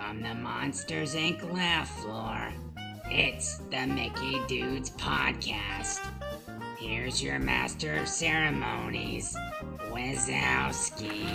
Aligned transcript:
From 0.00 0.22
the 0.22 0.34
Monsters 0.34 1.14
Inc. 1.14 1.52
laugh 1.52 2.00
floor, 2.00 2.54
it's 3.10 3.58
the 3.70 3.86
Mickey 3.86 4.40
Dudes 4.48 4.90
Podcast. 4.90 6.00
Here's 6.78 7.22
your 7.22 7.38
master 7.38 7.96
of 7.96 8.08
ceremonies, 8.08 9.36
Wazowski. 9.90 11.28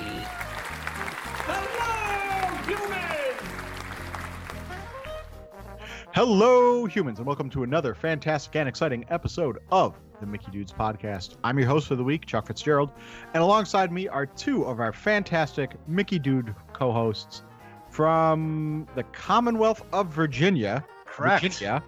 Hello, 1.46 2.58
humans! 2.66 3.42
Hello, 6.14 6.86
humans, 6.86 7.20
and 7.20 7.28
welcome 7.28 7.52
to 7.52 7.62
another 7.62 7.94
fantastic 7.94 8.56
and 8.56 8.68
exciting 8.68 9.06
episode 9.10 9.60
of 9.72 9.96
the 10.20 10.26
Mickey 10.26 10.50
Dudes 10.50 10.74
Podcast. 10.74 11.36
I'm 11.44 11.60
your 11.60 11.68
host 11.68 11.88
for 11.88 11.96
the 11.96 12.04
week, 12.04 12.26
Chuck 12.26 12.48
Fitzgerald, 12.48 12.90
and 13.36 13.44
alongside 13.44 13.92
me 13.92 14.08
are 14.08 14.26
two 14.26 14.66
of 14.66 14.80
our 14.80 14.92
fantastic 14.92 15.76
Mickey 15.88 16.18
Dude 16.18 16.56
co 16.74 16.92
hosts 16.92 17.44
from 17.96 18.86
the 18.94 19.04
Commonwealth 19.04 19.82
of 19.94 20.08
Virginia. 20.08 20.84
Correct. 21.06 21.42
Virginia, 21.42 21.82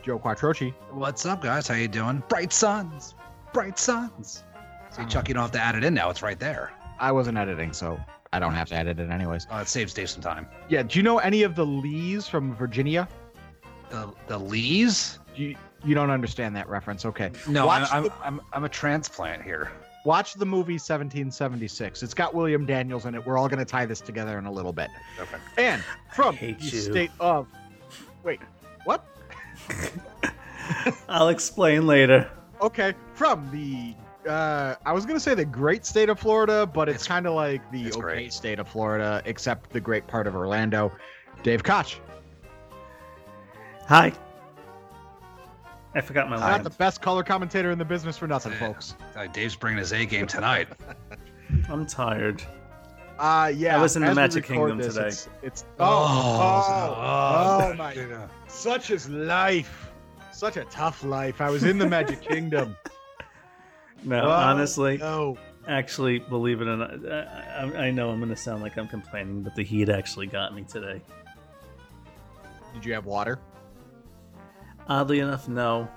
Joe 0.00 0.16
Quattrochi. 0.16 0.72
What's 0.92 1.26
up, 1.26 1.42
guys? 1.42 1.66
How 1.66 1.74
you 1.74 1.88
doing? 1.88 2.22
Bright 2.28 2.52
suns, 2.52 3.16
bright 3.52 3.76
suns. 3.76 4.44
See, 4.90 5.02
ah. 5.02 5.06
Chuck, 5.08 5.26
you 5.26 5.34
don't 5.34 5.42
have 5.42 5.50
to 5.50 5.60
add 5.60 5.74
it 5.74 5.82
in 5.82 5.94
now. 5.94 6.10
It's 6.10 6.22
right 6.22 6.38
there. 6.38 6.70
I 7.00 7.10
wasn't 7.10 7.38
editing, 7.38 7.72
so 7.72 7.98
I 8.32 8.38
don't 8.38 8.54
have 8.54 8.68
to 8.68 8.76
edit 8.76 9.00
it 9.00 9.10
anyways. 9.10 9.48
Oh, 9.50 9.58
it 9.58 9.66
saves 9.66 9.92
Dave 9.92 10.08
some 10.10 10.22
time. 10.22 10.46
Yeah, 10.68 10.84
do 10.84 10.96
you 10.96 11.02
know 11.02 11.18
any 11.18 11.42
of 11.42 11.56
the 11.56 11.66
Lees 11.66 12.28
from 12.28 12.54
Virginia? 12.54 13.08
The 13.90 14.12
the 14.28 14.38
Lees? 14.38 15.18
You, 15.34 15.56
you 15.84 15.96
don't 15.96 16.10
understand 16.10 16.54
that 16.54 16.68
reference. 16.68 17.04
Okay. 17.04 17.32
No, 17.48 17.66
Watch 17.66 17.92
I'm, 17.92 18.04
the- 18.04 18.12
I'm, 18.22 18.38
I'm 18.38 18.40
I'm 18.52 18.64
a 18.64 18.68
transplant 18.68 19.42
here. 19.42 19.72
Watch 20.04 20.34
the 20.34 20.44
movie 20.46 20.74
1776. 20.74 22.02
It's 22.02 22.14
got 22.14 22.34
William 22.34 22.66
Daniels 22.66 23.04
in 23.06 23.14
it. 23.14 23.24
We're 23.24 23.38
all 23.38 23.48
going 23.48 23.60
to 23.60 23.64
tie 23.64 23.86
this 23.86 24.00
together 24.00 24.36
in 24.38 24.46
a 24.46 24.52
little 24.52 24.72
bit. 24.72 24.88
Okay. 25.20 25.36
And 25.58 25.82
from 26.12 26.36
the 26.40 26.56
you. 26.58 26.80
state 26.80 27.10
of. 27.20 27.46
Wait, 28.24 28.40
what? 28.84 29.06
I'll 31.08 31.28
explain 31.28 31.86
later. 31.86 32.30
Okay, 32.60 32.94
from 33.14 33.48
the. 33.52 33.94
Uh, 34.28 34.76
I 34.86 34.92
was 34.92 35.04
gonna 35.04 35.18
say 35.18 35.34
the 35.34 35.44
great 35.44 35.84
state 35.84 36.08
of 36.08 36.18
Florida, 36.20 36.64
but 36.64 36.88
it's, 36.88 37.02
It's- 37.02 37.08
kind 37.08 37.26
of 37.26 37.34
like 37.34 37.60
the 37.72 37.88
okay 37.88 38.00
great. 38.00 38.32
state 38.32 38.60
of 38.60 38.68
Florida, 38.68 39.20
except 39.24 39.70
the 39.70 39.80
great 39.80 40.06
part 40.06 40.28
of 40.28 40.36
Orlando. 40.36 40.92
Dave 41.42 41.64
Koch, 41.64 41.98
Hi. 43.88 44.12
I 45.94 46.00
forgot 46.00 46.28
my 46.30 46.36
life. 46.36 46.44
I'm 46.44 46.62
not 46.62 46.64
the 46.64 46.70
best 46.78 47.02
color 47.02 47.22
commentator 47.22 47.70
in 47.70 47.78
the 47.78 47.84
business 47.84 48.16
for 48.16 48.26
nothing, 48.26 48.52
folks. 48.52 48.94
Uh, 49.14 49.26
Dave's 49.26 49.56
bringing 49.56 49.78
his 49.78 49.92
A 49.92 50.06
game 50.06 50.26
tonight. 50.26 50.68
I'm 51.68 51.86
tired. 51.86 52.42
Uh, 53.18 53.52
yeah. 53.54 53.76
I 53.78 53.82
was 53.82 53.94
in 53.96 54.02
the 54.02 54.14
Magic 54.14 54.44
Kingdom 54.44 54.78
this, 54.78 54.94
today. 54.94 55.08
It's, 55.08 55.28
it's 55.42 55.64
oh, 55.78 55.86
oh, 55.86 56.94
oh, 57.72 57.74
my 57.74 57.92
yeah. 57.92 58.26
Such 58.48 58.90
is 58.90 59.08
life. 59.10 59.90
Such 60.32 60.56
a 60.56 60.64
tough 60.64 61.04
life. 61.04 61.40
I 61.40 61.50
was 61.50 61.62
in 61.64 61.76
the 61.78 61.86
Magic 61.86 62.20
Kingdom. 62.28 62.74
No, 64.02 64.22
Oh, 64.24 64.30
honestly, 64.30 64.96
no. 64.96 65.36
actually, 65.68 66.18
believe 66.20 66.60
it 66.62 66.66
or 66.66 66.76
not, 66.76 67.12
I, 67.12 67.20
I, 67.60 67.76
I 67.86 67.90
know 67.92 68.10
I'm 68.10 68.18
going 68.18 68.30
to 68.30 68.36
sound 68.36 68.62
like 68.62 68.76
I'm 68.76 68.88
complaining, 68.88 69.42
but 69.42 69.54
the 69.54 69.62
heat 69.62 69.88
actually 69.90 70.26
got 70.26 70.54
me 70.54 70.64
today. 70.64 71.00
Did 72.74 72.84
you 72.84 72.94
have 72.94 73.04
water? 73.04 73.38
Oddly 74.88 75.20
enough, 75.20 75.48
no. 75.48 75.88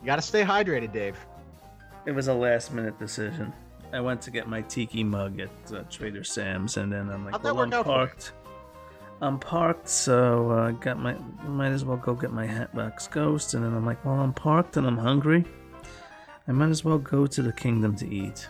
You 0.00 0.06
got 0.06 0.16
to 0.16 0.22
stay 0.22 0.42
hydrated, 0.42 0.92
Dave. 0.92 1.18
It 2.06 2.12
was 2.12 2.28
a 2.28 2.34
last 2.34 2.72
minute 2.72 2.98
decision. 2.98 3.52
I 3.92 4.00
went 4.00 4.22
to 4.22 4.30
get 4.30 4.48
my 4.48 4.62
tiki 4.62 5.04
mug 5.04 5.38
at 5.40 5.50
uh, 5.72 5.82
Trader 5.90 6.24
Sam's, 6.24 6.76
and 6.76 6.92
then 6.92 7.10
I'm 7.10 7.24
like, 7.24 7.32
How'd 7.32 7.42
that 7.42 7.54
well, 7.54 7.64
work 7.64 7.74
I'm 7.74 7.80
out 7.80 7.84
parked. 7.84 8.32
I'm 9.20 9.38
parked, 9.38 9.88
so 9.88 10.50
uh, 10.50 10.70
got 10.72 10.98
my 10.98 11.14
might 11.46 11.70
as 11.70 11.84
well 11.84 11.96
go 11.96 12.14
get 12.14 12.32
my 12.32 12.44
Hatbox 12.44 13.06
Ghost, 13.06 13.54
and 13.54 13.64
then 13.64 13.72
I'm 13.72 13.86
like, 13.86 14.04
well, 14.04 14.18
I'm 14.18 14.32
parked 14.32 14.76
and 14.76 14.84
I'm 14.84 14.98
hungry. 14.98 15.44
I 16.48 16.52
might 16.52 16.70
as 16.70 16.84
well 16.84 16.98
go 16.98 17.26
to 17.28 17.42
the 17.42 17.52
kingdom 17.52 17.94
to 17.96 18.08
eat. 18.12 18.48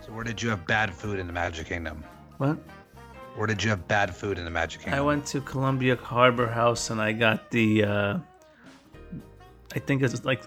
So 0.00 0.12
where 0.12 0.24
did 0.24 0.40
you 0.40 0.48
have 0.48 0.66
bad 0.66 0.94
food 0.94 1.18
in 1.18 1.26
the 1.26 1.32
Magic 1.32 1.66
Kingdom? 1.66 2.02
What? 2.38 2.56
Where 3.36 3.46
did 3.46 3.62
you 3.62 3.70
have 3.70 3.86
bad 3.86 4.14
food 4.14 4.38
in 4.38 4.44
the 4.44 4.50
Magic 4.50 4.80
Kingdom? 4.82 4.98
I 4.98 5.02
went 5.02 5.26
to 5.26 5.40
Columbia 5.40 5.96
Harbor 5.96 6.46
House 6.46 6.90
and 6.90 7.00
I 7.00 7.12
got 7.12 7.50
the, 7.50 7.84
uh, 7.84 8.18
I 9.74 9.78
think 9.78 10.02
it's 10.02 10.24
like 10.24 10.42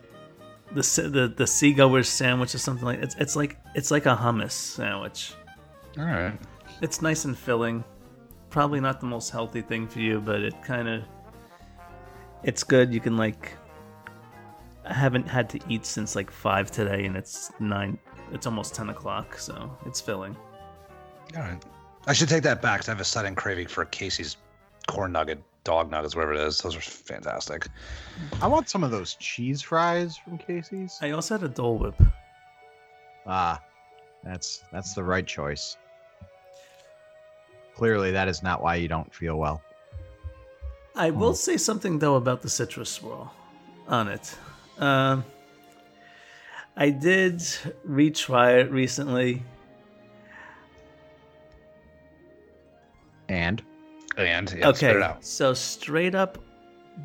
the 0.74 0.82
the 0.82 1.34
the 1.36 1.48
seagoers 1.48 2.08
sandwich 2.08 2.54
or 2.54 2.60
something 2.60 2.86
like 2.86 3.00
it's 3.00 3.16
it's 3.16 3.36
like 3.36 3.58
it's 3.76 3.92
like 3.92 4.06
a 4.06 4.16
hummus 4.16 4.52
sandwich. 4.52 5.34
All 5.98 6.06
right. 6.06 6.38
It's 6.82 7.02
nice 7.02 7.26
and 7.26 7.38
filling. 7.38 7.84
Probably 8.50 8.80
not 8.80 9.00
the 9.00 9.06
most 9.06 9.30
healthy 9.30 9.62
thing 9.62 9.88
for 9.88 10.00
you, 10.00 10.20
but 10.20 10.42
it 10.42 10.62
kind 10.64 10.88
of 10.88 11.04
it's 12.44 12.64
good. 12.64 12.94
You 12.94 13.00
can 13.00 13.18
like 13.18 13.54
I 14.86 14.94
haven't 14.94 15.28
had 15.28 15.50
to 15.52 15.60
eat 15.70 15.86
since 15.86 16.16
like 16.16 16.32
five 16.32 16.72
today, 16.72 17.06
and 17.06 17.16
it's 17.16 17.52
nine. 17.60 18.00
It's 18.32 18.46
almost 18.46 18.74
ten 18.74 18.90
o'clock, 18.90 19.38
so 19.38 19.78
it's 19.86 20.02
filling. 20.02 20.36
All 21.36 21.42
right. 21.42 21.64
I 22.08 22.14
should 22.14 22.30
take 22.30 22.44
that 22.44 22.62
back 22.62 22.80
'cause 22.82 22.90
I 22.90 22.92
have 22.92 23.00
a 23.02 23.06
sudden 23.06 23.36
craving 23.36 23.68
for 23.68 23.86
Casey's 23.86 24.38
corn 24.88 25.12
nugget, 25.12 25.44
dog 25.64 25.92
nuggets, 25.92 26.16
whatever 26.16 26.34
it 26.34 26.40
is. 26.40 26.58
Those 26.60 26.76
are 26.76 26.82
fantastic. 26.82 27.68
I 28.42 28.48
want 28.48 28.70
some 28.70 28.84
of 28.84 28.92
those 28.92 29.16
cheese 29.16 29.62
fries 29.62 30.18
from 30.18 30.38
Casey's. 30.38 30.98
I 31.02 31.12
also 31.12 31.36
had 31.38 31.44
a 31.44 31.50
Dole 31.54 31.78
Whip. 31.78 31.96
Ah, 33.28 33.62
that's 34.24 34.64
that's 34.72 34.94
the 34.94 35.04
right 35.04 35.26
choice. 35.28 35.78
Clearly, 37.76 38.12
that 38.12 38.28
is 38.28 38.42
not 38.44 38.62
why 38.64 38.76
you 38.76 38.88
don't 38.88 39.14
feel 39.14 39.36
well. 39.38 39.62
I 40.96 41.12
will 41.12 41.32
Hmm. 41.34 41.36
say 41.36 41.58
something 41.58 42.00
though 42.00 42.16
about 42.16 42.42
the 42.42 42.50
citrus 42.50 42.90
swirl 42.90 43.34
on 43.88 44.08
it. 44.08 44.36
Um, 44.80 45.24
I 46.76 46.90
did 46.90 47.38
retry 47.88 48.62
it 48.62 48.72
recently. 48.72 49.44
And 53.30 53.62
And 54.18 54.50
yeah, 54.52 54.74
spit 54.74 54.90
okay, 54.90 54.98
it 54.98 55.02
out. 55.04 55.24
so 55.24 55.54
straight 55.54 56.16
up, 56.16 56.38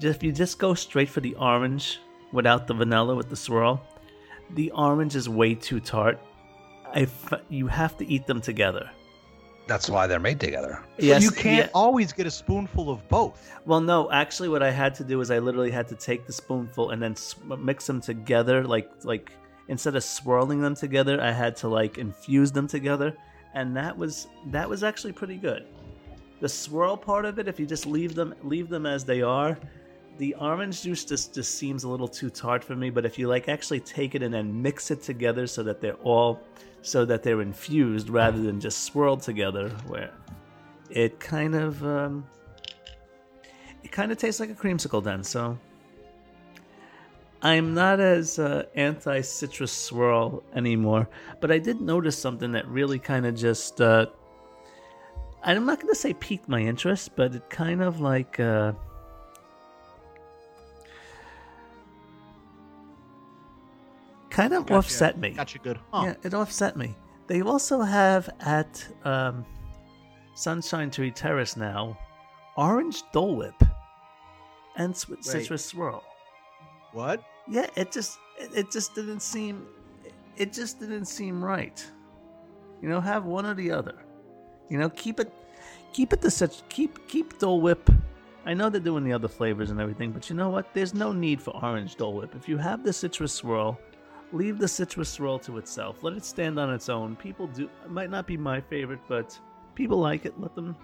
if 0.00 0.22
you 0.22 0.32
just 0.32 0.58
go 0.58 0.74
straight 0.74 1.08
for 1.08 1.20
the 1.20 1.34
orange 1.36 2.00
without 2.32 2.66
the 2.66 2.74
vanilla 2.74 3.14
with 3.14 3.28
the 3.28 3.36
swirl, 3.36 3.80
the 4.54 4.70
orange 4.72 5.14
is 5.14 5.28
way 5.28 5.54
too 5.54 5.78
tart. 5.80 6.18
I 6.92 7.02
f- 7.02 7.40
you 7.48 7.66
have 7.68 7.96
to 7.98 8.06
eat 8.06 8.26
them 8.26 8.40
together. 8.40 8.90
That's 9.66 9.88
why 9.88 10.06
they're 10.06 10.20
made 10.20 10.40
together. 10.40 10.82
Yes, 10.98 11.22
you 11.22 11.30
can't 11.30 11.66
yeah. 11.66 11.70
always 11.74 12.12
get 12.12 12.26
a 12.26 12.30
spoonful 12.30 12.90
of 12.90 13.06
both. 13.08 13.50
Well, 13.64 13.80
no, 13.80 14.10
actually, 14.10 14.50
what 14.50 14.62
I 14.62 14.70
had 14.70 14.94
to 14.96 15.04
do 15.04 15.20
is 15.22 15.30
I 15.30 15.38
literally 15.38 15.70
had 15.70 15.88
to 15.88 15.94
take 15.94 16.26
the 16.26 16.32
spoonful 16.34 16.90
and 16.90 17.02
then 17.02 17.12
s- 17.12 17.36
mix 17.58 17.86
them 17.86 18.00
together, 18.00 18.64
like 18.64 18.90
like 19.04 19.32
instead 19.68 19.96
of 19.96 20.04
swirling 20.04 20.60
them 20.60 20.74
together, 20.74 21.18
I 21.20 21.32
had 21.32 21.56
to 21.56 21.68
like 21.68 21.96
infuse 21.96 22.52
them 22.52 22.66
together, 22.68 23.16
and 23.54 23.74
that 23.76 23.96
was 23.96 24.26
that 24.48 24.68
was 24.68 24.82
actually 24.84 25.12
pretty 25.12 25.36
good. 25.36 25.66
The 26.40 26.48
swirl 26.48 26.96
part 26.96 27.24
of 27.24 27.38
it, 27.38 27.48
if 27.48 27.58
you 27.58 27.66
just 27.66 27.86
leave 27.86 28.14
them 28.14 28.34
leave 28.42 28.68
them 28.68 28.86
as 28.86 29.04
they 29.04 29.22
are, 29.22 29.58
the 30.18 30.34
orange 30.34 30.82
juice 30.82 31.04
just 31.04 31.34
just 31.34 31.54
seems 31.56 31.84
a 31.84 31.88
little 31.88 32.08
too 32.08 32.30
tart 32.30 32.62
for 32.62 32.76
me. 32.76 32.90
But 32.90 33.04
if 33.04 33.18
you 33.18 33.28
like 33.28 33.48
actually 33.48 33.80
take 33.80 34.14
it 34.14 34.22
and 34.22 34.34
then 34.34 34.62
mix 34.62 34.90
it 34.90 35.02
together 35.02 35.46
so 35.46 35.62
that 35.62 35.80
they're 35.80 35.94
all 36.02 36.40
so 36.82 37.04
that 37.06 37.22
they're 37.22 37.40
infused 37.40 38.10
rather 38.10 38.42
than 38.42 38.60
just 38.60 38.84
swirled 38.84 39.22
together, 39.22 39.70
where 39.86 40.12
it 40.90 41.18
kind 41.18 41.54
of 41.54 41.82
um, 41.84 42.26
it 43.84 43.92
kind 43.92 44.10
of 44.10 44.18
tastes 44.18 44.40
like 44.40 44.50
a 44.50 44.54
creamsicle 44.54 45.02
then 45.04 45.22
so 45.22 45.56
i'm 47.42 47.74
not 47.74 48.00
as 48.00 48.38
uh, 48.38 48.64
anti 48.74 49.20
citrus 49.20 49.72
swirl 49.72 50.42
anymore 50.54 51.08
but 51.40 51.52
i 51.52 51.58
did 51.58 51.80
notice 51.80 52.18
something 52.18 52.50
that 52.50 52.66
really 52.66 52.98
kind 52.98 53.26
of 53.26 53.34
just 53.36 53.80
uh, 53.80 54.06
i'm 55.44 55.66
not 55.66 55.80
going 55.80 55.92
to 55.92 55.98
say 55.98 56.12
piqued 56.14 56.48
my 56.48 56.60
interest 56.60 57.10
but 57.16 57.34
it 57.34 57.48
kind 57.50 57.82
of 57.82 58.00
like 58.00 58.38
uh, 58.40 58.72
kind 64.30 64.52
of 64.52 64.66
Gotcha. 64.66 64.78
offset 64.78 65.18
me 65.18 65.30
Got 65.30 65.54
you 65.54 65.60
good. 65.62 65.78
Huh. 65.92 66.02
yeah, 66.06 66.14
it 66.22 66.34
offset 66.34 66.76
me. 66.76 66.94
They 67.26 67.40
also 67.40 67.80
have 67.80 68.28
at 68.40 68.86
um, 69.04 69.46
Sunshine 70.34 70.90
Tree 70.90 71.10
Terrace 71.10 71.56
now 71.56 71.96
orange 72.56 73.02
Dole 73.12 73.36
Whip 73.36 73.62
and 74.76 74.96
sw- 74.96 75.12
citrus 75.20 75.64
swirl. 75.64 76.04
What? 76.92 77.22
Yeah, 77.48 77.66
it 77.76 77.92
just 77.92 78.18
it, 78.38 78.50
it 78.54 78.70
just 78.70 78.94
didn't 78.94 79.20
seem 79.20 79.66
it 80.36 80.52
just 80.52 80.80
didn't 80.80 81.06
seem 81.06 81.42
right. 81.44 81.84
You 82.82 82.88
know, 82.88 83.00
have 83.00 83.24
one 83.24 83.46
or 83.46 83.54
the 83.54 83.70
other. 83.70 84.03
You 84.74 84.80
know, 84.80 84.90
keep 84.90 85.20
it 85.20 85.32
keep 85.92 86.12
it 86.12 86.20
the 86.20 86.32
such 86.32 86.68
keep 86.68 87.06
keep 87.06 87.38
Dole 87.38 87.60
Whip. 87.60 87.88
I 88.44 88.54
know 88.54 88.68
they're 88.68 88.80
doing 88.80 89.04
the 89.04 89.12
other 89.12 89.28
flavors 89.28 89.70
and 89.70 89.80
everything, 89.80 90.10
but 90.10 90.28
you 90.28 90.34
know 90.34 90.50
what? 90.50 90.74
There's 90.74 90.94
no 90.94 91.12
need 91.12 91.40
for 91.40 91.52
orange 91.64 91.94
Dole 91.94 92.14
Whip. 92.14 92.34
If 92.34 92.48
you 92.48 92.58
have 92.58 92.82
the 92.82 92.92
citrus 92.92 93.32
swirl, 93.32 93.78
leave 94.32 94.58
the 94.58 94.66
citrus 94.66 95.08
swirl 95.08 95.38
to 95.38 95.58
itself. 95.58 96.02
Let 96.02 96.14
it 96.14 96.24
stand 96.24 96.58
on 96.58 96.74
its 96.74 96.88
own. 96.88 97.14
People 97.14 97.46
do 97.46 97.70
it 97.84 97.90
might 97.92 98.10
not 98.10 98.26
be 98.26 98.36
my 98.36 98.60
favorite, 98.60 98.98
but 99.06 99.38
People 99.76 99.98
like 99.98 100.24
it. 100.24 100.34
Let 100.40 100.56
them 100.56 100.76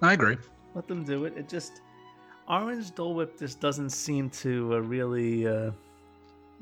I 0.00 0.14
agree. 0.14 0.38
let 0.74 0.88
them 0.88 1.04
do 1.04 1.24
it. 1.26 1.36
It 1.36 1.48
just 1.48 1.82
orange 2.48 2.96
Dole 2.96 3.14
Whip 3.14 3.38
just 3.38 3.60
doesn't 3.60 3.90
seem 3.90 4.28
to 4.30 4.74
uh, 4.74 4.78
really 4.78 5.46
uh, 5.46 5.70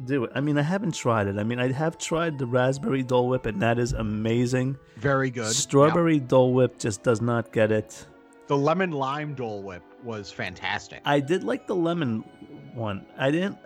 do 0.05 0.25
it. 0.25 0.33
I 0.35 0.41
mean, 0.41 0.59
I 0.59 0.63
haven't 0.63 0.95
tried 0.95 1.27
it. 1.27 1.39
I 1.39 1.45
mean, 1.45 1.59
I 1.59 1.73
have 1.73 1.99
tried 1.99 2.39
the 2.39 2.47
raspberry 2.47 3.03
Dole 3.03 3.29
Whip, 3.29 3.47
and 3.47 3.61
that 3.63 3.79
is 3.79 3.93
amazing. 3.93 4.79
Very 4.97 5.31
good. 5.31 5.53
Strawberry 5.53 6.21
Dole 6.21 6.53
Whip 6.53 6.79
just 6.79 7.03
does 7.03 7.21
not 7.21 7.53
get 7.53 7.71
it. 7.73 8.07
The 8.47 8.57
lemon 8.57 8.91
lime 8.91 9.35
Dole 9.35 9.63
Whip 9.63 9.83
was 10.03 10.33
fantastic. 10.33 11.01
I 11.05 11.21
did 11.21 11.45
like 11.45 11.67
the 11.67 11.77
lemon 11.77 12.25
one. 12.75 13.07
I 13.17 13.31
didn't 13.31 13.59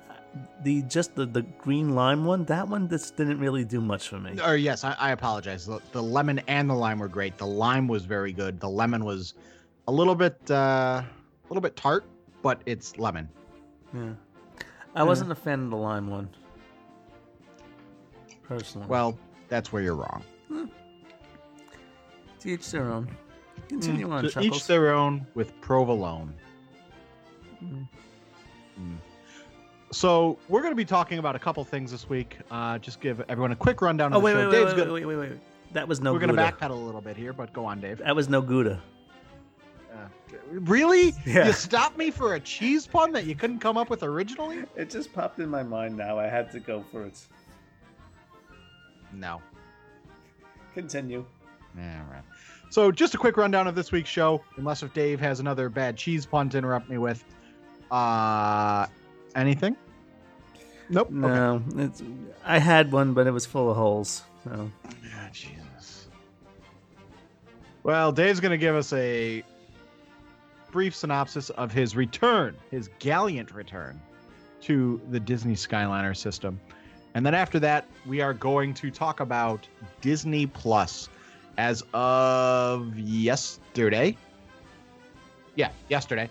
the 0.63 0.83
just 0.83 1.15
the, 1.15 1.27
the 1.27 1.43
green 1.43 1.95
lime 1.95 2.25
one. 2.25 2.45
That 2.45 2.69
one 2.69 2.89
just 2.89 3.17
didn't 3.17 3.39
really 3.39 3.65
do 3.65 3.81
much 3.81 4.09
for 4.09 4.19
me. 4.19 4.39
Or 4.41 4.57
yes, 4.57 4.85
I, 4.85 4.93
I 4.99 5.11
apologize. 5.13 5.67
The, 5.67 5.81
the 5.93 6.03
lemon 6.03 6.41
and 6.49 6.69
the 6.69 6.75
lime 6.75 6.99
were 6.99 7.09
great. 7.09 7.39
The 7.39 7.47
lime 7.47 7.89
was 7.89 8.05
very 8.05 8.33
good. 8.33 8.61
The 8.61 8.69
lemon 8.69 9.05
was 9.05 9.35
a 9.89 9.93
little 9.93 10.15
bit 10.15 10.39
uh, 10.51 10.55
a 10.55 11.49
little 11.49 11.63
bit 11.63 11.77
tart, 11.77 12.05
but 12.43 12.61
it's 12.67 12.99
lemon. 12.99 13.29
Yeah, 13.95 14.15
I 14.95 15.03
wasn't 15.03 15.33
a 15.33 15.35
fan 15.35 15.65
of 15.65 15.71
the 15.71 15.77
lime 15.77 16.09
one. 16.09 16.29
Personally, 18.45 18.87
Well, 18.89 19.19
that's 19.49 19.73
where 19.73 19.83
you're 19.83 19.95
wrong. 19.97 20.23
to 22.41 22.49
each 22.51 22.71
their 22.71 22.93
own. 22.93 23.09
Continue 23.69 24.11
on, 24.11 24.25
To 24.25 24.31
Chuckles. 24.31 24.57
each 24.57 24.67
their 24.67 24.93
own 24.93 25.27
with 25.35 25.59
provolone. 25.63 26.35
Mm. 27.63 27.89
Mm. 28.79 28.97
So 29.93 30.39
we're 30.49 30.61
going 30.61 30.73
to 30.73 30.77
be 30.77 30.85
talking 30.85 31.19
about 31.19 31.35
a 31.37 31.39
couple 31.39 31.65
things 31.65 31.91
this 31.91 32.09
week. 32.09 32.37
Uh, 32.51 32.79
just 32.79 33.01
give 33.01 33.23
everyone 33.29 33.53
a 33.53 33.57
quick 33.57 33.81
rundown 33.81 34.13
of 34.13 34.17
Oh 34.17 34.21
the 34.21 34.25
wait, 34.27 34.33
show. 34.33 34.39
wait, 34.41 34.47
wait, 34.47 34.53
Dave's 34.53 34.73
wait, 34.75 34.79
gonna- 34.79 34.93
wait, 34.93 35.05
wait, 35.07 35.17
wait, 35.17 35.31
wait. 35.31 35.41
That 35.73 35.89
was 35.89 36.01
no. 36.01 36.13
Good. 36.13 36.15
We're 36.21 36.27
going 36.27 36.37
to 36.37 36.43
Gouda. 36.53 36.57
backpedal 36.69 36.71
a 36.83 36.85
little 36.85 37.01
bit 37.01 37.17
here, 37.17 37.33
but 37.33 37.53
go 37.53 37.65
on, 37.65 37.81
Dave. 37.81 37.99
That 37.99 38.15
was 38.15 38.29
no 38.29 38.41
Gouda. 38.43 38.81
Really? 40.51 41.15
Yeah. 41.27 41.47
You 41.47 41.53
stopped 41.53 41.97
me 41.97 42.11
for 42.11 42.35
a 42.35 42.41
cheese 42.41 42.87
pun 42.87 43.13
that 43.13 43.25
you 43.27 43.35
couldn't 43.35 43.61
come 43.61 43.77
up 43.77 43.91
with 43.91 44.03
originally? 44.03 44.65
It 44.77 44.91
just 44.91 45.13
popped 45.13 45.39
in 45.39 45.49
my 45.49 45.63
mind 45.63 45.97
now. 45.97 46.19
I 46.19 46.27
had 46.27 46.51
to 46.53 46.61
go 46.61 46.85
for 46.91 47.05
it. 47.05 47.21
No. 49.13 49.41
Continue. 50.75 51.25
All 51.77 51.83
right. 52.11 52.23
So 52.71 52.91
just 52.91 53.15
a 53.15 53.19
quick 53.19 53.37
rundown 53.37 53.67
of 53.67 53.75
this 53.75 53.93
week's 53.93 54.11
show, 54.11 54.43
unless 54.57 54.83
if 54.83 54.93
Dave 54.93 55.21
has 55.21 55.41
another 55.41 55.69
bad 55.69 55.97
cheese 55.97 56.27
pun 56.27 56.49
to 56.51 56.59
interrupt 56.59 56.91
me 56.91 56.99
with. 56.99 57.25
Uh, 57.91 58.87
anything? 59.37 59.77
Nope. 60.89 61.09
Okay. 61.09 61.17
No, 61.17 61.63
it's, 61.77 62.03
I 62.45 62.59
had 62.59 62.91
one, 62.91 63.15
but 63.15 63.27
it 63.27 63.31
was 63.31 63.47
full 63.47 63.71
of 63.71 63.77
holes. 63.77 64.23
So. 64.43 64.71
Ah, 65.15 65.29
Jesus. 65.33 66.09
Well, 67.83 68.13
Dave's 68.13 68.41
going 68.41 68.51
to 68.51 68.59
give 68.59 68.75
us 68.75 68.93
a 68.93 69.45
brief 70.75 70.93
synopsis 70.93 71.51
of 71.51 71.71
his 71.71 71.95
return, 71.95 72.57
his 72.73 72.91
gallant 72.99 73.55
return 73.55 74.01
to 74.61 75.01
the 75.09 75.21
Disney 75.21 75.55
Skyliner 75.55 76.17
system. 76.17 76.59
And 77.15 77.25
then 77.25 77.33
after 77.33 77.61
that, 77.61 77.87
we 78.05 78.21
are 78.21 78.35
going 78.35 78.75
to 78.75 78.91
talk 78.91 79.21
about 79.21 79.69
Disney 80.01 80.47
Plus 80.47 81.09
as 81.59 81.85
of 81.95 82.99
yesterday. 82.99 84.17
Yeah, 85.55 85.71
yesterday. 85.89 86.29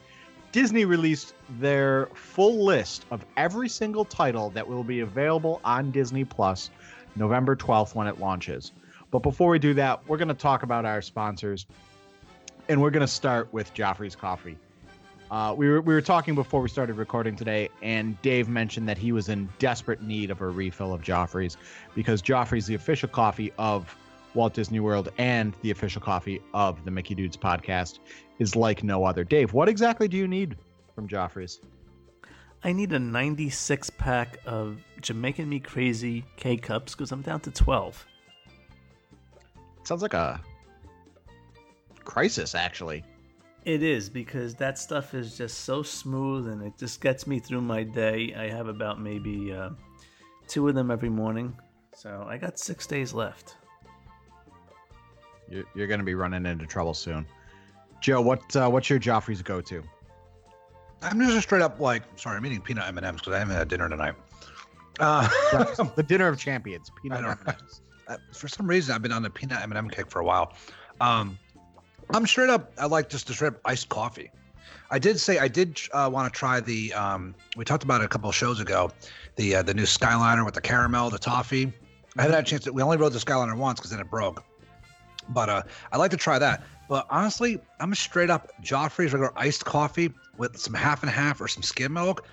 Disney 0.51 0.83
released 0.83 1.35
their 1.51 2.07
full 2.07 2.65
list 2.65 3.05
of 3.11 3.25
every 3.37 3.69
single 3.69 4.03
title 4.03 4.49
that 4.49 4.67
will 4.67 4.83
be 4.83 4.99
available 4.99 5.61
on 5.63 5.89
Disney 5.89 6.25
Plus 6.25 6.69
November 7.15 7.55
12th 7.55 7.95
when 7.95 8.07
it 8.07 8.19
launches. 8.19 8.73
But 9.09 9.19
before 9.19 9.51
we 9.51 9.59
do 9.59 9.73
that, 9.75 10.05
we're 10.05 10.17
going 10.17 10.27
to 10.27 10.33
talk 10.33 10.63
about 10.63 10.83
our 10.83 11.01
sponsors. 11.01 11.65
And 12.69 12.81
we're 12.81 12.91
going 12.91 13.01
to 13.01 13.07
start 13.07 13.51
with 13.51 13.73
Joffrey's 13.73 14.15
Coffee. 14.15 14.57
Uh, 15.29 15.53
we, 15.57 15.67
were, 15.67 15.81
we 15.81 15.93
were 15.93 16.01
talking 16.01 16.35
before 16.35 16.61
we 16.61 16.69
started 16.69 16.93
recording 16.93 17.35
today, 17.35 17.67
and 17.81 18.21
Dave 18.21 18.47
mentioned 18.47 18.87
that 18.87 18.97
he 18.97 19.11
was 19.11 19.29
in 19.29 19.49
desperate 19.57 20.01
need 20.01 20.29
of 20.29 20.41
a 20.41 20.47
refill 20.47 20.93
of 20.93 21.01
Joffrey's 21.01 21.57
because 21.95 22.21
Joffrey's 22.21 22.67
the 22.67 22.75
official 22.75 23.09
coffee 23.09 23.51
of 23.57 23.95
Walt 24.33 24.53
Disney 24.53 24.79
World 24.79 25.09
and 25.17 25.55
the 25.61 25.71
official 25.71 26.01
coffee 26.01 26.39
of 26.53 26.85
the 26.85 26.91
Mickey 26.91 27.15
Dudes 27.15 27.35
podcast 27.35 27.99
is 28.39 28.55
like 28.55 28.83
no 28.83 29.05
other. 29.05 29.23
Dave, 29.23 29.53
what 29.53 29.67
exactly 29.67 30.07
do 30.07 30.17
you 30.17 30.27
need 30.27 30.55
from 30.95 31.07
Joffrey's? 31.07 31.59
I 32.63 32.71
need 32.71 32.93
a 32.93 32.99
96 32.99 33.89
pack 33.91 34.37
of 34.45 34.77
Jamaican 35.01 35.49
Me 35.49 35.59
Crazy 35.59 36.23
K 36.37 36.57
cups 36.57 36.93
because 36.95 37.11
I'm 37.11 37.21
down 37.21 37.41
to 37.41 37.51
12. 37.51 38.05
sounds 39.83 40.01
like 40.01 40.13
a 40.13 40.39
crisis, 42.05 42.55
actually. 42.55 43.03
It 43.65 43.81
is 43.81 44.09
because 44.09 44.55
that 44.55 44.77
stuff 44.77 45.13
is 45.13 45.37
just 45.37 45.59
so 45.59 45.83
smooth 45.83 46.47
and 46.47 46.61
it 46.61 46.77
just 46.77 46.99
gets 46.99 47.25
me 47.25 47.39
through 47.39 47.61
my 47.61 47.83
day. 47.83 48.33
I 48.37 48.49
have 48.49 48.67
about 48.67 48.99
maybe 48.99 49.53
uh, 49.53 49.69
two 50.47 50.67
of 50.67 50.75
them 50.75 50.91
every 50.91 51.09
morning. 51.09 51.55
So 51.95 52.25
I 52.27 52.37
got 52.37 52.59
six 52.59 52.85
days 52.85 53.13
left. 53.13 53.55
You're, 55.49 55.63
you're 55.75 55.87
going 55.87 55.99
to 55.99 56.05
be 56.05 56.15
running 56.15 56.45
into 56.45 56.65
trouble 56.65 56.93
soon. 56.93 57.25
Joe, 58.01 58.21
what 58.21 58.53
uh, 58.55 58.69
what's 58.69 58.89
your 58.89 58.99
Joffrey's 58.99 59.41
go 59.41 59.61
to? 59.61 59.81
I'm 61.01 61.19
just 61.19 61.41
straight 61.43 61.61
up 61.61 61.79
like, 61.79 62.03
sorry, 62.15 62.37
I'm 62.37 62.45
eating 62.45 62.61
peanut 62.61 62.87
M&Ms 62.87 63.21
because 63.21 63.33
I 63.33 63.39
haven't 63.39 63.55
had 63.55 63.67
dinner 63.67 63.89
tonight. 63.89 64.15
Uh, 64.99 65.27
the 65.95 66.03
dinner 66.03 66.27
of 66.27 66.37
champions, 66.37 66.91
peanut 67.01 67.23
I. 67.23 67.31
M&Ms. 67.31 67.81
uh, 68.07 68.17
for 68.33 68.47
some 68.47 68.67
reason, 68.67 68.93
I've 68.93 69.01
been 69.01 69.11
on 69.11 69.21
the 69.21 69.29
peanut 69.29 69.61
M&M 69.61 69.89
kick 69.89 70.09
for 70.09 70.19
a 70.19 70.25
while. 70.25 70.53
Um, 71.01 71.37
I'm 72.13 72.27
straight 72.27 72.51
up. 72.51 72.71
I 72.77 72.85
like 72.85 73.09
just 73.09 73.25
the 73.27 73.33
straight 73.33 73.53
up 73.53 73.59
iced 73.65 73.89
coffee. 73.89 74.29
I 74.91 74.99
did 74.99 75.19
say 75.19 75.39
I 75.39 75.47
did 75.47 75.79
uh, 75.91 76.07
want 76.13 76.31
to 76.31 76.37
try 76.37 76.59
the. 76.59 76.93
Um, 76.93 77.33
we 77.57 77.65
talked 77.65 77.83
about 77.83 78.01
it 78.01 78.05
a 78.05 78.07
couple 78.07 78.31
shows 78.31 78.59
ago. 78.59 78.91
The 79.35 79.55
uh, 79.55 79.63
the 79.63 79.73
new 79.73 79.83
Skyliner 79.83 80.45
with 80.45 80.53
the 80.53 80.61
caramel, 80.61 81.09
the 81.09 81.17
toffee. 81.17 81.73
I 82.15 82.21
haven't 82.21 82.35
had 82.35 82.43
a 82.43 82.47
chance 82.47 82.63
to. 82.65 82.71
We 82.71 82.83
only 82.83 82.97
rode 82.97 83.13
the 83.13 83.19
Skyliner 83.19 83.57
once 83.57 83.79
because 83.79 83.89
then 83.89 83.99
it 83.99 84.11
broke. 84.11 84.43
But 85.29 85.49
uh, 85.49 85.63
I'd 85.91 85.97
like 85.97 86.11
to 86.11 86.17
try 86.17 86.37
that. 86.37 86.63
But 86.87 87.07
honestly, 87.09 87.59
I'm 87.79 87.91
a 87.91 87.95
straight 87.95 88.29
up 88.29 88.51
Joffrey's 88.61 89.13
regular 89.13 89.33
iced 89.35 89.65
coffee 89.65 90.13
with 90.37 90.57
some 90.57 90.75
half 90.75 91.01
and 91.01 91.09
half 91.09 91.41
or 91.41 91.47
some 91.47 91.63
skim 91.63 91.93
milk 91.93 92.27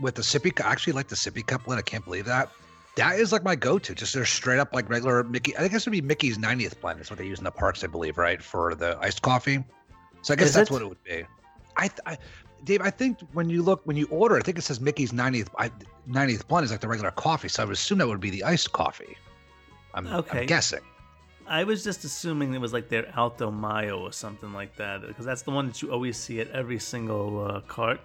with 0.00 0.14
the 0.14 0.22
sippy. 0.22 0.52
I 0.64 0.70
actually 0.70 0.92
like 0.92 1.08
the 1.08 1.16
sippy 1.16 1.44
couplet. 1.44 1.78
I 1.78 1.82
can't 1.82 2.04
believe 2.04 2.26
that. 2.26 2.48
That 2.96 3.18
is 3.20 3.30
like 3.32 3.44
my 3.44 3.54
go-to. 3.56 3.94
Just 3.94 4.14
their 4.14 4.24
straight 4.24 4.58
up 4.58 4.74
like 4.74 4.88
regular 4.88 5.22
Mickey. 5.22 5.54
I 5.56 5.60
think 5.60 5.72
this 5.72 5.84
would 5.86 5.92
be 5.92 6.00
Mickey's 6.00 6.38
90th 6.38 6.80
blend. 6.80 6.98
That's 6.98 7.10
what 7.10 7.18
they 7.18 7.26
use 7.26 7.38
in 7.38 7.44
the 7.44 7.50
parks, 7.50 7.84
I 7.84 7.88
believe, 7.88 8.16
right, 8.18 8.42
for 8.42 8.74
the 8.74 8.98
iced 9.00 9.22
coffee. 9.22 9.62
So 10.22 10.32
I 10.32 10.36
guess 10.36 10.48
Is 10.48 10.54
that's 10.54 10.70
it? 10.70 10.72
what 10.72 10.82
it 10.82 10.88
would 10.88 11.04
be. 11.04 11.24
I, 11.76 11.88
th- 11.88 12.00
I, 12.06 12.16
Dave, 12.64 12.80
I 12.80 12.88
think 12.90 13.18
when 13.34 13.50
you 13.50 13.62
look 13.62 13.82
when 13.84 13.96
you 13.96 14.06
order, 14.10 14.36
I 14.36 14.40
think 14.40 14.56
it 14.58 14.62
says 14.62 14.80
Mickey's 14.80 15.12
90th 15.12 15.48
I, 15.58 15.70
90th 16.08 16.48
blend 16.48 16.64
is 16.64 16.70
like 16.70 16.80
the 16.80 16.88
regular 16.88 17.10
coffee. 17.10 17.48
So 17.48 17.62
I 17.62 17.66
would 17.66 17.74
assume 17.74 17.98
that 17.98 18.08
would 18.08 18.18
be 18.20 18.30
the 18.30 18.42
iced 18.44 18.72
coffee. 18.72 19.16
I'm, 19.94 20.06
Okay. 20.06 20.40
I'm 20.40 20.46
guessing. 20.46 20.80
I 21.46 21.64
was 21.64 21.84
just 21.84 22.02
assuming 22.04 22.54
it 22.54 22.60
was 22.60 22.72
like 22.72 22.88
their 22.88 23.06
Alto 23.16 23.50
Mayo 23.52 24.00
or 24.00 24.10
something 24.12 24.52
like 24.52 24.74
that 24.76 25.06
because 25.06 25.24
that's 25.26 25.42
the 25.42 25.50
one 25.52 25.66
that 25.68 25.80
you 25.82 25.92
always 25.92 26.16
see 26.16 26.40
at 26.40 26.50
every 26.50 26.78
single 26.80 27.44
uh, 27.46 27.60
cart. 27.60 28.00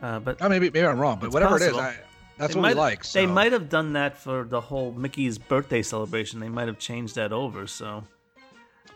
Uh, 0.00 0.20
but 0.20 0.38
Oh, 0.40 0.48
maybe 0.48 0.70
maybe 0.70 0.86
I'm 0.86 0.98
wrong, 0.98 1.18
but 1.20 1.32
whatever 1.32 1.58
possible. 1.58 1.80
it 1.80 1.82
is, 1.82 1.86
I, 1.98 1.98
that's 2.40 2.54
They 2.54 2.60
what 2.60 2.68
we 2.68 2.74
might- 2.74 2.80
like. 2.80 3.12
They 3.12 3.26
might 3.26 3.52
have 3.52 3.68
done 3.68 3.92
that 3.92 4.16
for 4.16 4.44
the 4.44 4.60
whole 4.60 4.92
Mickey's 4.92 5.38
birthday 5.38 5.82
celebration. 5.82 6.40
They 6.40 6.48
might 6.48 6.66
have 6.68 6.78
changed 6.78 7.14
that 7.16 7.32
over. 7.32 7.66
So, 7.66 8.04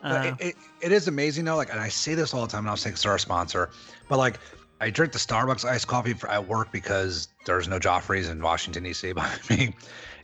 uh, 0.03 0.33
it, 0.39 0.47
it, 0.47 0.55
it 0.81 0.91
is 0.91 1.07
amazing 1.07 1.45
though. 1.45 1.55
Like, 1.55 1.71
and 1.71 1.79
I 1.79 1.89
say 1.89 2.15
this 2.15 2.33
all 2.33 2.41
the 2.41 2.47
time, 2.51 2.61
and 2.61 2.69
I'll 2.69 2.77
say 2.77 2.89
it's 2.89 3.05
our 3.05 3.17
sponsor, 3.17 3.69
but 4.09 4.17
like, 4.17 4.39
I 4.81 4.89
drink 4.89 5.13
the 5.13 5.19
Starbucks 5.19 5.63
iced 5.63 5.87
coffee 5.87 6.13
for 6.13 6.29
at 6.29 6.47
work 6.47 6.71
because 6.71 7.29
there's 7.45 7.67
no 7.67 7.79
Joffrey's 7.79 8.27
in 8.29 8.41
Washington 8.41 8.83
D.C. 8.83 9.13
by 9.13 9.31
me, 9.49 9.73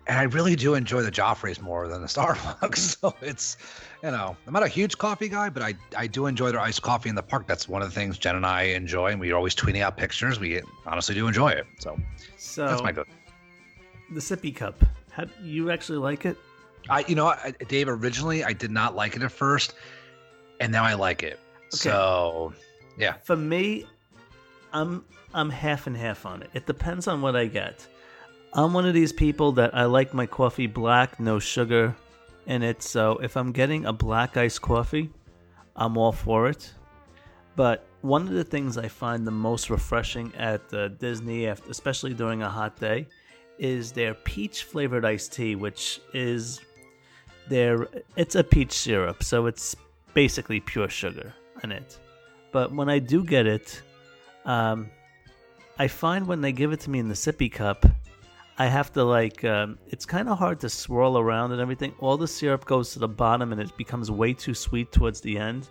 and 0.08 0.17
I 0.17 0.24
really 0.24 0.55
do 0.55 0.74
enjoy 0.74 1.01
the 1.03 1.12
Joffrey's 1.12 1.62
more 1.62 1.88
than 1.88 2.01
the 2.01 2.08
Starbucks. 2.15 2.98
So 3.01 3.13
it's, 3.22 3.58
you 4.03 4.12
know, 4.12 4.36
I'm 4.48 4.53
not 4.53 4.63
a 4.63 4.67
huge 4.67 4.98
coffee 4.98 5.29
guy, 5.29 5.50
but 5.50 5.63
I 5.63 5.74
I 5.98 6.08
do 6.08 6.25
enjoy 6.25 6.51
their 6.51 6.60
iced 6.62 6.81
coffee 6.81 7.10
in 7.10 7.15
the 7.15 7.24
park. 7.24 7.48
That's 7.48 7.67
one 7.70 7.81
of 7.81 7.88
the 7.89 7.93
things 7.96 8.17
Jen 8.17 8.36
and 8.36 8.46
I 8.46 8.63
enjoy, 8.63 9.12
and 9.12 9.20
we're 9.20 9.36
always 9.36 9.55
tweeting 9.55 9.81
out 9.81 9.98
pictures. 9.98 10.39
We 10.39 10.62
honestly 10.86 11.15
do 11.15 11.27
enjoy 11.27 11.50
it. 11.50 11.65
So 11.79 11.98
so 12.38 12.67
that's 12.67 12.81
my 12.84 12.91
go. 12.91 13.03
the 14.13 14.20
sippy 14.20 14.55
cup. 14.55 14.84
How, 15.12 15.25
you 15.41 15.72
actually 15.72 15.98
like 16.00 16.25
it? 16.25 16.38
I, 16.89 17.03
you 17.08 17.15
know, 17.15 17.27
I- 17.27 17.53
Dave. 17.67 17.88
Originally, 17.89 18.43
I 18.43 18.53
did 18.53 18.72
not 18.72 18.96
like 18.96 19.15
it 19.15 19.22
at 19.24 19.31
first, 19.31 19.74
and 20.60 20.72
now 20.72 20.84
I 20.84 20.93
like 20.93 21.22
it. 21.22 21.39
So, 21.70 22.53
yeah. 22.98 23.13
For 23.24 23.36
me, 23.38 23.86
I'm 24.74 25.05
I'm 25.34 25.50
half 25.50 25.86
and 25.88 25.96
half 25.96 26.25
on 26.25 26.41
it. 26.41 26.50
It 26.53 26.65
depends 26.65 27.08
on 27.08 27.22
what 27.22 27.36
I 27.36 27.46
get. 27.46 27.86
I'm 28.53 28.74
one 28.74 28.86
of 28.86 28.93
these 28.93 29.13
people 29.13 29.53
that 29.53 29.74
I 29.74 29.86
like 29.86 30.13
my 30.13 30.25
coffee 30.25 30.67
black, 30.67 31.20
no 31.20 31.39
sugar 31.39 31.96
in 32.48 32.63
it. 32.63 32.84
So 32.84 33.17
if 33.17 33.38
I'm 33.38 33.51
getting 33.51 33.86
a 33.86 33.93
black 33.93 34.36
iced 34.36 34.62
coffee, 34.62 35.10
I'm 35.75 35.98
all 35.98 36.12
for 36.12 36.50
it. 36.50 36.74
But 37.55 37.86
one 38.01 38.24
of 38.24 38.34
the 38.34 38.43
things 38.43 38.77
I 38.77 38.88
find 38.88 39.25
the 39.25 39.31
most 39.31 39.70
refreshing 39.70 40.34
at 40.36 40.62
uh, 40.74 40.89
Disney, 40.89 41.46
especially 41.46 42.13
during 42.13 42.41
a 42.41 42.50
hot 42.50 42.77
day, 42.77 43.08
is 43.58 43.91
their 43.91 44.15
peach 44.15 44.63
flavored 44.63 45.05
iced 45.05 45.34
tea, 45.34 45.55
which 45.55 46.01
is 46.13 46.60
they're 47.48 47.88
it's 48.15 48.36
a 48.36 48.43
peach 48.43 48.72
syrup, 48.72 49.24
so 49.24 49.46
it's 49.46 49.75
basically 50.13 50.60
pure 50.60 50.89
sugar 50.89 51.34
in 51.63 51.72
it. 51.72 52.00
But 52.51 52.74
when 52.74 52.89
I 52.89 53.00
do 53.00 53.24
get 53.24 53.46
it, 53.46 53.81
um, 54.46 54.89
I 55.77 55.88
find 55.88 56.27
when 56.27 56.41
they 56.41 56.51
give 56.51 56.74
it 56.74 56.79
to 56.81 56.89
me 56.89 57.00
in 57.00 57.08
the 57.08 57.13
sippy 57.13 57.51
cup, 57.51 57.86
I 58.62 58.68
have 58.68 58.94
to 58.94 59.03
like 59.03 59.44
um, 59.44 59.80
it's 59.88 60.06
kind 60.06 60.30
of 60.30 60.38
hard 60.38 60.60
to 60.60 60.70
swirl 60.70 61.18
around 61.18 61.51
and 61.51 61.60
everything. 61.60 61.96
All 61.98 62.15
the 62.15 62.27
syrup 62.27 62.63
goes 62.65 62.94
to 62.94 63.00
the 63.00 63.08
bottom 63.08 63.51
and 63.51 63.60
it 63.60 63.75
becomes 63.75 64.12
way 64.12 64.34
too 64.34 64.53
sweet 64.53 64.91
towards 64.91 65.20
the 65.20 65.36
end. 65.36 65.68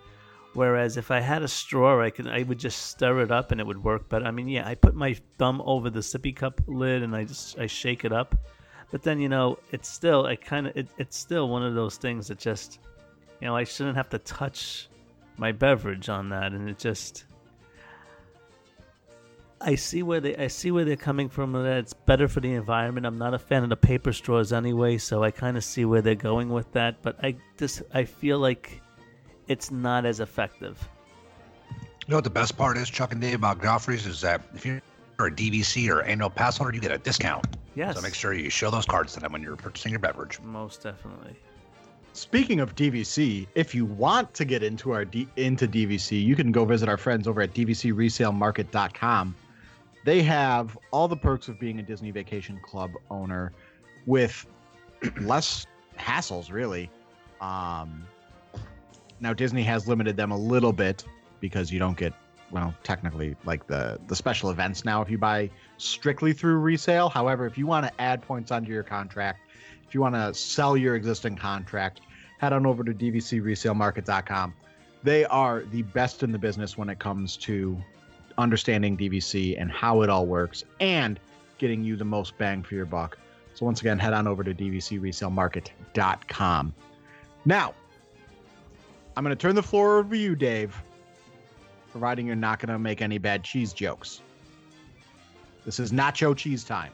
Whereas 0.55 0.97
if 0.97 1.13
I 1.13 1.21
had 1.21 1.45
a 1.45 1.47
straw, 1.47 2.03
I 2.03 2.11
could 2.11 2.27
I 2.27 2.43
would 2.43 2.59
just 2.59 2.87
stir 2.87 3.21
it 3.21 3.31
up 3.31 3.53
and 3.53 3.61
it 3.61 3.67
would 3.69 3.85
work 3.85 4.09
better. 4.09 4.25
I 4.25 4.33
mean, 4.33 4.49
yeah, 4.49 4.67
I 4.67 4.75
put 4.75 4.97
my 4.97 5.15
thumb 5.39 5.63
over 5.65 5.89
the 5.89 6.01
sippy 6.01 6.35
cup 6.35 6.61
lid 6.67 7.05
and 7.05 7.15
I 7.15 7.23
just 7.23 7.61
I 7.61 7.69
shake 7.69 8.05
it 8.05 8.13
up, 8.13 8.35
but 8.91 9.05
then 9.05 9.21
you 9.21 9.29
know 9.29 9.61
it's 9.71 9.89
still 9.89 10.27
I 10.27 10.35
kind 10.35 10.67
of 10.67 10.77
it, 10.77 10.89
it's 10.99 11.17
still 11.17 11.49
one 11.49 11.63
of 11.63 11.77
those 11.77 11.97
things 11.97 12.27
that 12.27 12.41
just 12.41 12.81
you 13.41 13.47
know 13.47 13.55
I 13.55 13.63
shouldn't 13.63 13.99
have 13.99 14.09
to 14.09 14.19
touch 14.19 14.89
my 15.37 15.53
beverage 15.53 16.09
on 16.09 16.29
that, 16.31 16.51
and 16.55 16.69
it 16.69 16.79
just 16.81 17.27
I 19.63 19.75
see 19.75 20.03
where 20.03 20.21
they 20.21 20.37
I 20.37 20.47
see 20.47 20.71
where 20.71 20.85
they're 20.85 20.97
coming 20.97 21.29
from. 21.29 21.53
That 21.53 21.79
it's 21.79 21.93
better 21.93 22.29
for 22.29 22.41
the 22.41 22.53
environment. 22.55 23.05
I'm 23.07 23.19
not 23.19 23.35
a 23.35 23.39
fan 23.39 23.63
of 23.63 23.69
the 23.69 23.77
paper 23.77 24.13
straws 24.13 24.53
anyway, 24.53 24.97
so 24.99 25.23
I 25.23 25.31
kind 25.31 25.57
of 25.57 25.65
see 25.65 25.85
where 25.85 26.01
they're 26.01 26.15
going 26.15 26.49
with 26.49 26.73
that. 26.73 27.03
But 27.03 27.23
I 27.23 27.37
just 27.59 27.83
I 27.93 28.05
feel 28.05 28.39
like 28.39 28.81
it's 29.49 29.71
not 29.71 30.07
as 30.07 30.21
effective. 30.21 30.89
You 31.71 32.13
know 32.13 32.17
what 32.17 32.25
the 32.25 32.31
best 32.31 32.57
part 32.57 32.77
is, 32.79 32.89
Chuck 32.89 33.13
and 33.13 33.21
Dave, 33.21 33.35
about 33.35 33.61
Joffrey's 33.61 34.07
is 34.07 34.21
that 34.23 34.41
if 34.55 34.65
you're 34.65 34.81
a 35.19 35.31
DVC 35.31 35.91
or 35.91 36.03
annual 36.03 36.31
pass 36.31 36.57
holder, 36.57 36.75
you 36.75 36.81
get 36.81 36.93
a 36.93 36.99
discount. 36.99 37.47
Yes, 37.75 37.97
So 37.97 38.03
make 38.03 38.15
sure 38.15 38.33
you 38.33 38.49
show 38.51 38.71
those 38.71 38.87
cards 38.87 39.13
to 39.15 39.21
them 39.21 39.33
when 39.33 39.43
you're 39.43 39.55
purchasing 39.57 39.91
your 39.93 40.01
beverage. 40.01 40.41
most 40.41 40.83
definitely. 40.83 41.37
Speaking 42.15 42.59
of 42.59 42.75
DVC, 42.75 43.47
if 43.55 43.73
you 43.75 43.85
want 43.85 44.35
to 44.35 44.45
get 44.45 44.63
into 44.65 44.91
our 44.93 45.05
D- 45.05 45.29
into 45.37 45.69
DVC, 45.69 46.21
you 46.25 46.35
can 46.35 46.51
go 46.51 46.65
visit 46.65 46.89
our 46.89 46.97
friends 46.97 47.29
over 47.29 47.43
at 47.43 47.53
dvcresalemarket.com. 47.55 49.35
They 50.05 50.23
have 50.23 50.79
all 50.91 51.09
the 51.09 51.17
perks 51.17 51.49
of 51.49 51.59
being 51.59 51.79
a 51.79 51.83
Disney 51.83 52.11
Vacation 52.11 52.59
Club 52.63 52.93
owner 53.11 53.53
with 54.07 54.47
less 55.21 55.67
hassles, 55.99 56.51
really. 56.51 56.91
Um, 57.41 58.07
now 59.21 59.33
Disney 59.33 59.63
has 59.65 59.87
limited 59.87 60.17
them 60.17 60.31
a 60.31 60.37
little 60.37 60.73
bit 60.73 61.05
because 61.41 61.71
you 61.71 61.79
don't 61.79 61.97
get 61.97 62.15
well, 62.51 62.75
technically 62.83 63.37
like 63.45 63.67
the 63.67 64.01
the 64.09 64.17
special 64.17 64.51
events 64.51 64.85
now 64.85 65.01
if 65.03 65.11
you 65.11 65.19
buy 65.19 65.51
strictly 65.77 66.33
through 66.33 66.57
resale. 66.57 67.09
However, 67.09 67.47
if 67.47 67.57
you 67.57 67.67
want 67.67 67.87
to 67.87 68.01
add 68.01 68.23
points 68.23 68.51
onto 68.51 68.73
your 68.73 68.83
contract, 68.83 69.41
if 69.87 69.95
you 69.95 70.01
want 70.01 70.15
to 70.15 70.35
sell 70.35 70.77
your 70.77 70.97
existing 70.97 71.37
contract, 71.37 72.01
head 72.39 72.53
on 72.53 72.67
over 72.67 72.83
to 72.83 72.93
dvcresalemarket.com. 72.93 74.55
They 75.03 75.25
are 75.27 75.63
the 75.71 75.83
best 75.83 76.23
in 76.23 76.33
the 76.33 76.39
business 76.39 76.77
when 76.77 76.89
it 76.89 76.99
comes 76.99 77.37
to 77.39 77.79
understanding 78.41 78.97
DVC 78.97 79.61
and 79.61 79.71
how 79.71 80.03
it 80.03 80.11
all 80.11 80.27
works 80.27 80.65
and 80.81 81.21
getting 81.59 81.85
you 81.85 81.97
the 81.97 82.05
most 82.05 82.37
bang 82.39 82.63
for 82.63 82.75
your 82.75 82.87
buck. 82.87 83.19
So 83.55 83.67
once 83.67 83.81
again, 83.81 83.99
head 83.99 84.13
on 84.13 84.27
over 84.27 84.43
to 84.43 84.55
dvcresalemarket.com. 84.55 86.75
Now, 87.45 87.75
I'm 89.17 89.25
going 89.25 89.37
to 89.37 89.41
turn 89.41 89.55
the 89.55 89.63
floor 89.63 89.99
over 89.99 90.15
to 90.15 90.21
you, 90.21 90.35
Dave, 90.35 90.75
providing 91.91 92.27
you're 92.27 92.37
not 92.37 92.59
going 92.59 92.73
to 92.73 92.79
make 92.79 93.03
any 93.03 93.19
bad 93.19 93.45
cheese 93.45 93.73
jokes. 93.73 94.23
This 95.65 95.79
is 95.79 95.93
nacho 95.93 96.37
cheese 96.37 96.65
time. 96.65 96.93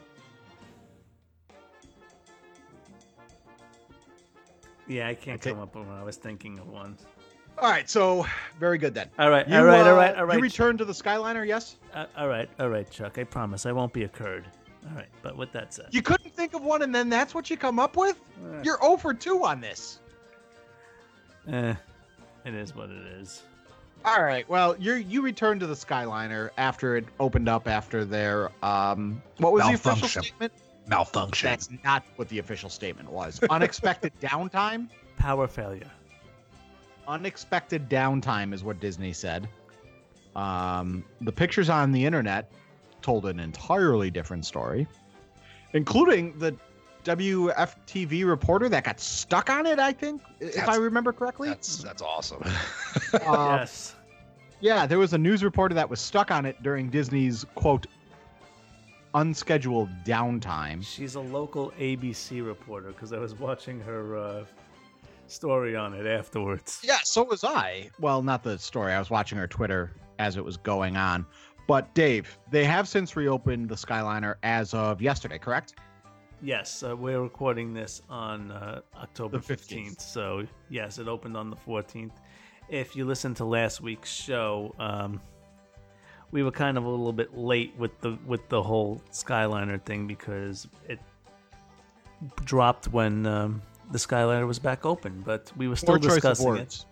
Yeah, 4.87 5.07
I 5.07 5.15
can't 5.15 5.41
come 5.41 5.59
up 5.59 5.75
with 5.75 5.87
one. 5.87 5.97
I 5.97 6.03
was 6.03 6.17
thinking 6.17 6.59
of 6.59 6.67
one. 6.67 6.97
All 7.59 7.69
right, 7.69 7.89
so 7.89 8.25
very 8.59 8.77
good 8.77 8.93
then. 8.93 9.09
All 9.17 9.29
right, 9.31 9.47
You, 9.47 9.55
all 9.57 9.63
right, 9.65 9.81
all 9.81 9.87
uh, 9.87 9.95
right, 9.95 10.15
all 10.15 10.25
right. 10.25 10.35
You 10.37 10.41
return 10.43 10.77
to 10.77 10.85
the 10.85 10.93
Skyliner, 10.93 11.45
yes? 11.47 11.77
Uh, 11.93 12.05
all 12.15 12.27
right, 12.27 12.47
all 12.59 12.69
right, 12.69 12.89
Chuck. 12.91 13.17
I 13.17 13.23
promise 13.23 13.65
I 13.65 13.71
won't 13.71 13.93
be 13.93 14.03
a 14.03 14.07
curd. 14.07 14.45
All 14.89 14.95
right, 14.95 15.07
but 15.23 15.35
with 15.35 15.51
that 15.53 15.73
said, 15.73 15.87
You 15.91 16.01
couldn't 16.03 16.33
think 16.35 16.53
of 16.53 16.61
one, 16.63 16.83
and 16.83 16.93
then 16.93 17.09
that's 17.09 17.33
what 17.33 17.49
you 17.49 17.57
come 17.57 17.79
up 17.79 17.97
with? 17.97 18.21
eh, 18.53 18.61
You're 18.63 18.77
0 18.79 18.97
for 18.97 19.13
2 19.13 19.43
on 19.43 19.59
this. 19.59 19.99
eh, 21.51 21.73
it 22.45 22.53
is 22.53 22.75
what 22.75 22.89
it 22.89 23.05
is. 23.19 23.41
All 24.05 24.21
right. 24.23 24.47
Well, 24.47 24.75
you 24.77 24.93
you 24.93 25.21
returned 25.23 25.59
to 25.61 25.67
the 25.67 25.73
Skyliner 25.73 26.51
after 26.57 26.95
it 26.95 27.05
opened 27.19 27.49
up 27.49 27.67
after 27.67 28.05
their 28.05 28.51
um. 28.63 29.21
What 29.39 29.51
was 29.51 29.63
the 29.63 29.69
official 29.73 29.91
Malfunction. 29.93 30.23
statement? 30.23 30.53
Malfunction. 30.85 31.49
That's 31.49 31.69
not 31.83 32.03
what 32.15 32.29
the 32.29 32.37
official 32.39 32.69
statement 32.69 33.11
was. 33.11 33.41
Unexpected 33.49 34.13
downtime. 34.21 34.87
Power 35.17 35.47
failure. 35.47 35.89
Unexpected 37.07 37.89
downtime 37.89 38.53
is 38.53 38.63
what 38.63 38.79
Disney 38.79 39.13
said. 39.13 39.47
Um, 40.35 41.03
the 41.21 41.31
pictures 41.31 41.69
on 41.69 41.91
the 41.91 42.05
internet 42.05 42.51
told 43.01 43.25
an 43.25 43.39
entirely 43.39 44.11
different 44.11 44.45
story, 44.45 44.87
including 45.73 46.37
the 46.37 46.55
WFTV 47.05 48.27
reporter 48.27 48.67
that 48.69 48.83
got 48.83 48.99
stuck 48.99 49.49
on 49.49 49.65
it. 49.65 49.79
I 49.79 49.93
think, 49.93 50.21
if 50.41 50.67
I 50.67 50.75
remember 50.75 51.13
correctly. 51.13 51.47
That's 51.49 51.77
that's 51.77 52.01
awesome. 52.01 52.43
Uh, 53.13 53.57
yes. 53.59 53.95
Yeah, 54.59 54.85
there 54.85 54.99
was 54.99 55.13
a 55.13 55.17
news 55.17 55.43
reporter 55.43 55.73
that 55.75 55.89
was 55.89 56.01
stuck 56.01 56.29
on 56.29 56.45
it 56.45 56.61
during 56.61 56.89
Disney's 56.89 57.45
quote 57.55 57.87
unscheduled 59.13 59.89
downtime. 60.03 60.83
She's 60.83 61.15
a 61.15 61.21
local 61.21 61.71
ABC 61.79 62.45
reporter 62.45 62.89
because 62.89 63.13
I 63.13 63.17
was 63.17 63.33
watching 63.33 63.79
her 63.79 64.17
uh, 64.17 64.43
story 65.31 65.75
on 65.75 65.93
it 65.93 66.05
afterwards. 66.05 66.81
Yeah, 66.83 66.99
so 67.03 67.23
was 67.23 67.43
I. 67.43 67.89
Well, 67.99 68.21
not 68.21 68.43
the 68.43 68.57
story. 68.57 68.93
I 68.93 68.99
was 68.99 69.09
watching 69.09 69.37
her 69.37 69.47
Twitter 69.47 69.91
as 70.19 70.37
it 70.37 70.43
was 70.43 70.57
going 70.57 70.97
on. 70.97 71.25
But 71.67 71.93
Dave, 71.93 72.37
they 72.49 72.63
have 72.63 72.87
since 72.87 73.15
reopened 73.15 73.69
the 73.69 73.75
Skyliner 73.75 74.35
as 74.43 74.73
of 74.73 75.01
yesterday, 75.01 75.37
correct? 75.37 75.75
Yes, 76.41 76.83
uh, 76.83 76.95
we're 76.95 77.21
recording 77.21 77.73
this 77.73 78.01
on 78.09 78.51
uh, 78.51 78.81
October 78.95 79.39
15th. 79.39 79.97
15th. 79.97 80.01
So, 80.01 80.45
yes, 80.69 80.99
it 80.99 81.07
opened 81.07 81.35
on 81.35 81.49
the 81.49 81.55
14th. 81.55 82.11
If 82.69 82.95
you 82.95 83.05
listen 83.05 83.33
to 83.35 83.45
last 83.45 83.81
week's 83.81 84.11
show, 84.11 84.73
um, 84.79 85.19
we 86.31 86.43
were 86.43 86.51
kind 86.51 86.77
of 86.77 86.85
a 86.85 86.89
little 86.89 87.13
bit 87.13 87.35
late 87.37 87.73
with 87.77 87.99
the 88.01 88.17
with 88.25 88.47
the 88.49 88.61
whole 88.61 89.01
Skyliner 89.11 89.81
thing 89.81 90.07
because 90.07 90.67
it 90.87 90.99
dropped 92.43 92.89
when 92.89 93.25
um, 93.25 93.61
the 93.91 93.97
Skyliner 93.97 94.47
was 94.47 94.59
back 94.59 94.85
open, 94.85 95.23
but 95.25 95.51
we 95.57 95.67
were 95.67 95.75
still 95.75 95.97
Poor 95.97 96.09
choice 96.09 96.17
of 96.17 96.37
discussing 96.37 96.55
it. 96.57 96.85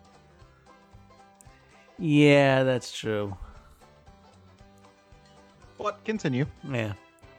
Yeah, 1.97 2.63
that's 2.63 2.97
true. 2.97 3.35
But 5.77 6.03
continue. 6.05 6.45
Yeah. 6.69 6.93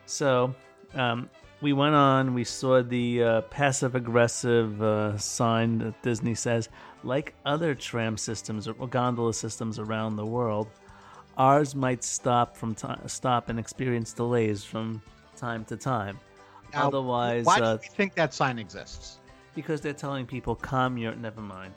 So 0.06 0.54
um, 0.94 1.28
we 1.60 1.72
went 1.72 1.94
on. 1.94 2.34
We 2.34 2.44
saw 2.44 2.82
the 2.82 3.22
uh, 3.22 3.40
passive 3.42 3.94
aggressive 3.94 4.80
uh, 4.82 5.18
sign 5.18 5.78
that 5.78 6.00
Disney 6.02 6.34
says, 6.34 6.68
like 7.02 7.34
other 7.44 7.74
tram 7.74 8.16
systems 8.16 8.68
or 8.68 8.74
gondola 8.86 9.34
systems 9.34 9.78
around 9.78 10.16
the 10.16 10.26
world, 10.26 10.68
ours 11.36 11.74
might 11.74 12.04
stop 12.04 12.56
from 12.56 12.74
time 12.74 13.00
stop 13.08 13.48
and 13.48 13.58
experience 13.58 14.12
delays 14.12 14.64
from 14.64 15.02
time 15.36 15.64
to 15.66 15.76
time. 15.76 16.18
Now, 16.72 16.88
Otherwise, 16.88 17.44
Why 17.44 17.60
uh, 17.60 17.76
do 17.76 17.84
you 17.84 17.90
think 17.90 18.14
that 18.14 18.34
sign 18.34 18.58
exists? 18.58 19.20
Because 19.56 19.80
they're 19.80 19.92
telling 19.92 20.26
people, 20.26 20.54
"Calm 20.54 20.96
your." 20.96 21.16
Never 21.16 21.40
mind. 21.40 21.74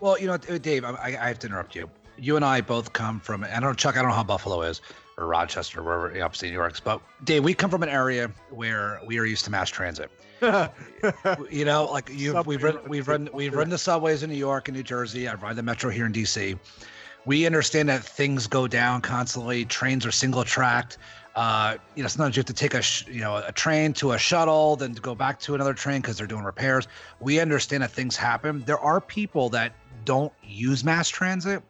Well, 0.00 0.18
you 0.18 0.26
know, 0.26 0.36
Dave, 0.36 0.84
I, 0.84 0.90
I 0.90 1.06
I 1.06 1.28
have 1.28 1.38
to 1.38 1.46
interrupt 1.46 1.74
you. 1.74 1.88
You 2.18 2.36
and 2.36 2.44
I 2.44 2.60
both 2.60 2.92
come 2.92 3.20
from. 3.20 3.44
I 3.44 3.48
don't 3.48 3.62
know, 3.62 3.72
Chuck. 3.72 3.96
I 3.96 4.02
don't 4.02 4.10
know 4.10 4.16
how 4.16 4.24
Buffalo 4.24 4.60
is 4.60 4.82
or 5.18 5.26
Rochester, 5.26 5.80
or 5.80 5.82
wherever 5.82 6.12
you 6.12 6.20
know, 6.20 6.26
upstate 6.26 6.50
New 6.50 6.58
York. 6.58 6.78
But 6.84 7.00
Dave, 7.24 7.42
we 7.44 7.54
come 7.54 7.70
from 7.70 7.82
an 7.82 7.88
area 7.88 8.30
where 8.50 9.00
we 9.06 9.18
are 9.18 9.24
used 9.24 9.44
to 9.46 9.50
mass 9.50 9.70
transit. 9.70 10.10
You 11.50 11.64
know, 11.64 11.86
like 11.86 12.10
you, 12.12 12.42
we've 12.44 12.62
run, 12.62 12.78
we've 12.88 13.08
run, 13.08 13.28
we've 13.32 13.54
run 13.54 13.70
the 13.70 13.78
subways 13.78 14.22
in 14.22 14.30
New 14.30 14.36
York 14.36 14.68
and 14.68 14.76
New 14.76 14.82
Jersey. 14.82 15.28
I've 15.28 15.42
run 15.42 15.56
the 15.56 15.62
metro 15.62 15.90
here 15.90 16.04
in 16.04 16.12
DC. 16.12 16.58
We 17.24 17.46
understand 17.46 17.88
that 17.88 18.04
things 18.04 18.46
go 18.46 18.66
down 18.66 19.00
constantly. 19.00 19.64
Trains 19.64 20.04
are 20.04 20.10
single 20.10 20.44
tracked. 20.44 20.98
Uh, 21.36 21.76
you 21.94 22.02
know, 22.02 22.08
sometimes 22.08 22.34
you 22.34 22.40
have 22.40 22.46
to 22.46 22.54
take 22.54 22.72
a, 22.72 22.80
sh- 22.80 23.06
you 23.08 23.20
know, 23.20 23.36
a 23.46 23.52
train 23.52 23.92
to 23.92 24.12
a 24.12 24.18
shuttle, 24.18 24.74
then 24.74 24.94
to 24.94 25.02
go 25.02 25.14
back 25.14 25.38
to 25.38 25.54
another 25.54 25.74
train 25.74 26.00
because 26.00 26.16
they're 26.16 26.26
doing 26.26 26.44
repairs. 26.44 26.88
We 27.20 27.40
understand 27.40 27.82
that 27.82 27.90
things 27.90 28.16
happen. 28.16 28.62
There 28.64 28.78
are 28.78 29.02
people 29.02 29.50
that 29.50 29.74
don't 30.06 30.32
use 30.42 30.82
mass 30.82 31.10
transit 31.10 31.62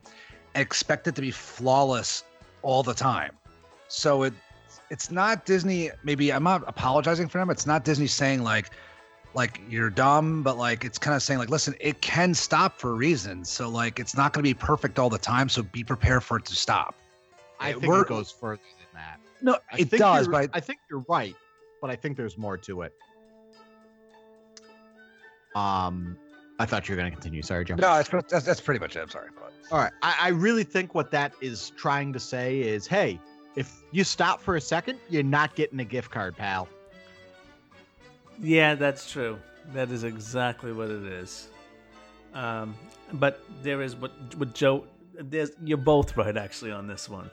and 0.54 0.62
expect 0.62 1.08
it 1.08 1.16
to 1.16 1.20
be 1.20 1.32
flawless 1.32 2.22
all 2.62 2.84
the 2.84 2.94
time. 2.94 3.32
So 3.88 4.22
it, 4.22 4.34
it's 4.88 5.10
not 5.10 5.44
Disney. 5.44 5.90
Maybe 6.04 6.32
I'm 6.32 6.44
not 6.44 6.62
apologizing 6.68 7.26
for 7.26 7.38
them. 7.38 7.50
It's 7.50 7.66
not 7.66 7.84
Disney 7.84 8.06
saying 8.06 8.44
like, 8.44 8.70
like 9.34 9.60
you're 9.68 9.90
dumb, 9.90 10.44
but 10.44 10.58
like 10.58 10.84
it's 10.84 10.96
kind 10.96 11.16
of 11.16 11.22
saying 11.22 11.40
like, 11.40 11.50
listen, 11.50 11.74
it 11.80 12.00
can 12.00 12.34
stop 12.34 12.78
for 12.78 12.94
reasons. 12.94 13.50
So 13.50 13.68
like, 13.68 13.98
it's 13.98 14.16
not 14.16 14.32
going 14.32 14.44
to 14.44 14.48
be 14.48 14.54
perfect 14.54 15.00
all 15.00 15.10
the 15.10 15.18
time. 15.18 15.48
So 15.48 15.64
be 15.64 15.82
prepared 15.82 16.22
for 16.22 16.36
it 16.36 16.44
to 16.44 16.54
stop. 16.54 16.94
I 17.58 17.72
think 17.72 17.92
it 17.92 18.06
goes 18.06 18.30
further. 18.30 18.60
No, 19.46 19.56
I 19.72 19.76
it 19.78 19.88
think 19.88 20.00
does, 20.00 20.26
you're- 20.26 20.46
but 20.46 20.50
I 20.52 20.60
think 20.60 20.80
you're 20.90 21.04
right, 21.08 21.34
but 21.80 21.88
I 21.88 21.96
think 21.96 22.16
there's 22.16 22.36
more 22.36 22.58
to 22.58 22.82
it. 22.82 22.92
Um, 25.54 26.18
I 26.58 26.66
thought 26.66 26.88
you 26.88 26.94
were 26.94 27.00
going 27.00 27.10
to 27.10 27.16
continue. 27.16 27.42
Sorry, 27.42 27.64
Jim. 27.64 27.78
No, 27.78 27.94
that's, 28.02 28.08
that's 28.28 28.44
that's 28.44 28.60
pretty 28.60 28.80
much 28.80 28.96
it. 28.96 29.00
I'm 29.00 29.08
sorry, 29.08 29.28
but 29.34 29.52
All 29.70 29.78
right. 29.78 29.92
I, 30.02 30.16
I 30.20 30.28
really 30.28 30.64
think 30.64 30.94
what 30.94 31.10
that 31.12 31.32
is 31.40 31.70
trying 31.76 32.12
to 32.12 32.20
say 32.20 32.60
is, 32.60 32.86
hey, 32.86 33.20
if 33.54 33.72
you 33.92 34.04
stop 34.04 34.40
for 34.42 34.56
a 34.56 34.60
second, 34.60 34.98
you're 35.08 35.22
not 35.22 35.54
getting 35.54 35.80
a 35.80 35.84
gift 35.84 36.10
card, 36.10 36.36
pal. 36.36 36.68
Yeah, 38.40 38.74
that's 38.74 39.10
true. 39.10 39.38
That 39.72 39.90
is 39.90 40.04
exactly 40.04 40.72
what 40.72 40.90
it 40.90 41.04
is. 41.04 41.48
Um, 42.34 42.74
but 43.14 43.42
there 43.62 43.80
is 43.80 43.96
what 43.96 44.10
what 44.36 44.54
Joe. 44.54 44.84
There's 45.14 45.52
you're 45.64 45.78
both 45.78 46.16
right 46.16 46.36
actually 46.36 46.72
on 46.72 46.86
this 46.86 47.08
one. 47.08 47.30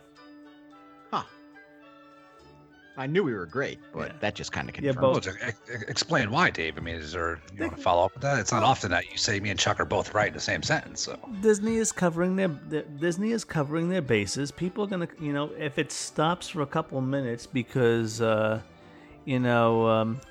Huh. 1.12 1.24
I 2.96 3.08
knew 3.08 3.24
we 3.24 3.34
were 3.34 3.48
great, 3.48 3.80
but 3.92 4.08
Yeah. 4.10 4.14
that 4.20 4.36
just 4.36 4.52
kind 4.52 4.70
of 4.70 4.76
Yeah, 4.76 4.92
confirmed. 4.94 5.02
both- 5.16 5.26
well, 5.26 5.36
to 5.36 5.46
ex- 5.48 5.60
ex- 5.74 5.84
explain 5.88 6.30
why, 6.30 6.52
Dave. 6.52 6.78
I 6.78 6.82
mean, 6.82 6.96
is 6.96 7.14
there 7.14 7.40
you 7.56 7.64
want 7.64 7.78
to 7.78 7.82
follow 7.82 8.06
up 8.06 8.14
with 8.14 8.22
that? 8.22 8.38
It's 8.40 8.52
not 8.52 8.62
often 8.62 8.92
that 8.92 9.10
you 9.12 9.18
say 9.18 9.40
me 9.40 9.50
and 9.50 9.60
Chuck 9.60 9.80
are 9.80 9.86
both 9.86 10.14
right 10.14 10.28
in 10.28 10.34
the 10.34 10.40
same 10.40 10.62
sentence. 10.62 11.02
So 11.02 11.18
Disney 11.42 11.78
is 11.78 11.92
covering 11.92 12.36
their, 12.36 12.50
their 12.50 12.84
Disney 12.84 13.32
is 13.32 13.44
covering 13.44 13.90
their 13.90 14.02
bases. 14.04 14.52
People 14.52 14.84
are 14.84 14.88
gonna, 14.88 15.08
you 15.20 15.34
know, 15.34 15.50
if 15.58 15.80
it 15.80 15.92
stops 15.92 16.50
for 16.50 16.62
a 16.62 16.68
couple 16.68 17.00
of 17.00 17.04
minutes 17.04 17.48
because, 17.48 18.22
uh, 18.22 18.62
you 19.26 19.40
know, 19.40 19.88
um, 19.88 20.22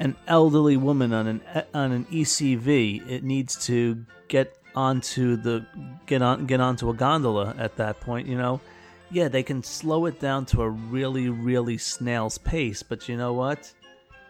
an 0.00 0.16
elderly 0.26 0.76
woman 0.76 1.12
on 1.12 1.26
an 1.28 1.42
on 1.74 1.92
an 1.92 2.06
ECV, 2.10 3.02
it 3.08 3.22
needs 3.22 3.54
to 3.66 4.04
get 4.28 4.56
onto 4.74 5.36
the 5.36 5.64
get 6.06 6.22
on 6.22 6.46
get 6.46 6.60
onto 6.60 6.90
a 6.90 6.94
gondola 6.94 7.54
at 7.58 7.76
that 7.76 8.00
point. 8.00 8.26
You 8.26 8.36
know, 8.38 8.60
yeah, 9.10 9.28
they 9.28 9.42
can 9.42 9.62
slow 9.62 10.06
it 10.06 10.20
down 10.20 10.46
to 10.46 10.62
a 10.62 10.68
really 10.68 11.28
really 11.28 11.78
snail's 11.78 12.38
pace, 12.38 12.82
but 12.82 13.08
you 13.08 13.16
know 13.16 13.32
what? 13.32 13.72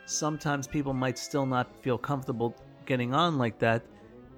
Sometimes 0.07 0.67
people 0.67 0.95
might 0.95 1.19
still 1.19 1.47
not 1.47 1.75
feel 1.83 1.99
comfortable 1.99 2.55
getting 2.87 3.13
on 3.15 3.37
like 3.37 3.59
that 3.59 3.83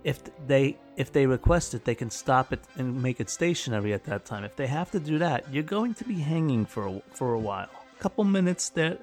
if 0.05 0.21
they 0.47 0.79
if 0.97 1.13
they 1.13 1.27
request 1.27 1.75
it, 1.75 1.85
they 1.85 1.95
can 1.95 2.11
stop 2.11 2.53
it 2.53 2.61
and 2.77 3.03
make 3.03 3.21
it 3.21 3.31
stationary 3.31 3.93
at 3.93 4.05
that 4.05 4.25
time. 4.25 4.45
If 4.45 4.57
they 4.57 4.67
have 4.67 4.91
to 4.91 5.01
do 5.01 5.19
that, 5.19 5.53
you're 5.53 5.63
going 5.63 5.95
to 5.95 6.05
be 6.05 6.21
hanging 6.21 6.67
for 6.67 6.87
a, 6.87 7.03
for 7.15 7.35
a 7.35 7.39
while. 7.39 7.71
A 7.99 8.03
couple 8.03 8.25
minutes 8.25 8.69
there, 8.71 8.99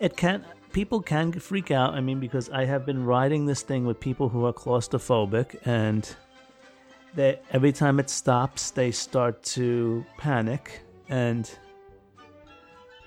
it 0.00 0.16
can 0.16 0.44
people 0.72 1.00
can 1.00 1.32
freak 1.32 1.70
out. 1.70 1.94
I 1.94 2.00
mean, 2.00 2.20
because 2.20 2.50
I 2.50 2.64
have 2.64 2.86
been 2.86 3.04
riding 3.04 3.46
this 3.46 3.62
thing 3.62 3.84
with 3.86 4.00
people 4.00 4.28
who 4.28 4.44
are 4.46 4.52
claustrophobic, 4.52 5.66
and 5.66 6.08
they 7.14 7.40
every 7.50 7.72
time 7.72 7.98
it 7.98 8.10
stops, 8.10 8.70
they 8.70 8.90
start 8.90 9.42
to 9.54 10.04
panic 10.16 10.80
and. 11.08 11.50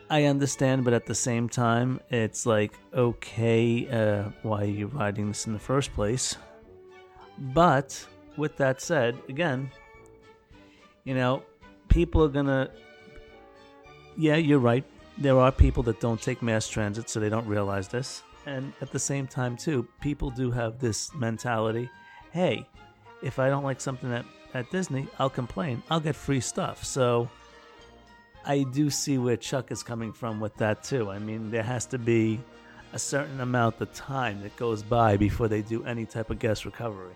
I 0.09 0.25
understand, 0.25 0.83
but 0.83 0.93
at 0.93 1.05
the 1.05 1.15
same 1.15 1.47
time, 1.47 2.01
it's 2.09 2.45
like, 2.45 2.73
okay, 2.93 3.87
uh, 3.87 4.29
why 4.41 4.63
are 4.63 4.65
you 4.65 4.87
riding 4.87 5.29
this 5.29 5.47
in 5.47 5.53
the 5.53 5.59
first 5.59 5.93
place? 5.93 6.35
But 7.37 8.05
with 8.35 8.57
that 8.57 8.81
said, 8.81 9.17
again, 9.29 9.71
you 11.05 11.13
know, 11.13 11.43
people 11.87 12.25
are 12.25 12.29
gonna. 12.29 12.71
Yeah, 14.17 14.35
you're 14.35 14.59
right. 14.59 14.83
There 15.17 15.39
are 15.39 15.49
people 15.49 15.81
that 15.83 16.01
don't 16.01 16.21
take 16.21 16.41
mass 16.41 16.67
transit, 16.67 17.09
so 17.09 17.21
they 17.21 17.29
don't 17.29 17.47
realize 17.47 17.87
this. 17.87 18.21
And 18.45 18.73
at 18.81 18.91
the 18.91 18.99
same 18.99 19.27
time, 19.27 19.55
too, 19.55 19.87
people 20.01 20.29
do 20.29 20.51
have 20.51 20.77
this 20.77 21.13
mentality 21.15 21.89
hey, 22.31 22.65
if 23.21 23.39
I 23.39 23.49
don't 23.49 23.63
like 23.63 23.79
something 23.81 24.11
at, 24.11 24.25
at 24.53 24.69
Disney, 24.71 25.07
I'll 25.19 25.29
complain. 25.29 25.83
I'll 25.89 25.99
get 25.99 26.15
free 26.15 26.39
stuff. 26.41 26.83
So 26.83 27.29
I 28.45 28.63
do 28.63 28.89
see 28.89 29.17
where 29.17 29.37
Chuck 29.37 29.71
is 29.71 29.83
coming 29.83 30.11
from 30.11 30.39
with 30.39 30.55
that, 30.57 30.83
too. 30.83 31.09
I 31.11 31.19
mean, 31.19 31.51
there 31.51 31.63
has 31.63 31.85
to 31.87 31.97
be 31.99 32.39
a 32.93 32.99
certain 32.99 33.39
amount 33.39 33.79
of 33.79 33.93
time 33.93 34.41
that 34.41 34.55
goes 34.57 34.83
by 34.83 35.15
before 35.17 35.47
they 35.47 35.61
do 35.61 35.83
any 35.85 36.05
type 36.05 36.29
of 36.29 36.39
guest 36.39 36.65
recovery. 36.65 37.15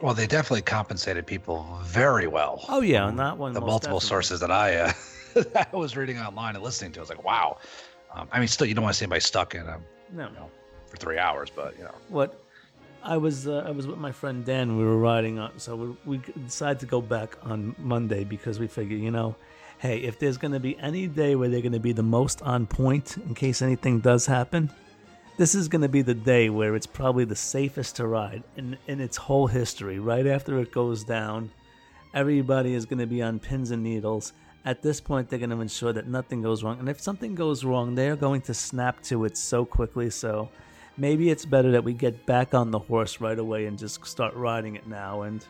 well, 0.00 0.14
they 0.14 0.26
definitely 0.26 0.62
compensated 0.62 1.26
people 1.26 1.66
very 1.84 2.26
well. 2.26 2.64
Oh 2.68 2.82
yeah, 2.82 3.04
on 3.04 3.16
that 3.16 3.36
one. 3.38 3.52
the 3.52 3.60
multiple 3.60 3.98
definitely. 3.98 4.06
sources 4.08 4.40
that 4.40 4.50
I 4.50 4.76
uh, 4.76 4.92
that 5.34 5.68
I 5.72 5.76
was 5.76 5.96
reading 5.96 6.18
online 6.18 6.54
and 6.54 6.62
listening 6.62 6.92
to, 6.92 7.00
I 7.00 7.02
was 7.02 7.08
like, 7.08 7.24
wow. 7.24 7.58
Um, 8.14 8.28
I 8.30 8.38
mean, 8.38 8.48
still, 8.48 8.66
you 8.66 8.74
don't 8.74 8.84
want 8.84 8.94
to 8.94 8.98
see 8.98 9.04
anybody 9.04 9.20
stuck 9.20 9.54
in 9.54 9.62
a, 9.62 9.78
No, 10.12 10.28
you 10.28 10.34
know, 10.34 10.50
for 10.86 10.96
three 10.98 11.18
hours, 11.18 11.50
but 11.50 11.76
you 11.78 11.84
know, 11.84 11.94
what 12.08 12.40
I 13.06 13.16
was 13.18 13.46
uh, 13.46 13.62
I 13.64 13.70
was 13.70 13.86
with 13.86 13.98
my 13.98 14.10
friend 14.10 14.44
Dan. 14.44 14.76
We 14.76 14.84
were 14.84 14.98
riding 14.98 15.38
on, 15.38 15.58
so 15.58 15.76
we, 15.76 15.96
we 16.04 16.20
decided 16.44 16.80
to 16.80 16.86
go 16.86 17.00
back 17.00 17.36
on 17.42 17.76
Monday 17.78 18.24
because 18.24 18.58
we 18.58 18.66
figured, 18.66 19.00
you 19.00 19.12
know, 19.12 19.36
hey, 19.78 19.98
if 19.98 20.18
there's 20.18 20.36
going 20.36 20.52
to 20.52 20.60
be 20.60 20.76
any 20.80 21.06
day 21.06 21.36
where 21.36 21.48
they're 21.48 21.62
going 21.62 21.70
to 21.72 21.78
be 21.78 21.92
the 21.92 22.02
most 22.02 22.42
on 22.42 22.66
point 22.66 23.16
in 23.18 23.32
case 23.34 23.62
anything 23.62 24.00
does 24.00 24.26
happen, 24.26 24.72
this 25.36 25.54
is 25.54 25.68
going 25.68 25.82
to 25.82 25.88
be 25.88 26.02
the 26.02 26.14
day 26.14 26.50
where 26.50 26.74
it's 26.74 26.86
probably 26.86 27.24
the 27.24 27.36
safest 27.36 27.94
to 27.96 28.08
ride 28.08 28.42
in 28.56 28.76
in 28.88 29.00
its 29.00 29.16
whole 29.16 29.46
history. 29.46 30.00
Right 30.00 30.26
after 30.26 30.58
it 30.58 30.72
goes 30.72 31.04
down, 31.04 31.52
everybody 32.12 32.74
is 32.74 32.86
going 32.86 32.98
to 32.98 33.06
be 33.06 33.22
on 33.22 33.38
pins 33.38 33.70
and 33.70 33.84
needles. 33.84 34.32
At 34.64 34.82
this 34.82 35.00
point, 35.00 35.30
they're 35.30 35.38
going 35.38 35.50
to 35.50 35.60
ensure 35.60 35.92
that 35.92 36.08
nothing 36.08 36.42
goes 36.42 36.64
wrong. 36.64 36.80
And 36.80 36.88
if 36.88 37.00
something 37.00 37.36
goes 37.36 37.62
wrong, 37.62 37.94
they're 37.94 38.16
going 38.16 38.40
to 38.42 38.54
snap 38.54 39.00
to 39.04 39.24
it 39.26 39.36
so 39.36 39.64
quickly. 39.64 40.10
So 40.10 40.48
maybe 40.96 41.30
it's 41.30 41.44
better 41.44 41.70
that 41.72 41.84
we 41.84 41.92
get 41.92 42.26
back 42.26 42.54
on 42.54 42.70
the 42.70 42.78
horse 42.78 43.20
right 43.20 43.38
away 43.38 43.66
and 43.66 43.78
just 43.78 44.04
start 44.06 44.34
riding 44.34 44.76
it 44.76 44.86
now. 44.86 45.22
And 45.22 45.44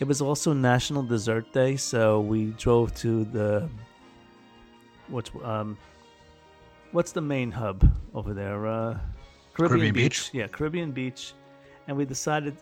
it 0.00 0.06
was 0.06 0.20
also 0.20 0.52
National 0.52 1.02
Dessert 1.02 1.52
Day, 1.52 1.76
so 1.76 2.20
we 2.20 2.46
drove 2.52 2.94
to 2.96 3.24
the 3.24 3.68
what's 5.08 5.30
um 5.42 5.76
what's 6.92 7.12
the 7.12 7.20
main 7.20 7.50
hub 7.50 7.88
over 8.14 8.32
there? 8.32 8.66
Uh, 8.66 8.98
Caribbean, 9.54 9.54
Caribbean 9.54 9.94
Beach. 9.94 10.02
Beach? 10.02 10.30
Yeah, 10.32 10.46
Caribbean 10.48 10.92
Beach, 10.92 11.32
and 11.86 11.96
we 11.96 12.04
decided. 12.04 12.56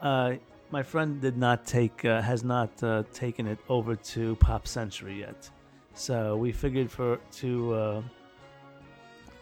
Uh, 0.00 0.34
my 0.70 0.82
friend 0.82 1.20
did 1.20 1.36
not 1.36 1.66
take 1.66 2.04
uh, 2.04 2.22
has 2.22 2.42
not 2.42 2.70
uh, 2.82 3.02
taken 3.12 3.46
it 3.46 3.58
over 3.68 3.94
to 3.94 4.34
Pop 4.36 4.66
Century 4.66 5.20
yet, 5.20 5.48
so 5.94 6.36
we 6.36 6.50
figured 6.50 6.90
for 6.90 7.20
to 7.32 7.74
uh, 7.74 8.02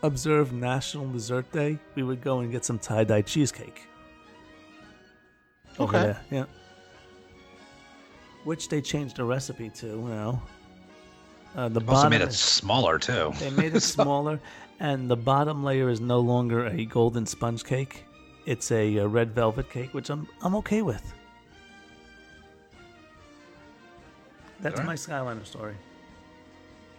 observe 0.03 0.53
National 0.53 1.07
Dessert 1.11 1.51
Day, 1.53 1.79
we 1.95 2.03
would 2.03 2.21
go 2.23 2.41
and 2.41 2.51
get 2.51 2.65
some 2.65 2.79
tie 2.79 3.05
dye 3.05 3.23
cheesecake. 3.23 3.87
Over 5.79 5.97
Okay. 5.97 6.07
there, 6.07 6.21
yeah. 6.31 6.45
Which 8.45 8.69
they 8.69 8.81
changed 8.81 9.17
the 9.17 9.25
recipe 9.25 9.71
to, 9.71 9.87
you 9.87 9.97
know. 9.97 10.43
Uh, 11.57 11.69
the 11.69 11.81
They've 11.81 11.89
also 11.89 12.03
bottom 12.05 12.11
made 12.11 12.21
it 12.23 12.29
is- 12.29 12.39
smaller 12.39 12.99
too. 12.99 13.33
they 13.39 13.51
made 13.51 13.75
it 13.75 13.81
smaller, 13.97 14.41
and 14.79 15.11
the 15.11 15.17
bottom 15.17 15.65
layer 15.65 15.89
is 15.89 16.01
no 16.01 16.21
longer 16.21 16.67
a 16.67 16.85
golden 16.85 17.27
sponge 17.27 17.65
cake. 17.65 18.05
It's 18.47 18.71
a, 18.73 19.01
uh 19.01 19.07
red 19.07 19.35
velvet 19.35 19.69
cake, 19.71 19.93
which 19.93 20.11
I'm 20.11 20.27
I'm 20.43 20.55
okay 20.57 20.83
with. 20.83 21.13
That's 24.61 24.79
Alright. 24.79 24.87
my 24.87 24.95
Skyliner 24.95 25.47
story. 25.47 25.75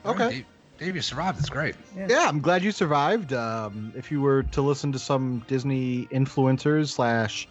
All 0.06 0.14
right, 0.16 0.22
Okay. 0.34 0.46
Dave, 0.82 0.88
Dave, 0.88 0.96
you 0.96 1.02
survived. 1.04 1.40
It's 1.40 1.50
great. 1.50 1.76
Yeah, 1.96 2.28
I'm 2.28 2.40
glad 2.40 2.64
you 2.64 2.72
survived. 2.72 3.34
Um, 3.34 3.94
if 3.96 4.12
you 4.12 4.20
were 4.20 4.42
to 4.44 4.62
listen 4.64 4.92
to 4.94 4.98
some 5.00 5.44
Disney 5.48 6.08
influencers 6.08 6.90
slash 6.90 7.48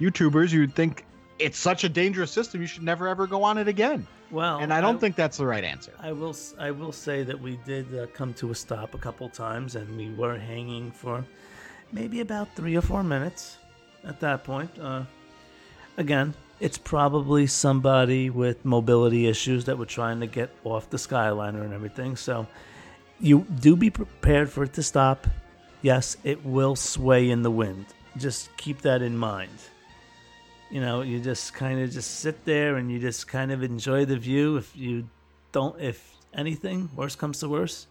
YouTubers, 0.00 0.52
you'd 0.52 0.74
think 0.74 1.06
it's 1.38 1.58
such 1.58 1.84
a 1.84 1.88
dangerous 1.88 2.30
system. 2.30 2.60
You 2.60 2.66
should 2.66 2.82
never 2.82 3.08
ever 3.08 3.26
go 3.26 3.42
on 3.42 3.56
it 3.56 3.68
again. 3.68 4.06
Well, 4.30 4.58
And 4.58 4.70
I 4.72 4.82
don't 4.82 5.00
think 5.00 5.16
that's 5.16 5.38
the 5.38 5.46
right 5.46 5.64
answer. 5.64 5.92
I 5.98 6.12
will 6.12 6.30
s- 6.30 6.54
I 6.58 6.70
will 6.72 6.92
say 6.92 7.22
that 7.22 7.40
we 7.40 7.58
did 7.64 7.86
uh, 7.98 8.06
come 8.12 8.34
to 8.34 8.50
a 8.50 8.54
stop 8.54 8.94
a 8.94 8.98
couple 8.98 9.28
times, 9.30 9.76
and 9.76 9.96
we 9.96 10.10
were 10.14 10.36
hanging 10.38 10.90
for 10.90 11.24
maybe 11.90 12.20
about 12.20 12.54
three 12.54 12.76
or 12.76 12.82
four 12.82 13.02
minutes. 13.02 13.56
At 14.06 14.20
that 14.20 14.44
point, 14.44 14.70
uh, 14.78 15.04
again, 15.96 16.34
it's 16.60 16.76
probably 16.76 17.46
somebody 17.46 18.28
with 18.28 18.62
mobility 18.64 19.26
issues 19.26 19.64
that 19.64 19.78
were 19.78 19.86
trying 19.86 20.20
to 20.20 20.26
get 20.26 20.50
off 20.64 20.90
the 20.90 20.98
Skyliner 20.98 21.62
and 21.64 21.72
everything. 21.72 22.16
So, 22.16 22.46
you 23.20 23.46
do 23.60 23.76
be 23.76 23.90
prepared 23.90 24.50
for 24.50 24.64
it 24.64 24.72
to 24.74 24.82
stop. 24.82 25.26
Yes, 25.82 26.16
it 26.24 26.44
will 26.44 26.76
sway 26.76 27.30
in 27.30 27.42
the 27.42 27.50
wind. 27.50 27.86
Just 28.16 28.54
keep 28.56 28.82
that 28.82 29.02
in 29.02 29.16
mind 29.16 29.50
you 30.74 30.80
know 30.80 31.02
you 31.02 31.20
just 31.20 31.54
kind 31.54 31.80
of 31.80 31.90
just 31.90 32.18
sit 32.18 32.44
there 32.44 32.76
and 32.76 32.90
you 32.90 32.98
just 32.98 33.28
kind 33.28 33.52
of 33.52 33.62
enjoy 33.62 34.04
the 34.04 34.16
view 34.16 34.56
if 34.56 34.76
you 34.76 35.08
don't 35.52 35.80
if 35.80 36.16
anything 36.34 36.90
worse 36.96 37.14
comes 37.14 37.38
to 37.38 37.48
worse 37.48 37.86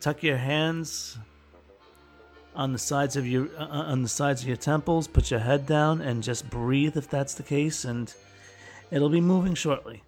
tuck 0.00 0.22
your 0.22 0.38
hands 0.38 1.18
on 2.54 2.72
the 2.72 2.78
sides 2.78 3.14
of 3.14 3.26
your 3.26 3.48
uh, 3.58 3.66
on 3.92 4.02
the 4.02 4.08
sides 4.08 4.40
of 4.40 4.48
your 4.48 4.56
temples 4.56 5.06
put 5.06 5.30
your 5.30 5.40
head 5.40 5.66
down 5.66 6.00
and 6.00 6.22
just 6.22 6.48
breathe 6.48 6.96
if 6.96 7.08
that's 7.10 7.34
the 7.34 7.42
case 7.42 7.84
and 7.84 8.14
it'll 8.90 9.10
be 9.10 9.20
moving 9.20 9.54
shortly 9.54 10.02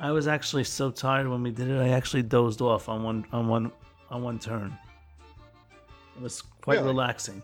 i 0.00 0.10
was 0.10 0.26
actually 0.28 0.64
so 0.64 0.90
tired 0.90 1.28
when 1.28 1.42
we 1.42 1.50
did 1.50 1.68
it 1.68 1.80
i 1.80 1.88
actually 1.90 2.22
dozed 2.22 2.60
off 2.60 2.88
on 2.88 3.02
one 3.02 3.24
on 3.32 3.48
one 3.48 3.70
on 4.10 4.22
one 4.22 4.38
turn 4.38 4.76
it 6.16 6.22
was 6.22 6.42
quite 6.60 6.76
Really? 6.76 6.88
relaxing 6.88 7.42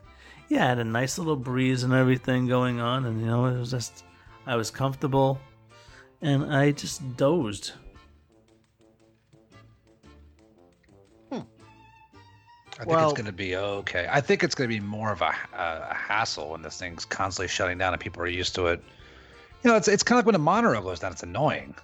yeah, 0.51 0.67
I 0.67 0.69
had 0.69 0.79
a 0.79 0.85
nice 0.85 1.17
little 1.17 1.37
breeze 1.37 1.85
and 1.85 1.95
everything 1.95 2.47
going 2.47 2.79
on, 2.79 3.07
and 3.07 3.19
you 3.19 3.27
know, 3.27 3.47
it 3.47 3.59
was 3.59 3.71
just, 3.71 4.05
I 4.47 4.57
was 4.57 4.71
comfortable, 4.71 5.40
and 6.21 6.55
I 6.55 6.71
just 6.73 7.17
dozed. 7.17 7.73
Hmm. 11.33 11.38
I 11.38 11.40
think 12.77 12.87
Well- 12.90 13.05
it's 13.11 13.17
going 13.17 13.27
to 13.27 13.33
be 13.33 13.57
okay. 13.57 14.07
I 14.11 14.21
think 14.21 14.45
it's 14.45 14.55
going 14.55 14.69
to 14.69 14.77
be 14.77 14.81
more 14.85 15.11
of 15.12 15.23
a, 15.23 15.35
a, 15.57 15.88
a 15.90 15.95
hassle 15.95 16.51
when 16.51 16.61
this 16.61 16.79
thing's 16.79 17.07
constantly 17.07 17.49
shutting 17.49 17.79
down 17.79 17.95
and 17.95 18.01
people 18.03 18.23
are 18.23 18.27
used 18.29 18.55
to 18.57 18.67
it. 18.67 18.83
You 19.62 19.71
know, 19.71 19.77
it's 19.77 19.88
it's 19.88 20.03
kind 20.03 20.17
of 20.19 20.25
like 20.25 20.27
when 20.27 20.35
a 20.35 20.38
monorail 20.45 20.83
goes 20.83 21.01
down. 21.01 21.12
It's 21.12 21.23
annoying. 21.23 21.75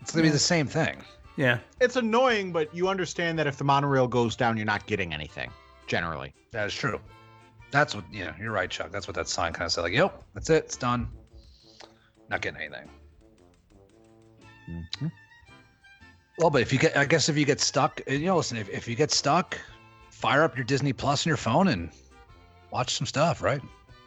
It's 0.00 0.12
going 0.12 0.24
to 0.24 0.28
be 0.28 0.32
the 0.32 0.38
same 0.38 0.66
thing. 0.66 0.96
Yeah. 1.36 1.58
It's 1.80 1.96
annoying, 1.96 2.52
but 2.52 2.74
you 2.74 2.88
understand 2.88 3.38
that 3.38 3.46
if 3.46 3.56
the 3.56 3.64
monorail 3.64 4.06
goes 4.06 4.36
down, 4.36 4.56
you're 4.56 4.66
not 4.66 4.86
getting 4.86 5.14
anything 5.14 5.50
generally. 5.86 6.34
That 6.52 6.66
is 6.66 6.74
true. 6.74 7.00
That's 7.70 7.94
what 7.94 8.04
you 8.12 8.24
know. 8.24 8.34
You're 8.38 8.52
right, 8.52 8.68
Chuck. 8.68 8.90
That's 8.90 9.06
what 9.06 9.14
that 9.14 9.28
sign 9.28 9.52
kind 9.52 9.66
of 9.66 9.72
said. 9.72 9.82
Like, 9.82 9.92
yep, 9.92 10.22
that's 10.34 10.50
it. 10.50 10.64
It's 10.64 10.76
done. 10.76 11.08
Not 12.28 12.42
getting 12.42 12.60
anything. 12.60 12.90
Mm-hmm. 14.68 15.06
Well, 16.38 16.50
but 16.50 16.62
if 16.62 16.72
you 16.72 16.78
get, 16.78 16.96
I 16.96 17.04
guess 17.04 17.28
if 17.28 17.36
you 17.36 17.44
get 17.44 17.60
stuck, 17.60 18.00
eh, 18.06 18.14
you 18.14 18.26
know, 18.26 18.36
listen, 18.36 18.56
if, 18.56 18.68
if 18.70 18.88
you 18.88 18.94
get 18.94 19.10
stuck, 19.10 19.58
fire 20.10 20.42
up 20.42 20.56
your 20.56 20.64
Disney 20.64 20.92
Plus 20.92 21.26
on 21.26 21.30
your 21.30 21.36
phone 21.36 21.68
and 21.68 21.90
watch 22.70 22.94
some 22.94 23.06
stuff, 23.06 23.42
right? 23.42 23.60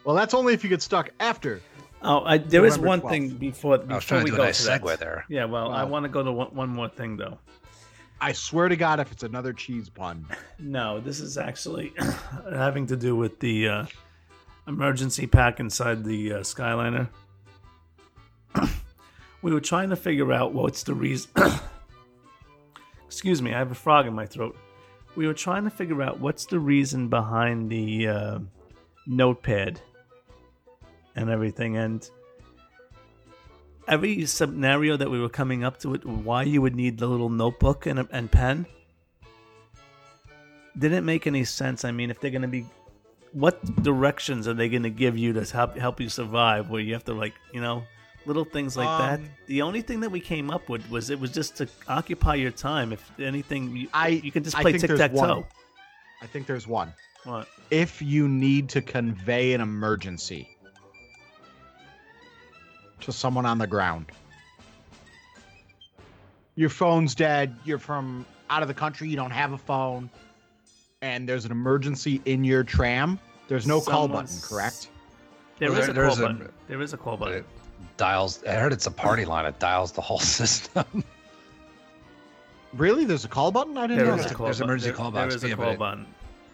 Well, 0.03 0.15
that's 0.15 0.34
only 0.34 0.53
if 0.53 0.63
you 0.63 0.69
get 0.69 0.82
stuck 0.82 1.10
after. 1.19 1.62
Oh, 2.04 2.24
I, 2.26 2.38
there 2.38 2.66
is 2.66 2.78
November 2.78 2.88
one 2.88 3.02
12th. 3.02 3.10
thing 3.10 3.30
before 3.38 3.74
I 3.76 3.78
was 3.78 3.86
before 3.88 4.02
trying 4.02 4.20
to 4.22 4.24
we 4.26 4.30
do 4.32 4.36
go 4.38 4.44
a 4.44 4.46
nice 4.48 4.58
to 4.60 4.66
that. 4.66 5.00
there. 5.00 5.26
Yeah, 5.30 5.46
well, 5.46 5.72
I 5.72 5.84
Wow. 5.84 5.89
want 5.89 6.04
to 6.04 6.10
go 6.10 6.22
to 6.24 6.32
one, 6.32 6.54
one 6.54 6.70
more 6.70 6.89
thing 6.89 7.16
though. 7.18 7.38
I 8.20 8.32
swear 8.34 8.68
to 8.70 8.76
God, 8.76 9.00
if 9.00 9.12
it's 9.12 9.24
another 9.24 9.54
cheese 9.54 9.89
pun, 9.89 10.26
No, 10.60 11.00
this 11.00 11.20
is 11.20 11.38
actually 11.38 11.94
having 12.54 12.88
to 12.88 12.96
do 12.98 13.16
with 13.16 13.39
the 13.39 13.68
uh, 13.68 13.86
emergency 14.68 15.28
pack 15.28 15.60
inside 15.60 16.04
the 16.04 16.34
uh, 16.34 16.38
Skyliner. 16.39 17.10
we 19.42 19.54
were 19.54 19.60
trying 19.62 19.89
to 19.89 19.96
figure 19.96 20.32
out 20.32 20.54
what's 20.54 20.84
the 20.84 20.94
reason. 20.94 21.32
Excuse 23.08 23.42
me, 23.42 23.54
I 23.54 23.58
have 23.60 23.72
a 23.72 23.76
frog 23.76 24.08
in 24.08 24.13
my 24.13 24.26
throat. 24.26 24.58
We 25.16 25.28
were 25.28 25.34
trying 25.34 25.63
to 25.66 25.70
figure 25.70 26.02
out 26.02 26.20
what's 26.20 26.46
the 26.46 26.60
reason 26.60 27.08
behind 27.08 27.70
the 27.70 28.08
uh, 28.08 28.39
notepad 29.06 29.80
and 31.15 31.30
everything, 31.30 31.78
and 31.78 32.10
every 33.88 34.26
scenario 34.26 34.97
that 34.97 35.10
we 35.10 35.19
were 35.19 35.30
coming 35.30 35.63
up 35.63 35.80
to 35.80 35.93
it, 35.93 36.06
why 36.06 36.43
you 36.43 36.62
would 36.62 36.76
need 36.76 36.97
the 36.97 37.08
little 37.08 37.30
notebook 37.30 37.86
and, 37.86 38.08
and 38.12 38.32
pen 38.32 38.65
didn't 40.78 41.06
make 41.06 41.28
any 41.28 41.43
sense. 41.43 41.86
I 41.86 41.91
mean, 41.91 42.10
if 42.10 42.19
they're 42.19 42.32
going 42.32 42.41
to 42.43 42.47
be, 42.47 42.65
what 43.32 43.63
directions 43.84 44.47
are 44.47 44.54
they 44.54 44.69
going 44.69 44.84
to 44.84 44.89
give 44.89 45.17
you 45.17 45.34
to 45.34 45.43
help 45.45 45.78
help 45.78 45.99
you 45.99 46.10
survive? 46.10 46.69
Where 46.69 46.82
you 46.82 46.93
have 46.93 47.04
to 47.06 47.13
like, 47.13 47.34
you 47.54 47.62
know, 47.62 47.84
little 48.26 48.45
things 48.45 48.76
like 48.78 48.88
that. 48.99 49.19
Um, 49.19 49.30
The 49.47 49.62
only 49.62 49.82
thing 49.82 49.99
that 49.99 50.10
we 50.12 50.19
came 50.19 50.49
up 50.49 50.69
with 50.69 50.89
was 50.89 51.10
it 51.10 51.19
was 51.19 51.32
just 51.32 51.56
to 51.58 51.67
occupy 51.88 52.36
your 52.36 52.52
time. 52.52 52.91
If 52.93 53.19
anything, 53.19 53.76
you, 53.76 53.88
I- 53.93 54.08
you 54.08 54.32
can 54.32 54.43
just 54.43 54.56
play 54.56 54.71
tic 54.73 54.89
tac 54.97 55.13
toe. 55.13 55.45
I 56.21 56.26
think 56.26 56.47
there's 56.47 56.67
one. 56.67 56.93
What? 57.26 57.47
If 57.69 58.02
you 58.02 58.28
need 58.28 58.69
to 58.69 58.82
convey 58.82 59.54
an 59.54 59.62
emergency 59.62 60.53
to 63.06 63.12
someone 63.12 63.46
on 63.46 63.58
the 63.58 63.68
ground, 63.68 64.06
your 66.56 66.70
phone's 66.70 67.16
dead, 67.16 67.56
you're 67.66 67.80
from 67.80 68.26
out 68.50 68.62
of 68.62 68.68
the 68.68 68.74
country, 68.74 69.10
you 69.10 69.16
don't 69.16 69.32
have 69.32 69.54
a 69.54 69.58
phone, 69.58 70.10
and 71.02 71.28
there's 71.28 71.46
an 71.46 71.52
emergency 71.52 72.22
in 72.26 72.44
your 72.44 72.63
tram, 72.63 73.20
there's 73.48 73.68
no 73.68 73.82
call 73.82 74.08
button, 74.08 74.36
correct? 74.42 74.89
There 75.60 75.70
Well, 75.72 75.80
is 75.80 75.88
there- 75.88 75.92
a 75.92 75.96
call 75.96 76.04
there's 76.16 76.20
a- 76.20 76.22
button. 76.34 76.54
there 76.68 76.82
is 76.82 76.94
a 76.94 76.98
call 76.98 77.18
button. 77.18 77.38
it 77.39 77.46
dials. 77.98 78.44
I 78.46 78.54
heard 78.54 78.74
it's 78.74 78.88
a 78.88 78.92
party 78.92 79.26
line. 79.26 79.46
It 79.46 79.60
dials 79.60 79.92
the 79.92 80.02
whole 80.02 80.20
system. 80.42 81.04
Really? 82.74 83.06
There's 83.06 83.24
a 83.26 83.28
call 83.28 83.52
button? 83.52 83.78
I 83.78 83.82
didn't 83.88 83.98
There 83.98 84.06
know 84.08 84.12
there's 84.16 84.26
a 84.26 84.30
that. 84.30 84.34
a- 84.34 84.38
call 84.38 84.46
there's 84.46 84.58
button. 84.60 84.70
emergency 84.70 84.89
There- 84.89 84.98
call 84.98 85.12
There 85.12 85.24
box, 85.24 85.36
is 85.36 85.44
a 85.44 85.50
yeah, 85.50 85.56
but 85.56 85.63
call 85.63 85.74
it- 85.74 85.80
button. 85.80 86.06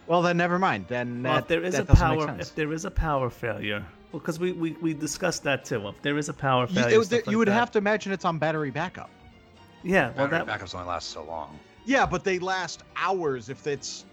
Well, 0.08 0.22
then 0.24 0.38
never 0.38 0.58
mind. 0.60 0.86
Then 0.88 1.22
Well, 1.24 1.34
that, 1.36 1.42
if 1.44 1.48
there 1.48 1.64
is 1.64 1.76
that 1.76 1.90
a 1.90 1.96
power, 1.96 2.36
if 2.40 2.56
there 2.56 2.74
is 2.74 2.84
a 2.86 2.92
power 2.92 3.30
failure, 3.30 3.86
well, 4.12 4.20
because 4.20 4.40
we, 4.40 4.52
we 4.54 4.72
we 4.82 4.94
discussed 4.94 5.44
that 5.44 5.66
too. 5.66 5.88
If 5.88 6.02
there 6.02 6.18
is 6.18 6.30
a 6.30 6.34
power 6.34 6.68
You, 6.68 6.76
failure, 6.76 6.96
it 6.96 6.98
was- 6.98 7.12
like 7.12 7.28
you 7.30 7.38
would 7.38 7.48
that- 7.48 7.54
have 7.54 7.72
to 7.72 7.78
imagine 7.78 8.12
it's 8.12 8.26
on 8.26 8.38
battery 8.40 8.72
backup. 8.72 9.10
Yeah, 9.84 10.12
well, 10.18 10.28
Battery 10.28 10.46
that 10.46 10.60
backups 10.62 10.76
only 10.76 10.88
last 10.88 11.10
so 11.10 11.24
long. 11.24 11.58
Yeah, 11.86 12.06
but 12.06 12.24
they 12.24 12.38
last 12.40 12.84
hours 12.98 13.50
if 13.50 13.66
it's 13.68 14.06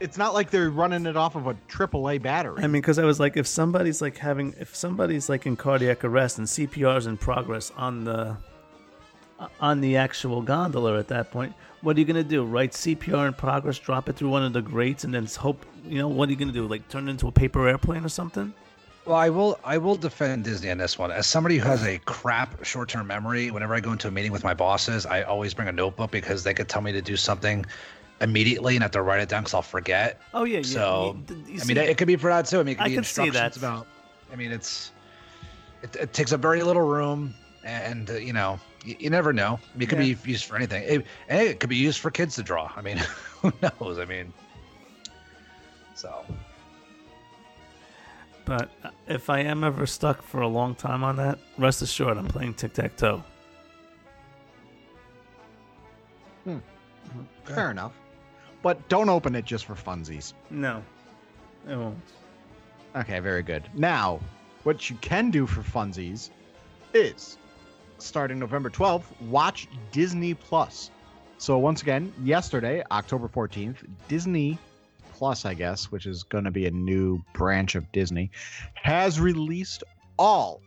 it's 0.00 0.16
not 0.16 0.34
like 0.34 0.50
they're 0.50 0.70
running 0.70 1.06
it 1.06 1.16
off 1.16 1.34
of 1.36 1.46
a 1.46 1.54
AAA 1.68 2.20
battery. 2.22 2.58
I 2.62 2.66
mean, 2.66 2.82
because 2.82 2.98
I 2.98 3.04
was 3.04 3.20
like, 3.20 3.36
if 3.36 3.46
somebody's 3.46 4.00
like 4.02 4.16
having, 4.18 4.54
if 4.58 4.74
somebody's 4.74 5.28
like 5.28 5.46
in 5.46 5.56
cardiac 5.56 6.02
arrest 6.04 6.38
and 6.38 6.46
CPR 6.46 6.96
is 6.98 7.06
in 7.06 7.16
progress 7.16 7.70
on 7.76 8.02
the, 8.04 8.36
uh, 9.38 9.48
on 9.60 9.80
the 9.80 9.96
actual 9.96 10.42
gondola 10.42 10.98
at 10.98 11.06
that 11.08 11.30
point, 11.30 11.52
what 11.82 11.96
are 11.96 12.00
you 12.00 12.06
gonna 12.06 12.24
do? 12.24 12.44
Write 12.44 12.72
CPR 12.72 13.28
in 13.28 13.34
progress, 13.34 13.78
drop 13.78 14.08
it 14.08 14.16
through 14.16 14.30
one 14.30 14.42
of 14.42 14.52
the 14.52 14.62
grates, 14.62 15.04
and 15.04 15.14
then 15.14 15.26
hope, 15.26 15.64
you 15.84 15.98
know, 15.98 16.08
what 16.08 16.28
are 16.28 16.32
you 16.32 16.38
gonna 16.38 16.52
do? 16.52 16.66
Like 16.66 16.88
turn 16.88 17.06
it 17.08 17.10
into 17.12 17.28
a 17.28 17.32
paper 17.32 17.68
airplane 17.68 18.04
or 18.04 18.08
something? 18.08 18.52
Well, 19.04 19.16
I 19.16 19.30
will. 19.30 19.58
I 19.64 19.78
will 19.78 19.96
defend 19.96 20.44
Disney 20.44 20.70
on 20.70 20.78
this 20.78 20.96
one. 20.96 21.10
As 21.10 21.26
somebody 21.26 21.58
who 21.58 21.66
has 21.68 21.82
a 21.84 21.98
crap 21.98 22.64
short-term 22.64 23.08
memory, 23.08 23.50
whenever 23.50 23.74
I 23.74 23.80
go 23.80 23.90
into 23.90 24.06
a 24.06 24.10
meeting 24.12 24.30
with 24.30 24.44
my 24.44 24.54
bosses, 24.54 25.06
I 25.06 25.22
always 25.22 25.54
bring 25.54 25.66
a 25.66 25.72
notebook 25.72 26.12
because 26.12 26.44
they 26.44 26.54
could 26.54 26.68
tell 26.68 26.82
me 26.82 26.92
to 26.92 27.02
do 27.02 27.16
something 27.16 27.66
immediately 28.20 28.76
and 28.76 28.82
have 28.82 28.92
to 28.92 29.02
write 29.02 29.20
it 29.20 29.28
down 29.28 29.42
because 29.42 29.54
I'll 29.54 29.62
forget. 29.62 30.20
Oh 30.34 30.44
yeah, 30.44 30.58
yeah. 30.58 30.62
So, 30.62 31.16
you- 31.28 31.36
you 31.48 31.60
I 31.60 31.64
mean, 31.64 31.76
it 31.78 31.98
could 31.98 32.06
be 32.06 32.14
for 32.14 32.28
that 32.30 32.46
too. 32.46 32.60
I 32.60 32.62
mean, 32.62 32.72
it 32.72 32.76
could 32.76 32.84
I 32.84 32.88
be 32.90 32.94
can 32.94 33.04
see 33.04 33.28
that. 33.30 33.56
about. 33.56 33.88
I 34.32 34.36
mean, 34.36 34.52
it's 34.52 34.92
it, 35.82 35.96
it 35.96 36.12
takes 36.12 36.32
up 36.32 36.40
very 36.40 36.62
little 36.62 36.82
room, 36.82 37.34
and 37.64 38.08
uh, 38.08 38.14
you 38.14 38.32
know, 38.32 38.60
you, 38.84 38.94
you 39.00 39.10
never 39.10 39.32
know. 39.32 39.58
I 39.74 39.78
mean, 39.78 39.82
it 39.82 39.88
could 39.88 39.98
Yeah. 40.06 40.14
be 40.14 40.30
used 40.30 40.44
for 40.44 40.54
anything. 40.54 40.84
It, 40.86 41.06
and 41.28 41.40
it 41.48 41.58
could 41.58 41.70
be 41.70 41.76
used 41.76 41.98
for 41.98 42.12
kids 42.12 42.36
to 42.36 42.44
draw. 42.44 42.70
I 42.76 42.82
mean, 42.82 42.98
who 43.42 43.52
knows? 43.80 43.98
I 43.98 44.04
mean, 44.04 44.32
so 45.96 46.24
But 48.44 48.70
uh, 48.84 48.90
if 49.06 49.30
I 49.30 49.40
am 49.40 49.64
ever 49.64 49.86
stuck 49.86 50.22
for 50.22 50.40
a 50.40 50.48
long 50.48 50.74
time 50.74 51.04
on 51.04 51.16
that, 51.16 51.38
rest 51.58 51.82
assured, 51.82 52.18
I'm 52.18 52.26
playing 52.26 52.54
tic 52.54 52.72
tac 52.72 52.96
toe. 52.96 53.22
Fair 57.44 57.70
enough. 57.70 57.92
But 58.62 58.88
don't 58.88 59.08
open 59.08 59.34
it 59.34 59.44
just 59.44 59.66
for 59.66 59.74
funsies. 59.74 60.34
No, 60.50 60.82
it 61.68 61.76
won't. 61.76 61.98
Okay, 62.94 63.20
very 63.20 63.42
good. 63.42 63.68
Now, 63.74 64.20
what 64.62 64.88
you 64.88 64.96
can 64.96 65.30
do 65.30 65.46
for 65.46 65.62
funsies 65.62 66.30
is 66.94 67.38
starting 67.98 68.38
November 68.38 68.70
12th, 68.70 69.04
watch 69.22 69.68
Disney 69.90 70.34
Plus. 70.34 70.90
So 71.38 71.58
once 71.58 71.82
again, 71.82 72.12
yesterday, 72.22 72.82
October 72.90 73.28
14th, 73.28 73.76
Disney 74.08 74.58
Plus, 75.22 75.44
I 75.44 75.54
guess, 75.54 75.84
which 75.92 76.06
is 76.06 76.24
going 76.24 76.42
to 76.42 76.50
be 76.50 76.66
a 76.66 76.72
new 76.72 77.22
branch 77.32 77.76
of 77.76 77.92
Disney, 77.92 78.32
has 78.74 79.20
released 79.20 79.84
all 80.18 80.60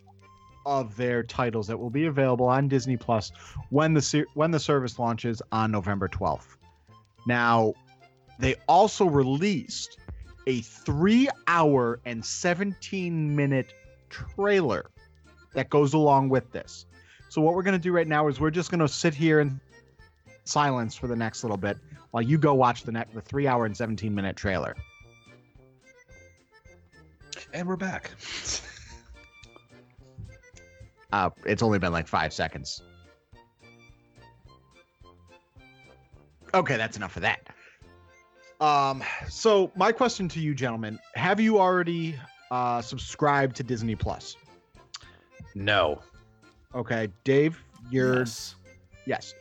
of 0.65 0.95
their 0.95 1.23
titles 1.23 1.67
that 1.67 1.77
will 1.77 1.89
be 1.89 2.05
available 2.05 2.45
on 2.45 2.69
Disney 2.69 2.95
Plus 2.95 3.33
when 3.69 3.93
the 3.93 4.01
ser- 4.01 4.27
when 4.33 4.51
the 4.51 4.59
service 4.61 4.97
launches 4.97 5.41
on 5.51 5.71
November 5.71 6.07
12th. 6.07 6.55
Now, 7.27 7.73
they 8.39 8.55
also 8.69 9.07
released 9.07 9.97
a 10.47 10.61
three 10.61 11.27
hour 11.47 11.99
and 12.05 12.23
17 12.23 13.35
minute 13.35 13.73
trailer 14.09 14.89
that 15.51 15.69
goes 15.69 15.93
along 15.93 16.29
with 16.29 16.49
this. 16.53 16.85
So, 17.27 17.41
what 17.41 17.55
we're 17.55 17.63
going 17.63 17.77
to 17.77 17.83
do 17.83 17.91
right 17.91 18.07
now 18.07 18.29
is 18.29 18.39
we're 18.39 18.51
just 18.51 18.71
going 18.71 18.79
to 18.79 18.87
sit 18.87 19.13
here 19.13 19.41
in 19.41 19.59
silence 20.45 20.95
for 20.95 21.07
the 21.07 21.15
next 21.17 21.43
little 21.43 21.57
bit 21.57 21.77
while 22.15 22.21
you 22.21 22.37
go 22.37 22.53
watch 22.53 22.83
the, 22.83 22.93
next, 22.93 23.13
the 23.13 23.19
three 23.19 23.45
hour 23.45 23.65
and 23.65 23.75
17 23.75 24.15
minute 24.15 24.37
trailer. 24.37 24.73
and 27.53 27.67
we're 27.67 27.75
back. 27.75 28.09
Uh, 31.13 31.29
it's 31.45 31.63
only 31.63 31.79
been 31.79 31.93
like 31.93 32.09
five 32.09 32.33
seconds. 32.33 32.81
Okay, 36.53 36.75
that's 36.75 36.97
enough 36.97 37.15
of 37.15 37.21
that. 37.21 37.47
Um, 38.59 39.01
so 39.29 39.71
my 39.77 39.93
question 39.93 40.27
to 40.29 40.41
you, 40.41 40.53
gentlemen, 40.53 40.99
have 41.13 41.39
you 41.39 41.57
already 41.57 42.19
uh, 42.51 42.81
subscribed 42.81 43.55
to 43.57 43.63
Disney 43.63 43.95
Plus? 43.95 44.35
No. 45.53 46.01
Okay, 46.73 47.07
Dave, 47.23 47.63
you're 47.89 48.19
Yes. 48.19 48.55
Yes. 49.05 49.33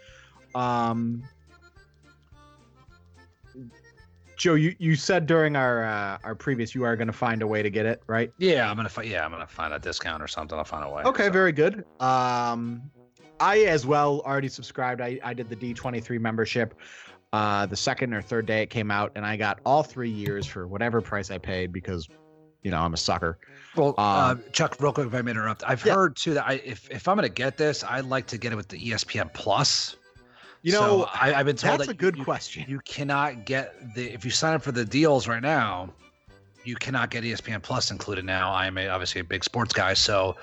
Um 0.55 1.25
Joe, 4.45 4.57
you, 4.57 4.77
you 4.79 4.95
said 4.95 5.25
during 5.27 5.57
our 5.57 5.83
uh, 5.87 6.19
our 6.23 6.35
previous 6.35 6.75
you 6.75 6.85
are 6.85 6.97
going 6.97 7.07
to 7.07 7.15
find 7.15 7.41
a 7.41 7.47
way 7.47 7.63
to 7.63 7.71
get 7.71 7.87
it, 7.87 8.03
right? 8.07 8.31
Yeah, 8.37 8.71
I'm 8.71 8.77
gonna 8.77 8.91
find. 8.91 9.09
Yeah, 9.09 9.25
I'm 9.25 9.31
gonna 9.31 9.47
find 9.47 9.73
a 9.73 9.79
discount 9.79 10.23
or 10.23 10.29
something. 10.29 10.59
I'll 10.59 10.67
find 10.67 10.85
a 10.85 10.91
way. 10.91 11.03
Okay, 11.05 11.29
so. 11.29 11.33
very 11.33 11.51
good. 11.51 11.87
Um 11.99 12.83
I 13.41 13.61
as 13.61 13.87
well 13.87 14.21
already 14.21 14.49
subscribed. 14.49 15.01
I, 15.01 15.19
I 15.25 15.33
did 15.33 15.49
the 15.49 15.57
D23 15.57 16.21
membership 16.21 16.75
uh 17.33 17.65
the 17.65 17.77
second 17.77 18.13
or 18.13 18.21
third 18.21 18.45
day 18.45 18.61
it 18.61 18.69
came 18.69 18.91
out 18.91 19.13
and 19.15 19.25
I 19.25 19.39
got 19.39 19.61
all 19.65 19.83
3 19.83 20.11
years 20.11 20.45
for 20.45 20.67
whatever 20.67 21.01
price 21.01 21.31
I 21.31 21.39
paid 21.39 21.73
because 21.73 22.07
you 22.63 22.71
know, 22.71 22.81
I'm 22.81 22.93
a 22.93 22.99
sucker. 22.99 23.39
Well, 23.77 23.95
uh, 23.97 24.33
Um, 24.33 24.45
Chuck, 24.53 24.77
real 24.79 24.93
quick, 24.93 25.07
if 25.07 25.15
I 25.15 25.23
may 25.23 25.31
interrupt, 25.31 25.65
I've 25.67 25.83
Yeah. 25.87 25.95
heard 25.95 26.17
too 26.17 26.35
that 26.35 26.47
I, 26.47 26.55
if 26.63 26.91
if 26.91 27.09
I'm 27.09 27.17
gonna 27.17 27.31
get 27.31 27.57
this, 27.57 27.83
I'd 27.83 28.05
like 28.05 28.27
to 28.27 28.37
get 28.37 28.53
it 28.53 28.57
with 28.57 28.69
the 28.69 28.91
ESPN 28.91 29.33
Plus. 29.33 29.97
You 30.65 30.73
know, 30.73 30.79
So 30.79 31.09
I, 31.13 31.35
I've 31.35 31.45
been 31.45 31.57
told 31.57 31.81
that's 31.81 31.89
that 31.89 31.93
a 31.93 31.97
good 31.97 32.17
you, 32.17 32.25
question. 32.25 32.65
You 32.67 32.81
cannot 32.87 33.45
get 33.45 33.95
the 33.95 34.11
if 34.11 34.25
you 34.25 34.31
sign 34.31 34.55
up 34.55 34.63
for 34.63 34.73
the 34.73 34.83
deals 34.85 35.29
right 35.29 35.43
now, 35.43 35.91
you 36.65 36.75
cannot 36.75 37.11
get 37.11 37.23
ESPN 37.23 37.61
Plus 37.63 37.91
included 37.91 38.25
now. 38.25 38.51
I'm 38.55 38.79
a, 38.79 38.89
obviously 38.89 39.21
a 39.21 39.25
big 39.25 39.45
sports 39.45 39.75
guy, 39.75 39.93
so 39.93 40.37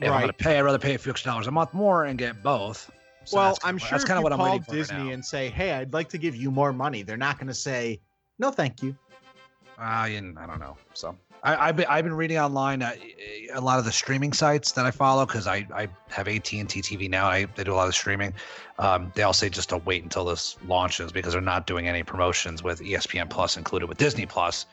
if 0.00 0.10
I'm 0.10 0.20
gonna 0.22 0.32
pay, 0.32 0.58
I'd 0.58 0.62
rather 0.62 0.80
pay 0.80 0.94
a 0.94 0.98
few 0.98 1.12
extra 1.12 1.30
dollars 1.30 1.46
a 1.46 1.52
month 1.52 1.72
more 1.72 2.06
and 2.06 2.18
get 2.18 2.42
both. 2.42 2.90
So 3.24 3.36
well, 3.36 3.58
I'm 3.62 3.78
sure 3.78 3.90
that's 3.92 4.02
if 4.02 4.08
kind 4.08 4.18
of 4.18 4.22
you 4.22 4.24
what 4.24 4.32
I'm 4.32 4.40
waiting 4.40 4.62
for 4.62 4.72
right 4.72 4.78
Disney 4.78 5.04
now. 5.04 5.10
and 5.10 5.24
say, 5.24 5.48
"Hey, 5.48 5.70
I'd 5.70 5.92
like 5.92 6.08
to 6.08 6.18
give 6.18 6.34
you 6.34 6.50
more 6.50 6.72
money," 6.72 7.04
they're 7.04 7.16
not 7.16 7.38
going 7.38 7.46
to 7.46 7.54
say, 7.54 8.00
"No, 8.40 8.50
thank 8.50 8.82
you." 8.82 8.96
I 9.78 10.08
and 10.08 10.36
I 10.36 10.48
don't 10.48 10.58
know. 10.58 10.76
So 10.94 11.16
I, 11.42 11.68
I've 11.68 11.76
been 11.76 11.86
I've 11.88 12.04
been 12.04 12.14
reading 12.14 12.38
online 12.38 12.82
uh, 12.82 12.94
a 13.54 13.60
lot 13.60 13.78
of 13.78 13.84
the 13.84 13.92
streaming 13.92 14.32
sites 14.32 14.72
that 14.72 14.86
I 14.86 14.90
follow 14.90 15.26
because 15.26 15.46
I, 15.46 15.66
I 15.74 15.88
have 16.10 16.28
AT 16.28 16.52
and 16.52 16.68
T 16.68 16.80
TV 16.80 17.10
now. 17.10 17.26
I 17.26 17.46
they 17.56 17.64
do 17.64 17.72
a 17.72 17.74
lot 17.74 17.88
of 17.88 17.94
streaming. 17.94 18.32
Um, 18.78 19.12
they 19.14 19.22
all 19.22 19.32
say 19.32 19.48
just 19.48 19.70
to 19.70 19.78
wait 19.78 20.02
until 20.02 20.24
this 20.24 20.56
launches 20.66 21.10
because 21.12 21.32
they're 21.32 21.42
not 21.42 21.66
doing 21.66 21.88
any 21.88 22.02
promotions 22.02 22.62
with 22.62 22.80
ESPN 22.80 23.28
Plus 23.28 23.56
included 23.56 23.88
with 23.88 23.98
Disney 23.98 24.26
Plus. 24.26 24.66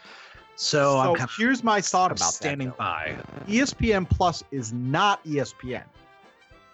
So, 0.55 0.97
I'm 0.99 1.13
So 1.13 1.15
kind 1.15 1.29
here's 1.37 1.63
my 1.63 1.79
thought 1.79 2.11
of 2.11 2.17
about 2.17 2.33
standing 2.33 2.67
that. 2.67 2.77
by. 2.77 3.15
ESPN 3.47 4.09
Plus 4.09 4.43
is 4.51 4.73
not 4.73 5.23
ESPN. 5.23 5.83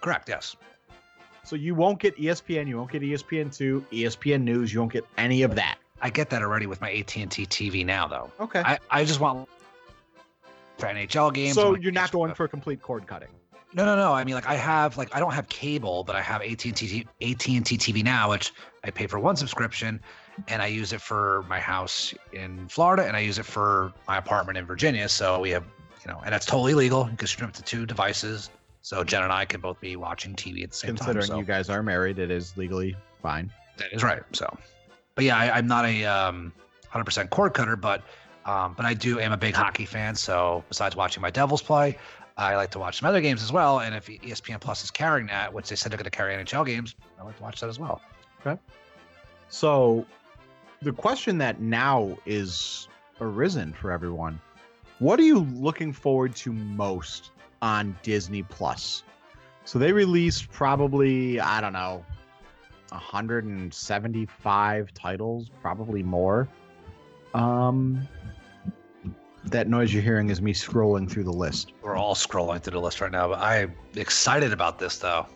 Correct. 0.01 0.27
Yes. 0.27 0.55
So 1.43 1.55
you 1.55 1.75
won't 1.75 1.99
get 1.99 2.17
ESPN, 2.17 2.67
you 2.67 2.77
won't 2.77 2.91
get 2.91 3.03
ESPN 3.03 3.55
two, 3.55 3.85
ESPN 3.91 4.41
News, 4.41 4.73
you 4.73 4.79
won't 4.79 4.91
get 4.91 5.05
any 5.17 5.43
of 5.43 5.53
that. 5.55 5.77
I 6.01 6.09
get 6.09 6.29
that 6.31 6.41
already 6.41 6.65
with 6.65 6.81
my 6.81 6.91
AT 6.91 7.15
and 7.17 7.31
T 7.31 7.45
TV 7.45 7.85
now 7.85 8.07
though. 8.07 8.31
Okay. 8.39 8.61
I, 8.65 8.79
I 8.89 9.05
just 9.05 9.19
want 9.19 9.47
for 10.77 10.87
NHL 10.87 11.33
games. 11.33 11.55
so 11.55 11.71
like 11.71 11.81
you're 11.81 11.91
not 11.91 12.11
going 12.11 12.33
for 12.33 12.47
complete 12.47 12.81
cord 12.81 13.07
cutting. 13.07 13.29
No, 13.73 13.83
no, 13.83 13.97
no. 13.97 14.13
I 14.13 14.23
mean, 14.23 14.35
like 14.35 14.47
I 14.47 14.55
have, 14.55 14.97
like 14.97 15.13
I 15.13 15.19
don't 15.19 15.33
have 15.33 15.49
cable, 15.49 16.05
but 16.05 16.15
I 16.15 16.21
have 16.21 16.41
AT 16.41 16.63
and 16.63 16.75
T, 16.75 17.05
AT 17.21 17.47
and 17.47 17.65
T 17.65 17.77
TV 17.77 18.03
now, 18.03 18.29
which 18.29 18.53
I 18.85 18.89
pay 18.89 19.05
for 19.05 19.19
one 19.19 19.35
subscription, 19.35 19.99
and 20.47 20.61
I 20.61 20.67
use 20.67 20.93
it 20.93 21.01
for 21.01 21.43
my 21.49 21.59
house 21.59 22.13
in 22.31 22.69
Florida, 22.69 23.05
and 23.05 23.17
I 23.17 23.19
use 23.19 23.37
it 23.37 23.45
for 23.45 23.91
my 24.07 24.17
apartment 24.17 24.57
in 24.57 24.65
Virginia. 24.65 25.09
So 25.09 25.41
we 25.41 25.49
have, 25.49 25.65
you 26.05 26.11
know, 26.11 26.21
and 26.23 26.33
that's 26.33 26.45
totally 26.45 26.73
legal. 26.73 27.09
You 27.11 27.17
can 27.17 27.27
stream 27.27 27.49
it 27.49 27.55
to 27.55 27.63
two 27.63 27.85
devices, 27.85 28.49
so 28.81 29.03
Jen 29.03 29.23
and 29.23 29.33
I 29.33 29.43
can 29.43 29.59
both 29.59 29.81
be 29.81 29.97
watching 29.97 30.35
TV 30.35 30.63
at 30.63 30.71
the 30.71 30.77
same 30.77 30.95
Considering 30.95 31.23
time. 31.23 31.27
So 31.27 31.37
you 31.39 31.43
guys 31.45 31.69
are 31.69 31.83
married, 31.83 32.17
it 32.17 32.31
is 32.31 32.55
legally 32.55 32.95
fine. 33.21 33.51
that 33.77 33.91
is 33.91 34.03
right. 34.03 34.21
So, 34.31 34.57
but 35.15 35.25
yeah, 35.25 35.37
I, 35.37 35.51
I'm 35.51 35.67
not 35.67 35.83
a 35.85 36.05
um, 36.05 36.53
100% 36.93 37.29
cord 37.29 37.53
cutter, 37.53 37.75
but 37.75 38.03
um, 38.45 38.73
but 38.75 38.85
I 38.85 38.93
do 38.93 39.19
am 39.19 39.31
a 39.31 39.37
big 39.37 39.55
hockey 39.55 39.85
fan. 39.85 40.15
So 40.15 40.63
besides 40.69 40.95
watching 40.95 41.21
my 41.21 41.31
Devils 41.31 41.61
play, 41.61 41.97
I 42.37 42.55
like 42.55 42.71
to 42.71 42.79
watch 42.79 42.99
some 42.99 43.09
other 43.09 43.21
games 43.21 43.43
as 43.43 43.51
well. 43.51 43.79
And 43.79 43.95
if 43.95 44.07
ESPN 44.07 44.59
Plus 44.59 44.83
is 44.83 44.91
carrying 44.91 45.27
that, 45.27 45.53
which 45.53 45.69
they 45.69 45.75
said 45.75 45.91
they're 45.91 45.97
going 45.97 46.05
to 46.05 46.11
carry 46.11 46.35
NHL 46.35 46.65
games, 46.65 46.95
I 47.19 47.23
like 47.23 47.37
to 47.37 47.43
watch 47.43 47.61
that 47.61 47.69
as 47.69 47.79
well. 47.79 48.01
Okay. 48.45 48.59
So 49.49 50.05
the 50.81 50.91
question 50.91 51.37
that 51.39 51.61
now 51.61 52.17
is 52.25 52.87
arisen 53.21 53.73
for 53.73 53.91
everyone 53.91 54.39
what 54.99 55.19
are 55.19 55.23
you 55.23 55.39
looking 55.39 55.91
forward 55.91 56.35
to 56.37 56.53
most 56.53 57.31
on 57.61 57.97
Disney 58.01 58.43
Plus? 58.43 59.03
So 59.65 59.77
they 59.77 59.91
released 59.91 60.49
probably, 60.51 61.37
I 61.39 61.59
don't 61.59 61.73
know, 61.73 62.05
175 62.89 64.93
titles, 64.93 65.51
probably 65.61 66.01
more. 66.01 66.47
Um 67.33 68.07
that 69.51 69.67
noise 69.67 69.93
you're 69.93 70.03
hearing 70.03 70.29
is 70.29 70.41
me 70.41 70.53
scrolling 70.53 71.09
through 71.09 71.23
the 71.23 71.33
list. 71.33 71.73
We're 71.81 71.95
all 71.95 72.15
scrolling 72.15 72.61
through 72.61 72.73
the 72.73 72.81
list 72.81 73.01
right 73.01 73.11
now, 73.11 73.29
but 73.29 73.39
I'm 73.39 73.73
excited 73.95 74.51
about 74.51 74.79
this 74.79 74.97
though. 74.97 75.27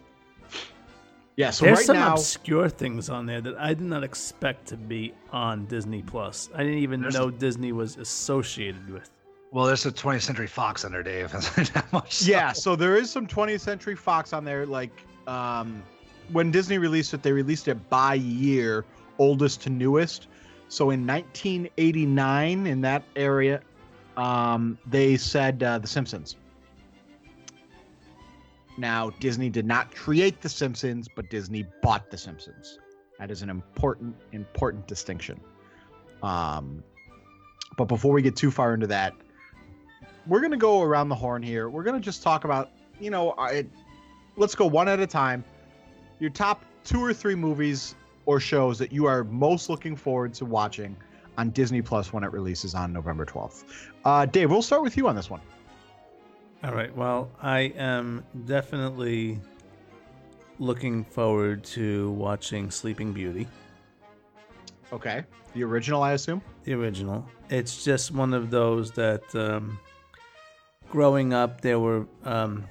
Yeah, 1.35 1.51
so 1.51 1.63
There's 1.63 1.77
right 1.77 1.85
some 1.85 1.95
now 1.95 2.13
obscure 2.15 2.67
things 2.67 3.09
on 3.09 3.25
there 3.25 3.39
that 3.39 3.57
I 3.57 3.69
did 3.69 3.81
not 3.81 4.03
expect 4.03 4.67
to 4.67 4.75
be 4.75 5.13
on 5.31 5.65
Disney 5.67 6.01
Plus. 6.01 6.49
I 6.53 6.63
didn't 6.63 6.79
even 6.79 6.99
know 6.99 7.31
Disney 7.31 7.71
was 7.71 7.95
associated 7.95 8.89
with. 8.89 9.09
Well, 9.51 9.65
there's 9.65 9.85
a 9.85 9.91
20th 9.91 10.23
Century 10.23 10.47
Fox 10.47 10.83
under 10.83 11.01
Dave. 11.01 11.33
Yeah, 12.21 12.51
so 12.51 12.75
there 12.75 12.97
is 12.97 13.09
some 13.09 13.25
20th 13.25 13.61
Century 13.61 13.95
Fox 13.95 14.33
on 14.33 14.43
there. 14.43 14.65
Like, 14.65 14.91
um, 15.27 15.81
when 16.33 16.51
Disney 16.51 16.77
released 16.77 17.13
it, 17.13 17.23
they 17.23 17.31
released 17.31 17.69
it 17.69 17.89
by 17.89 18.15
year, 18.15 18.83
oldest 19.17 19.61
to 19.61 19.69
newest. 19.69 20.27
So 20.67 20.89
in 20.89 21.07
1989, 21.07 22.67
in 22.67 22.81
that 22.81 23.03
area, 23.15 23.61
um, 24.19 24.77
they 24.85 25.15
said 25.15 25.63
uh, 25.63 25.79
The 25.79 25.87
Simpsons. 25.87 26.35
Now, 28.77 29.11
Disney 29.21 29.49
did 29.49 29.65
not 29.65 29.95
create 29.95 30.41
The 30.41 30.49
Simpsons, 30.49 31.07
but 31.07 31.29
Disney 31.29 31.65
bought 31.81 32.11
The 32.11 32.17
Simpsons. 32.17 32.79
That 33.17 33.31
is 33.31 33.41
an 33.41 33.49
important, 33.49 34.15
important 34.33 34.87
distinction. 34.87 35.39
Um, 36.21 36.83
but 37.77 37.85
before 37.85 38.11
we 38.11 38.21
get 38.21 38.35
too 38.35 38.51
far 38.51 38.73
into 38.73 38.87
that, 38.87 39.13
we're 40.27 40.41
going 40.41 40.51
to 40.51 40.57
go 40.57 40.81
around 40.81 41.07
the 41.07 41.15
horn 41.15 41.41
here. 41.41 41.69
We're 41.69 41.83
going 41.83 41.95
to 41.95 42.03
just 42.03 42.21
talk 42.21 42.43
about, 42.43 42.71
you 42.99 43.09
know, 43.09 43.33
I, 43.37 43.65
let's 44.35 44.53
go 44.53 44.65
one 44.65 44.89
at 44.89 44.99
a 44.99 45.07
time. 45.07 45.45
Your 46.19 46.29
top 46.29 46.65
two 46.83 47.01
or 47.01 47.13
three 47.13 47.35
movies 47.35 47.95
or 48.25 48.41
shows 48.41 48.77
that 48.79 48.91
you 48.91 49.05
are 49.05 49.23
most 49.23 49.69
looking 49.69 49.95
forward 49.95 50.33
to 50.35 50.45
watching 50.45 50.97
on 51.39 51.49
Disney 51.51 51.81
Plus 51.81 52.11
when 52.11 52.23
it 52.25 52.31
releases 52.33 52.75
on 52.75 52.91
November 52.91 53.25
12th. 53.25 53.63
Uh, 54.03 54.25
Dave, 54.25 54.51
we'll 54.51 54.61
start 54.61 54.81
with 54.81 54.97
you 54.97 55.07
on 55.07 55.15
this 55.15 55.29
one. 55.29 55.39
All 56.65 56.73
right. 56.73 56.93
Well, 56.95 57.31
I 57.41 57.73
am 57.77 58.25
definitely 58.45 59.39
looking 60.59 61.05
forward 61.05 61.63
to 61.63 62.11
watching 62.11 62.69
Sleeping 62.69 63.13
Beauty, 63.13 63.47
Okay. 64.91 65.23
The 65.53 65.63
original, 65.63 66.01
I 66.03 66.13
assume? 66.13 66.41
the 66.63 66.73
original. 66.73 67.25
It's 67.49 67.83
just 67.85 68.11
one 68.11 68.33
of 68.33 68.49
those 68.49 68.91
that 68.91 69.23
um, 69.35 69.79
growing 70.89 71.31
up, 71.33 71.61
there 71.61 71.79
were. 71.79 72.05
Um, 72.25 72.65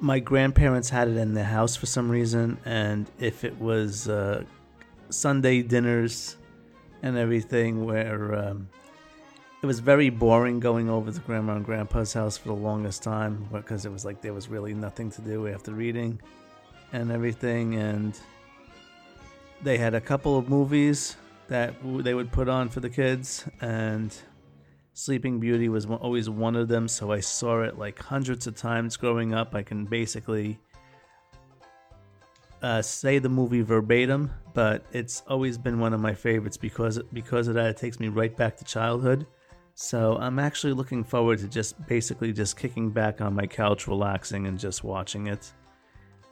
my 0.00 0.20
grandparents 0.20 0.88
had 0.90 1.08
it 1.08 1.16
in 1.16 1.34
the 1.34 1.44
house 1.44 1.76
for 1.76 1.86
some 1.86 2.08
reason, 2.10 2.56
and 2.64 3.10
if 3.18 3.42
it 3.44 3.58
was 3.60 4.08
uh, 4.08 4.44
Sunday 5.10 5.62
dinners 5.62 6.36
and 7.02 7.16
everything, 7.16 7.84
where 7.84 8.34
um, 8.34 8.68
it 9.64 9.66
was 9.66 9.80
very 9.80 10.10
boring 10.10 10.60
going 10.60 10.90
over 10.90 11.10
to 11.10 11.20
grandma 11.20 11.56
and 11.56 11.64
grandpa's 11.64 12.12
house 12.12 12.36
for 12.36 12.48
the 12.48 12.54
longest 12.54 13.02
time 13.02 13.48
because 13.50 13.86
it 13.86 13.90
was 13.90 14.04
like 14.04 14.20
there 14.20 14.34
was 14.34 14.46
really 14.46 14.74
nothing 14.74 15.10
to 15.10 15.22
do 15.22 15.48
after 15.48 15.72
reading 15.72 16.20
and 16.92 17.10
everything 17.10 17.76
and 17.76 18.20
they 19.62 19.78
had 19.78 19.94
a 19.94 20.00
couple 20.02 20.36
of 20.36 20.50
movies 20.50 21.16
that 21.48 21.74
they 21.82 22.12
would 22.12 22.30
put 22.30 22.46
on 22.46 22.68
for 22.68 22.80
the 22.80 22.90
kids 22.90 23.46
and 23.62 24.14
sleeping 24.92 25.40
beauty 25.40 25.70
was 25.70 25.86
always 25.86 26.28
one 26.28 26.56
of 26.56 26.68
them 26.68 26.86
so 26.86 27.10
i 27.10 27.18
saw 27.18 27.62
it 27.62 27.78
like 27.78 27.98
hundreds 27.98 28.46
of 28.46 28.54
times 28.54 28.98
growing 28.98 29.32
up. 29.32 29.54
I 29.54 29.62
can 29.62 29.86
basically 29.86 30.58
uh, 32.64 32.80
say 32.80 33.18
the 33.18 33.28
movie 33.28 33.60
verbatim, 33.60 34.30
but 34.54 34.86
it's 34.90 35.22
always 35.28 35.58
been 35.58 35.78
one 35.78 35.92
of 35.92 36.00
my 36.00 36.14
favorites 36.14 36.56
because 36.56 36.98
because 37.12 37.46
of 37.46 37.54
that. 37.54 37.66
It 37.66 37.76
takes 37.76 38.00
me 38.00 38.08
right 38.08 38.34
back 38.34 38.56
to 38.56 38.64
childhood. 38.64 39.26
So 39.74 40.16
I'm 40.16 40.38
actually 40.38 40.72
looking 40.72 41.04
forward 41.04 41.40
to 41.40 41.48
just 41.48 41.86
basically 41.86 42.32
just 42.32 42.56
kicking 42.56 42.90
back 42.90 43.20
on 43.20 43.34
my 43.34 43.46
couch, 43.46 43.86
relaxing, 43.86 44.46
and 44.46 44.58
just 44.58 44.82
watching 44.82 45.26
it. 45.26 45.52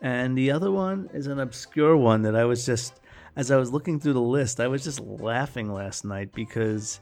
And 0.00 0.36
the 0.36 0.50
other 0.50 0.70
one 0.70 1.10
is 1.12 1.26
an 1.26 1.38
obscure 1.38 1.98
one 1.98 2.22
that 2.22 2.34
I 2.34 2.44
was 2.44 2.64
just, 2.64 3.00
as 3.36 3.50
I 3.50 3.58
was 3.58 3.70
looking 3.70 4.00
through 4.00 4.14
the 4.14 4.22
list, 4.22 4.58
I 4.58 4.68
was 4.68 4.82
just 4.82 5.00
laughing 5.00 5.70
last 5.70 6.02
night 6.04 6.32
because 6.32 7.00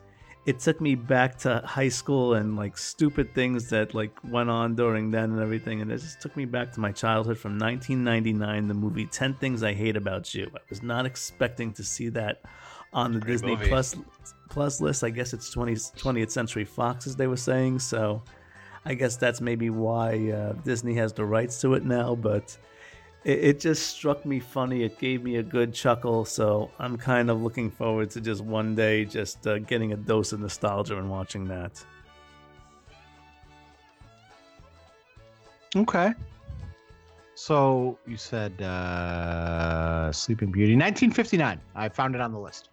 it 0.51 0.59
took 0.59 0.81
me 0.81 0.97
back 0.97 1.39
to 1.39 1.63
high 1.65 1.89
school 1.89 2.35
and 2.35 2.57
like 2.57 2.77
stupid 2.77 3.33
things 3.37 3.71
that 3.71 3.95
like 3.95 4.11
went 4.25 4.51
on 4.51 4.75
during 4.75 5.13
then 5.13 5.31
and 5.31 5.41
everything 5.41 5.81
and 5.81 5.93
it 5.93 5.99
just 5.99 6.21
took 6.21 6.37
me 6.37 6.45
back 6.45 6.73
to 6.73 6.81
my 6.81 6.91
childhood 6.91 7.39
from 7.39 7.57
1999 7.57 8.67
the 8.67 8.75
movie 8.75 9.07
10 9.07 9.35
things 9.35 9.63
i 9.63 9.73
hate 9.73 9.97
about 9.97 10.35
you 10.35 10.51
i 10.57 10.59
was 10.69 10.83
not 10.83 11.07
expecting 11.07 11.73
to 11.73 11.85
see 11.85 12.09
that 12.09 12.43
on 12.93 13.13
the 13.13 13.21
Great 13.21 13.35
disney 13.35 13.55
movie. 13.55 13.69
plus 13.69 13.95
plus 14.49 14.81
list 14.81 15.05
i 15.05 15.11
guess 15.11 15.33
it's 15.33 15.51
20, 15.51 15.75
20th 15.75 16.33
century 16.33 16.65
fox 16.65 17.07
as 17.07 17.15
they 17.15 17.29
were 17.29 17.37
saying 17.37 17.79
so 17.79 18.21
i 18.85 18.93
guess 18.93 19.17
that's 19.17 19.41
maybe 19.41 19.71
why 19.71 20.33
uh, 20.33 20.53
disney 20.65 20.95
has 20.95 21.13
the 21.13 21.25
rights 21.25 21.61
to 21.61 21.75
it 21.75 21.85
now 21.85 22.17
but 22.17 22.59
it, 23.25 23.39
it 23.39 23.61
just 23.61 23.89
struck 23.89 24.25
me 24.25 24.41
funny. 24.41 24.83
It 24.83 24.99
gave 24.99 25.23
me 25.23 25.37
a 25.37 25.43
good 25.43 25.75
chuckle. 25.75 26.25
So 26.25 26.71
I'm 26.79 26.97
kind 26.97 27.31
of 27.31 27.43
looking 27.43 27.71
forward 27.71 28.11
to 28.11 28.21
just 28.21 28.43
one 28.43 28.75
day 28.75 29.05
just 29.05 29.47
uh, 29.47 29.59
getting 29.59 29.93
a 29.93 29.97
dose 29.97 30.33
of 30.33 30.41
nostalgia 30.41 30.97
and 30.99 31.11
watching 31.11 31.47
that. 31.49 31.85
Okay. 35.77 36.13
So 37.35 37.99
you 38.07 38.17
said 38.17 38.61
uh, 38.61 40.13
Sleeping 40.13 40.51
Beauty, 40.51 40.73
1959. 40.73 41.61
I 41.75 41.89
found 41.89 42.15
it 42.15 42.21
on 42.21 42.33
the 42.33 42.39
list. 42.39 42.69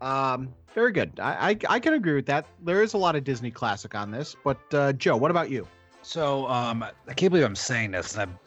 Um, 0.00 0.54
very 0.74 0.92
good. 0.92 1.18
I, 1.20 1.50
I 1.50 1.58
I 1.68 1.80
can 1.80 1.94
agree 1.94 2.14
with 2.14 2.26
that. 2.26 2.46
There 2.62 2.82
is 2.82 2.94
a 2.94 2.98
lot 2.98 3.14
of 3.14 3.24
Disney 3.24 3.50
classic 3.50 3.94
on 3.94 4.10
this, 4.10 4.36
but 4.42 4.58
uh, 4.72 4.92
Joe, 4.94 5.16
what 5.16 5.30
about 5.30 5.50
you? 5.50 5.66
So 6.02 6.46
um, 6.48 6.82
I 6.82 7.14
can't 7.14 7.30
believe 7.30 7.46
I'm 7.46 7.54
saying 7.54 7.92
this, 7.92 8.12
and 8.12 8.22
I've 8.22 8.43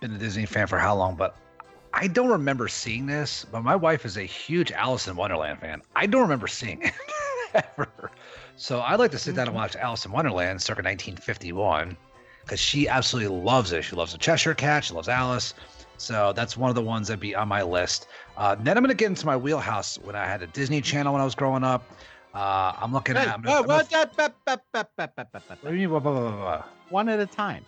been 0.00 0.12
a 0.14 0.18
Disney 0.18 0.46
fan 0.46 0.66
for 0.66 0.78
how 0.78 0.96
long, 0.96 1.14
but 1.14 1.36
I 1.92 2.06
don't 2.06 2.28
remember 2.30 2.68
seeing 2.68 3.06
this. 3.06 3.44
But 3.50 3.62
my 3.62 3.76
wife 3.76 4.04
is 4.04 4.16
a 4.16 4.22
huge 4.22 4.72
Alice 4.72 5.06
in 5.08 5.16
Wonderland 5.16 5.60
fan. 5.60 5.82
I 5.94 6.06
don't 6.06 6.22
remember 6.22 6.46
seeing 6.46 6.82
it 6.82 6.94
ever. 7.54 8.10
So 8.56 8.80
I'd 8.80 8.98
like 8.98 9.10
to 9.12 9.18
sit 9.18 9.34
down 9.36 9.46
and 9.46 9.56
watch 9.56 9.76
Alice 9.76 10.04
in 10.04 10.12
Wonderland 10.12 10.60
circa 10.62 10.82
1951 10.82 11.96
because 12.42 12.60
she 12.60 12.88
absolutely 12.88 13.36
loves 13.36 13.72
it. 13.72 13.82
She 13.82 13.94
loves 13.96 14.12
the 14.12 14.18
Cheshire 14.18 14.54
Cat. 14.54 14.84
She 14.84 14.94
loves 14.94 15.08
Alice. 15.08 15.54
So 15.98 16.32
that's 16.34 16.56
one 16.56 16.70
of 16.70 16.74
the 16.74 16.82
ones 16.82 17.08
that'd 17.08 17.20
be 17.20 17.34
on 17.34 17.48
my 17.48 17.62
list. 17.62 18.06
Uh, 18.36 18.54
then 18.54 18.76
I'm 18.76 18.82
going 18.82 18.88
to 18.88 18.96
get 18.96 19.06
into 19.08 19.26
my 19.26 19.36
wheelhouse 19.36 19.98
when 19.98 20.16
I 20.16 20.24
had 20.24 20.42
a 20.42 20.46
Disney 20.46 20.80
Channel 20.80 21.12
when 21.12 21.20
I 21.20 21.24
was 21.26 21.34
growing 21.34 21.62
up. 21.62 21.90
Uh, 22.34 22.72
I'm 22.80 22.92
looking 22.92 23.16
Hey, 23.16 23.22
at. 23.22 23.28
I'm, 23.34 23.42
I'm- 23.48 23.66
that- 23.66 23.90
that- 24.16 24.16
that-? 24.16 24.34
One 26.88 27.08
at 27.08 27.20
a 27.20 27.26
time. 27.26 27.64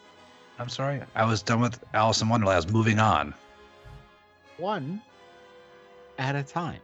I'm 0.59 0.69
sorry. 0.69 1.01
I 1.15 1.25
was 1.25 1.43
done 1.43 1.61
with 1.61 1.83
Alice 1.95 2.21
in 2.23 2.29
Wonderland. 2.29 2.55
I 2.55 2.59
was 2.59 2.73
moving 2.73 2.99
on. 2.99 3.35
One 4.59 5.01
at 6.19 6.37
a 6.37 6.43
time. 6.43 6.81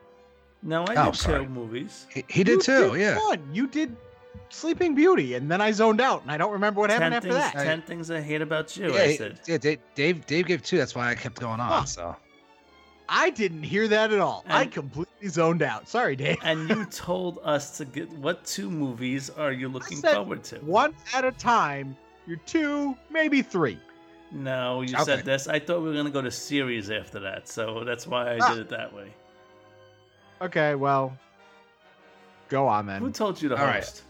No, 0.63 0.85
I 0.85 0.95
Oh, 0.97 1.11
did 1.13 1.17
sorry. 1.17 1.45
two 1.45 1.51
movies. 1.51 2.07
He, 2.13 2.25
he 2.29 2.43
did 2.45 2.67
You 2.67 2.91
too. 2.91 2.97
yeah. 2.99 3.19
One. 3.19 3.43
You 3.53 3.69
did 3.69 3.95
Sleeping 4.49 4.95
Beauty, 4.95 5.35
and 5.35 5.51
then 5.51 5.61
I 5.61 5.71
zoned 5.71 6.01
out, 6.01 6.23
and 6.23 6.33
I 6.33 6.37
don't 6.39 6.51
remember 6.53 6.81
what 6.81 6.91
happened 6.91 7.13
ten 7.13 7.33
after 7.33 7.35
that. 7.35 7.53
Ten 7.53 7.83
things 7.83 8.11
I 8.11 8.21
hate 8.21 8.43
about 8.43 8.77
you. 8.77 8.93
Yeah, 8.93 9.01
I 9.01 9.17
said. 9.17 9.41
yeah, 9.47 9.59
Dave, 9.59 9.79
Dave, 9.95 10.27
Dave 10.27 10.47
gave 10.47 10.63
two. 10.63 10.79
That's 10.79 10.95
why 10.95 11.11
I 11.11 11.15
kept 11.15 11.39
going 11.39 11.61
on. 11.61 11.69
Huh. 11.69 11.85
So 11.85 12.17
I 13.09 13.31
didn't 13.31 13.63
hear 13.63 13.87
that 13.89 14.13
at 14.13 14.19
all. 14.19 14.45
I 14.49 14.67
completely 14.67 15.29
zoned 15.29 15.63
out. 15.63 15.89
Sorry, 15.89 16.17
Dave. 16.17 16.39
And 16.43 16.69
you 16.69 16.85
told 16.91 17.39
us 17.45 17.77
to 17.79 17.85
get 17.85 18.11
what 18.15 18.45
two 18.45 18.71
movies 18.71 19.31
are 19.31 19.53
you 19.53 19.69
looking 19.69 19.99
said 19.99 20.15
forward 20.15 20.43
to? 20.45 20.57
One 20.61 20.95
at 21.15 21.25
a 21.25 21.33
time. 21.33 21.97
You're 22.29 22.37
two, 22.45 22.95
maybe 23.11 23.41
three. 23.41 23.79
No, 24.31 24.83
you 24.83 24.95
Okay. 24.95 25.05
said 25.05 25.25
this. 25.25 25.49
I 25.49 25.59
thought 25.59 25.81
we 25.81 25.89
were 25.89 25.95
gonna 25.95 26.11
go 26.11 26.21
to 26.21 26.31
series 26.31 26.91
after 26.91 27.19
that, 27.21 27.49
so 27.49 27.83
that's 27.85 28.07
why 28.07 28.35
I 28.35 28.39
Ah. 28.39 28.49
did 28.51 28.59
it 28.59 28.69
that 28.69 28.93
way. 28.95 29.15
Okay, 30.43 30.75
well, 30.75 31.17
go 32.51 32.69
on 32.69 32.85
man. 32.87 33.01
Who 33.01 33.11
told 33.11 33.41
you 33.41 33.49
to 33.49 33.57
All 33.59 33.65
right. 33.65 33.83
host? 33.83 34.03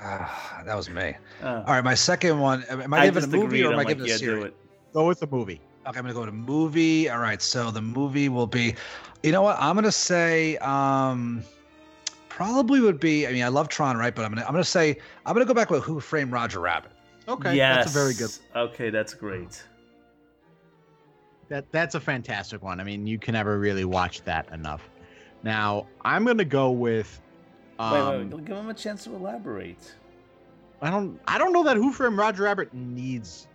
ah, 0.00 0.62
that 0.66 0.74
was 0.74 0.90
me. 0.90 1.14
Oh. 1.42 1.46
All 1.58 1.62
right, 1.74 1.84
my 1.84 1.94
second 1.94 2.40
one. 2.40 2.64
Am 2.64 2.92
I 2.92 3.02
I 3.02 3.06
giving 3.06 3.22
a 3.22 3.26
movie 3.28 3.46
agreed. 3.46 3.62
or 3.62 3.66
am 3.68 3.72
I'm 3.74 3.78
I 3.78 3.82
like, 3.84 3.88
giving 3.96 4.06
yeah, 4.06 4.14
a 4.16 4.18
do 4.18 4.24
series? 4.24 4.44
it. 4.46 4.56
Go 4.92 5.06
with 5.06 5.20
the 5.20 5.28
movie. 5.28 5.60
Okay, 5.86 5.98
I'm 5.98 6.04
gonna 6.04 6.12
go 6.14 6.26
to 6.26 6.32
movie. 6.32 7.08
All 7.08 7.18
right, 7.20 7.40
so 7.40 7.70
the 7.70 7.80
movie 7.80 8.28
will 8.28 8.48
be. 8.48 8.74
You 9.22 9.30
know 9.30 9.42
what? 9.42 9.56
I'm 9.60 9.76
gonna 9.76 9.92
say. 9.92 10.56
um 10.58 11.44
Probably 12.28 12.80
would 12.80 12.98
be. 12.98 13.26
I 13.28 13.32
mean, 13.32 13.44
I 13.44 13.48
love 13.48 13.68
Tron, 13.68 13.96
right? 13.96 14.12
But 14.14 14.24
I'm 14.24 14.32
gonna. 14.32 14.44
I'm 14.46 14.52
gonna 14.52 14.64
say. 14.64 14.98
I'm 15.26 15.34
gonna 15.34 15.44
go 15.44 15.54
back 15.54 15.70
with 15.70 15.84
Who 15.84 16.00
Framed 16.00 16.32
Roger 16.32 16.58
Rabbit. 16.60 16.90
Okay, 17.28 17.56
yes. 17.56 17.76
that's 17.76 17.94
a 17.94 17.98
very 17.98 18.14
good. 18.14 18.30
Okay, 18.54 18.90
that's 18.90 19.14
great. 19.14 19.62
That 21.48 21.70
that's 21.70 21.94
a 21.94 22.00
fantastic 22.00 22.62
one. 22.62 22.80
I 22.80 22.84
mean, 22.84 23.06
you 23.06 23.18
can 23.18 23.34
never 23.34 23.58
really 23.58 23.84
watch 23.84 24.22
that 24.22 24.50
enough. 24.52 24.88
Now, 25.42 25.86
I'm 26.04 26.24
gonna 26.24 26.44
go 26.44 26.70
with. 26.70 27.20
Um, 27.78 27.92
wait, 27.92 28.02
wait, 28.02 28.34
wait, 28.34 28.44
give 28.46 28.56
him 28.56 28.68
a 28.68 28.74
chance 28.74 29.04
to 29.04 29.14
elaborate. 29.14 29.94
I 30.80 30.90
don't. 30.90 31.20
I 31.26 31.38
don't 31.38 31.52
know 31.52 31.64
that 31.64 31.76
Who 31.76 31.92
Framed 31.92 32.16
Roger 32.16 32.44
Rabbit 32.44 32.72
needs 32.74 33.46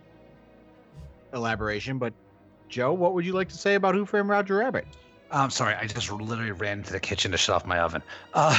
elaboration, 1.32 1.98
but 1.98 2.12
Joe, 2.68 2.92
what 2.92 3.14
would 3.14 3.24
you 3.24 3.32
like 3.32 3.48
to 3.48 3.58
say 3.58 3.74
about 3.74 3.94
Who 3.94 4.06
Framed 4.06 4.28
Roger 4.28 4.56
Rabbit? 4.56 4.86
I'm 5.30 5.50
sorry. 5.50 5.74
I 5.74 5.86
just 5.86 6.10
literally 6.10 6.52
ran 6.52 6.82
to 6.84 6.92
the 6.92 7.00
kitchen 7.00 7.30
to 7.32 7.36
shut 7.36 7.56
off 7.56 7.66
my 7.66 7.80
oven. 7.80 8.02
Uh, 8.32 8.58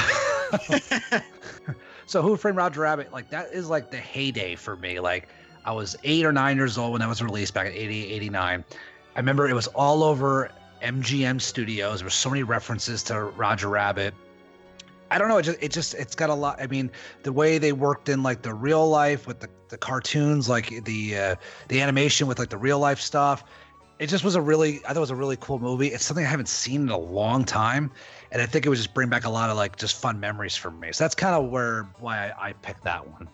so 2.10 2.22
Who 2.22 2.36
Framed 2.36 2.56
Roger 2.56 2.80
Rabbit? 2.80 3.12
Like 3.12 3.30
that 3.30 3.52
is 3.52 3.70
like 3.70 3.92
the 3.92 3.96
heyday 3.96 4.56
for 4.56 4.74
me. 4.74 4.98
Like 4.98 5.28
I 5.64 5.70
was 5.70 5.96
eight 6.02 6.26
or 6.26 6.32
nine 6.32 6.56
years 6.56 6.76
old 6.76 6.90
when 6.90 7.00
that 7.02 7.08
was 7.08 7.22
released 7.22 7.54
back 7.54 7.68
in 7.68 7.72
88, 7.72 8.12
89. 8.12 8.64
I 9.14 9.18
remember 9.18 9.48
it 9.48 9.54
was 9.54 9.68
all 9.68 10.02
over 10.02 10.50
MGM 10.82 11.40
Studios. 11.40 12.00
There 12.00 12.06
were 12.06 12.10
so 12.10 12.28
many 12.28 12.42
references 12.42 13.04
to 13.04 13.20
Roger 13.20 13.68
Rabbit. 13.68 14.12
I 15.12 15.18
don't 15.18 15.28
know. 15.28 15.38
It 15.38 15.44
just, 15.44 15.62
it 15.62 15.70
just, 15.70 15.94
it's 15.94 16.16
got 16.16 16.30
a 16.30 16.34
lot. 16.34 16.60
I 16.60 16.66
mean, 16.66 16.90
the 17.22 17.32
way 17.32 17.58
they 17.58 17.72
worked 17.72 18.08
in 18.08 18.24
like 18.24 18.42
the 18.42 18.54
real 18.54 18.88
life 18.88 19.28
with 19.28 19.38
the, 19.38 19.48
the 19.68 19.78
cartoons, 19.78 20.48
like 20.48 20.84
the, 20.84 21.16
uh, 21.16 21.36
the 21.68 21.80
animation 21.80 22.26
with 22.26 22.40
like 22.40 22.50
the 22.50 22.58
real 22.58 22.80
life 22.80 23.00
stuff. 23.00 23.44
It 24.00 24.08
just 24.08 24.24
was 24.24 24.34
a 24.34 24.40
really, 24.40 24.78
I 24.78 24.88
thought 24.88 24.96
it 24.96 25.00
was 25.00 25.10
a 25.10 25.16
really 25.16 25.36
cool 25.36 25.60
movie. 25.60 25.88
It's 25.88 26.04
something 26.04 26.24
I 26.24 26.28
haven't 26.28 26.48
seen 26.48 26.82
in 26.82 26.88
a 26.88 26.98
long 26.98 27.44
time. 27.44 27.92
And 28.32 28.40
I 28.40 28.46
think 28.46 28.64
it 28.64 28.68
would 28.68 28.76
just 28.78 28.94
bring 28.94 29.08
back 29.08 29.24
a 29.24 29.30
lot 29.30 29.50
of 29.50 29.56
like 29.56 29.76
just 29.76 30.00
fun 30.00 30.20
memories 30.20 30.54
for 30.54 30.70
me. 30.70 30.92
So 30.92 31.02
that's 31.04 31.16
kind 31.16 31.34
of 31.34 31.50
where, 31.50 31.88
why 31.98 32.30
I, 32.30 32.50
I 32.50 32.52
picked 32.52 32.84
that 32.84 33.06
one. 33.06 33.28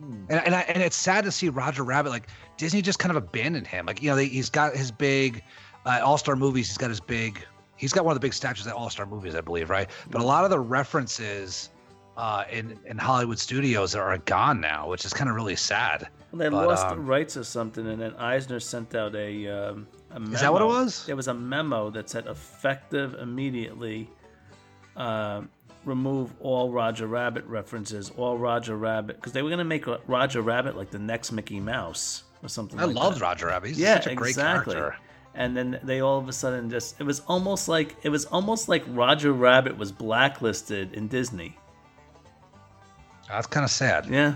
Hmm. 0.00 0.24
And, 0.28 0.46
and, 0.46 0.54
I, 0.54 0.60
and 0.62 0.82
it's 0.82 0.96
sad 0.96 1.24
to 1.24 1.30
see 1.30 1.48
Roger 1.48 1.84
Rabbit, 1.84 2.10
like 2.10 2.28
Disney 2.56 2.82
just 2.82 2.98
kind 2.98 3.10
of 3.10 3.16
abandoned 3.16 3.66
him. 3.66 3.86
Like, 3.86 4.02
you 4.02 4.10
know, 4.10 4.16
they, 4.16 4.26
he's 4.26 4.50
got 4.50 4.74
his 4.74 4.90
big 4.90 5.42
uh, 5.86 6.00
All 6.02 6.18
Star 6.18 6.34
movies. 6.34 6.66
He's 6.66 6.78
got 6.78 6.90
his 6.90 7.00
big, 7.00 7.44
he's 7.76 7.92
got 7.92 8.04
one 8.04 8.12
of 8.12 8.16
the 8.20 8.24
big 8.24 8.34
statues 8.34 8.66
at 8.66 8.74
All 8.74 8.90
Star 8.90 9.06
movies, 9.06 9.36
I 9.36 9.40
believe, 9.40 9.70
right? 9.70 9.88
But 10.10 10.20
a 10.20 10.24
lot 10.24 10.42
of 10.42 10.50
the 10.50 10.58
references 10.58 11.70
uh, 12.16 12.42
in, 12.50 12.76
in 12.86 12.98
Hollywood 12.98 13.38
studios 13.38 13.94
are 13.94 14.18
gone 14.18 14.60
now, 14.60 14.88
which 14.88 15.04
is 15.04 15.12
kind 15.12 15.30
of 15.30 15.36
really 15.36 15.54
sad. 15.56 16.08
Well, 16.32 16.40
they 16.40 16.48
But, 16.48 16.66
lost 16.66 16.88
the 16.88 16.94
um, 16.94 17.06
rights 17.06 17.36
or 17.36 17.44
something, 17.44 17.86
and 17.86 18.02
then 18.02 18.14
Eisner 18.16 18.58
sent 18.58 18.96
out 18.96 19.14
a, 19.14 19.46
um. 19.46 19.86
Is 20.16 20.40
that 20.40 20.52
what 20.52 20.62
it 20.62 20.66
was? 20.66 21.04
There 21.06 21.16
was 21.16 21.28
a 21.28 21.34
memo 21.34 21.90
that 21.90 22.08
said 22.08 22.26
effective 22.26 23.14
immediately. 23.14 24.08
Uh, 24.96 25.42
remove 25.84 26.32
all 26.40 26.70
Roger 26.70 27.06
Rabbit 27.06 27.44
references, 27.46 28.10
all 28.16 28.36
Roger 28.36 28.76
Rabbit, 28.76 29.16
because 29.16 29.32
they 29.32 29.42
were 29.42 29.50
gonna 29.50 29.64
make 29.64 29.86
Roger 30.06 30.42
Rabbit 30.42 30.76
like 30.76 30.90
the 30.90 30.98
next 30.98 31.30
Mickey 31.32 31.60
Mouse 31.60 32.24
or 32.42 32.48
something. 32.48 32.78
I 32.80 32.84
like 32.84 32.96
loved 32.96 33.16
that. 33.16 33.22
Roger 33.22 33.46
Rabbit. 33.46 33.68
He's 33.68 33.78
Yeah, 33.78 33.94
such 33.94 34.08
a 34.08 34.14
great 34.14 34.30
exactly. 34.30 34.74
character. 34.74 34.98
And 35.34 35.56
then 35.56 35.78
they 35.84 36.00
all 36.00 36.18
of 36.18 36.28
a 36.28 36.32
sudden 36.32 36.68
just 36.68 37.00
it 37.00 37.04
was 37.04 37.20
almost 37.20 37.68
like 37.68 37.96
it 38.02 38.08
was 38.08 38.24
almost 38.26 38.68
like 38.68 38.82
Roger 38.88 39.32
Rabbit 39.32 39.76
was 39.78 39.92
blacklisted 39.92 40.94
in 40.94 41.06
Disney. 41.08 41.56
That's 43.28 43.46
kind 43.46 43.64
of 43.64 43.70
sad. 43.70 44.06
Yeah. 44.06 44.34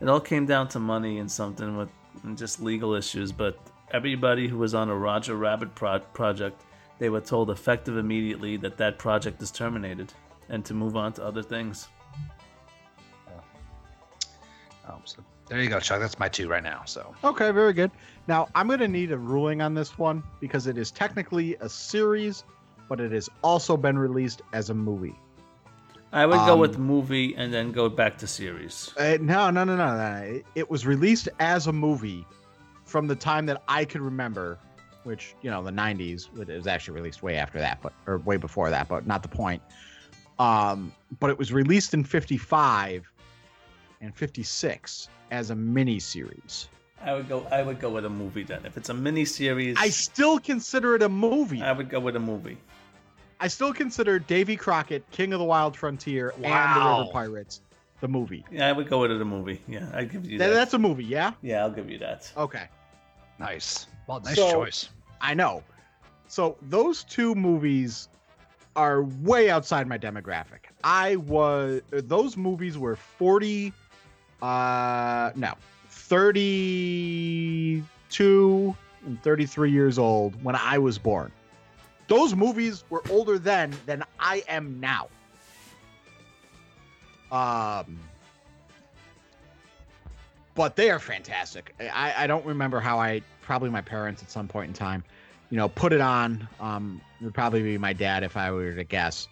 It 0.00 0.08
all 0.08 0.20
came 0.20 0.44
down 0.44 0.68
to 0.68 0.78
money 0.78 1.18
and 1.18 1.30
something 1.30 1.76
with 1.76 1.88
and 2.24 2.36
just 2.36 2.60
legal 2.60 2.94
issues, 2.94 3.30
but 3.32 3.58
everybody 3.92 4.48
who 4.48 4.58
was 4.58 4.74
on 4.74 4.88
a 4.88 4.96
Roger 4.96 5.36
Rabbit 5.36 5.74
pro- 5.74 5.98
project, 6.00 6.62
they 6.98 7.08
were 7.10 7.20
told 7.20 7.50
effective 7.50 7.96
immediately 7.96 8.56
that 8.58 8.76
that 8.78 8.98
project 8.98 9.40
is 9.42 9.50
terminated 9.50 10.12
and 10.48 10.64
to 10.64 10.74
move 10.74 10.96
on 10.96 11.12
to 11.14 11.24
other 11.24 11.42
things. 11.42 11.88
Um, 14.88 15.00
so 15.04 15.22
there 15.48 15.60
you 15.60 15.68
go, 15.68 15.80
Chuck. 15.80 16.00
That's 16.00 16.18
my 16.18 16.28
two 16.28 16.48
right 16.48 16.62
now. 16.62 16.82
So 16.86 17.14
Okay, 17.24 17.50
very 17.50 17.72
good. 17.72 17.90
Now 18.28 18.48
I'm 18.54 18.68
going 18.68 18.80
to 18.80 18.88
need 18.88 19.10
a 19.12 19.18
ruling 19.18 19.60
on 19.60 19.74
this 19.74 19.98
one 19.98 20.22
because 20.40 20.66
it 20.66 20.78
is 20.78 20.90
technically 20.90 21.56
a 21.60 21.68
series, 21.68 22.44
but 22.88 23.00
it 23.00 23.10
has 23.12 23.28
also 23.42 23.76
been 23.76 23.98
released 23.98 24.42
as 24.52 24.70
a 24.70 24.74
movie. 24.74 25.16
I 26.12 26.24
would 26.24 26.36
go 26.36 26.54
Um, 26.54 26.60
with 26.60 26.78
movie 26.78 27.34
and 27.36 27.52
then 27.52 27.72
go 27.72 27.88
back 27.88 28.16
to 28.18 28.26
series. 28.28 28.92
Uh, 28.96 29.18
no, 29.20 29.50
no, 29.50 29.64
no, 29.64 29.76
no, 29.76 29.96
no. 29.96 30.22
It, 30.22 30.46
it 30.54 30.70
was 30.70 30.86
released 30.86 31.28
as 31.40 31.66
a 31.66 31.72
movie 31.72 32.24
from 32.96 33.06
the 33.06 33.14
time 33.14 33.44
that 33.44 33.62
I 33.68 33.84
could 33.84 34.00
remember, 34.00 34.56
which 35.04 35.34
you 35.42 35.50
know 35.50 35.62
the 35.62 35.70
'90s. 35.70 36.28
It 36.40 36.48
was 36.48 36.66
actually 36.66 36.94
released 36.94 37.22
way 37.22 37.36
after 37.36 37.58
that, 37.58 37.82
but 37.82 37.92
or 38.06 38.16
way 38.20 38.38
before 38.38 38.70
that, 38.70 38.88
but 38.88 39.06
not 39.06 39.22
the 39.22 39.28
point. 39.28 39.60
Um, 40.38 40.90
but 41.20 41.28
it 41.28 41.36
was 41.36 41.52
released 41.52 41.92
in 41.92 42.04
'55 42.04 43.06
and 44.00 44.16
'56 44.16 45.10
as 45.30 45.50
a 45.50 45.54
mini 45.54 45.98
series. 45.98 46.68
I 47.02 47.12
would 47.12 47.28
go 47.28 47.46
I 47.50 47.60
would 47.60 47.80
go 47.80 47.90
with 47.90 48.06
a 48.06 48.10
movie 48.10 48.44
then. 48.44 48.64
If 48.64 48.78
it's 48.78 48.88
a 48.88 48.94
mini 48.94 49.26
series, 49.26 49.76
I 49.78 49.90
still 49.90 50.38
consider 50.38 50.94
it 50.94 51.02
a 51.02 51.08
movie. 51.10 51.60
I 51.60 51.72
would 51.72 51.90
go 51.90 52.00
with 52.00 52.16
a 52.16 52.20
movie. 52.20 52.56
I 53.40 53.48
still 53.48 53.74
consider 53.74 54.18
Davy 54.18 54.56
Crockett, 54.56 55.04
King 55.10 55.34
of 55.34 55.38
the 55.38 55.44
Wild 55.44 55.76
Frontier, 55.76 56.32
and 56.42 56.44
the 56.44 56.80
River 56.80 57.10
Pirates 57.12 57.60
the 58.00 58.08
movie. 58.08 58.44
Yeah, 58.50 58.68
I 58.68 58.72
would 58.72 58.88
go 58.88 59.00
with 59.00 59.10
it 59.10 59.20
a 59.20 59.24
movie. 59.24 59.60
Yeah, 59.68 59.88
I'd 59.94 60.10
give 60.12 60.26
you 60.26 60.38
That, 60.38 60.48
that. 60.48 60.54
that's 60.54 60.74
a 60.74 60.78
movie, 60.78 61.04
yeah. 61.04 61.32
Yeah, 61.42 61.62
I'll 61.62 61.70
give 61.70 61.90
you 61.90 61.98
that. 61.98 62.30
Okay. 62.36 62.68
Nice. 63.38 63.86
Well, 64.06 64.20
nice 64.20 64.36
So- 64.36 64.52
choice. 64.52 64.88
I 65.20 65.34
know. 65.34 65.62
So 66.28 66.56
those 66.62 67.04
two 67.04 67.34
movies 67.34 68.08
are 68.74 69.02
way 69.04 69.48
outside 69.48 69.86
my 69.86 69.96
demographic. 69.98 70.66
I 70.84 71.16
was 71.16 71.80
those 71.90 72.36
movies 72.36 72.76
were 72.76 72.96
40 72.96 73.72
uh 74.42 75.30
no, 75.34 75.54
32 75.88 78.76
and 79.06 79.22
33 79.22 79.70
years 79.70 79.98
old 79.98 80.42
when 80.44 80.54
I 80.56 80.76
was 80.78 80.98
born. 80.98 81.32
Those 82.08 82.34
movies 82.34 82.84
were 82.90 83.02
older 83.10 83.38
then 83.38 83.74
than 83.86 84.02
I 84.20 84.42
am 84.48 84.78
now. 84.80 85.08
Um 87.32 87.98
but 90.56 90.74
they 90.74 90.90
are 90.90 90.98
fantastic. 90.98 91.74
I, 91.80 92.14
I 92.24 92.26
don't 92.26 92.44
remember 92.44 92.80
how 92.80 92.98
I 92.98 93.22
probably 93.42 93.70
my 93.70 93.80
parents 93.82 94.22
at 94.22 94.30
some 94.30 94.48
point 94.48 94.68
in 94.68 94.72
time, 94.74 95.04
you 95.50 95.56
know, 95.56 95.68
put 95.68 95.92
it 95.92 96.00
on. 96.00 96.48
Um, 96.58 97.00
it 97.20 97.24
would 97.24 97.34
probably 97.34 97.62
be 97.62 97.78
my 97.78 97.92
dad 97.92 98.24
if 98.24 98.36
I 98.36 98.50
were 98.50 98.72
to 98.74 98.84
guess. 98.84 99.28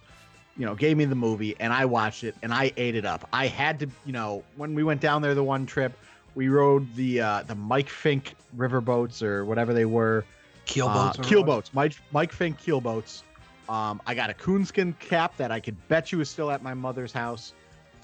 You 0.57 0.66
know, 0.66 0.75
gave 0.77 0.97
me 0.97 1.05
the 1.05 1.16
movie 1.16 1.57
and 1.59 1.72
I 1.72 1.85
watched 1.85 2.22
it 2.22 2.37
and 2.43 2.55
I 2.55 2.70
ate 2.77 2.95
it 2.95 3.05
up. 3.05 3.29
I 3.33 3.49
had 3.49 3.81
to, 3.81 3.89
you 4.07 4.12
know, 4.12 4.45
when 4.57 4.75
we 4.75 4.85
went 4.85 5.01
down 5.01 5.20
there 5.22 5.35
the 5.35 5.43
one 5.43 5.66
trip, 5.66 5.93
We 6.37 6.49
rode 6.49 6.93
the 6.97 7.20
uh, 7.20 7.43
the 7.45 7.55
Mike 7.55 7.89
Fink 7.89 8.35
riverboats 8.57 9.22
or 9.22 9.45
whatever 9.45 9.72
they 9.75 9.85
were. 9.85 10.25
Keel 10.66 10.89
Uh, 10.89 10.95
boats. 11.09 11.18
or 11.18 11.22
keel 11.22 11.43
boats. 11.45 11.70
Mike 11.75 11.95
Mike 12.12 12.33
Fink 12.33 12.59
keel 12.59 12.81
boats. 12.81 13.22
Um, 13.68 14.01
I 14.07 14.14
got 14.14 14.31
a 14.31 14.35
coonskin 14.35 14.93
cap 14.99 15.37
that 15.39 15.51
I 15.51 15.59
could 15.61 15.77
bet 15.89 16.12
you 16.12 16.20
is 16.20 16.29
still 16.31 16.51
at 16.51 16.62
my 16.62 16.75
mother's 16.75 17.12
house. 17.12 17.53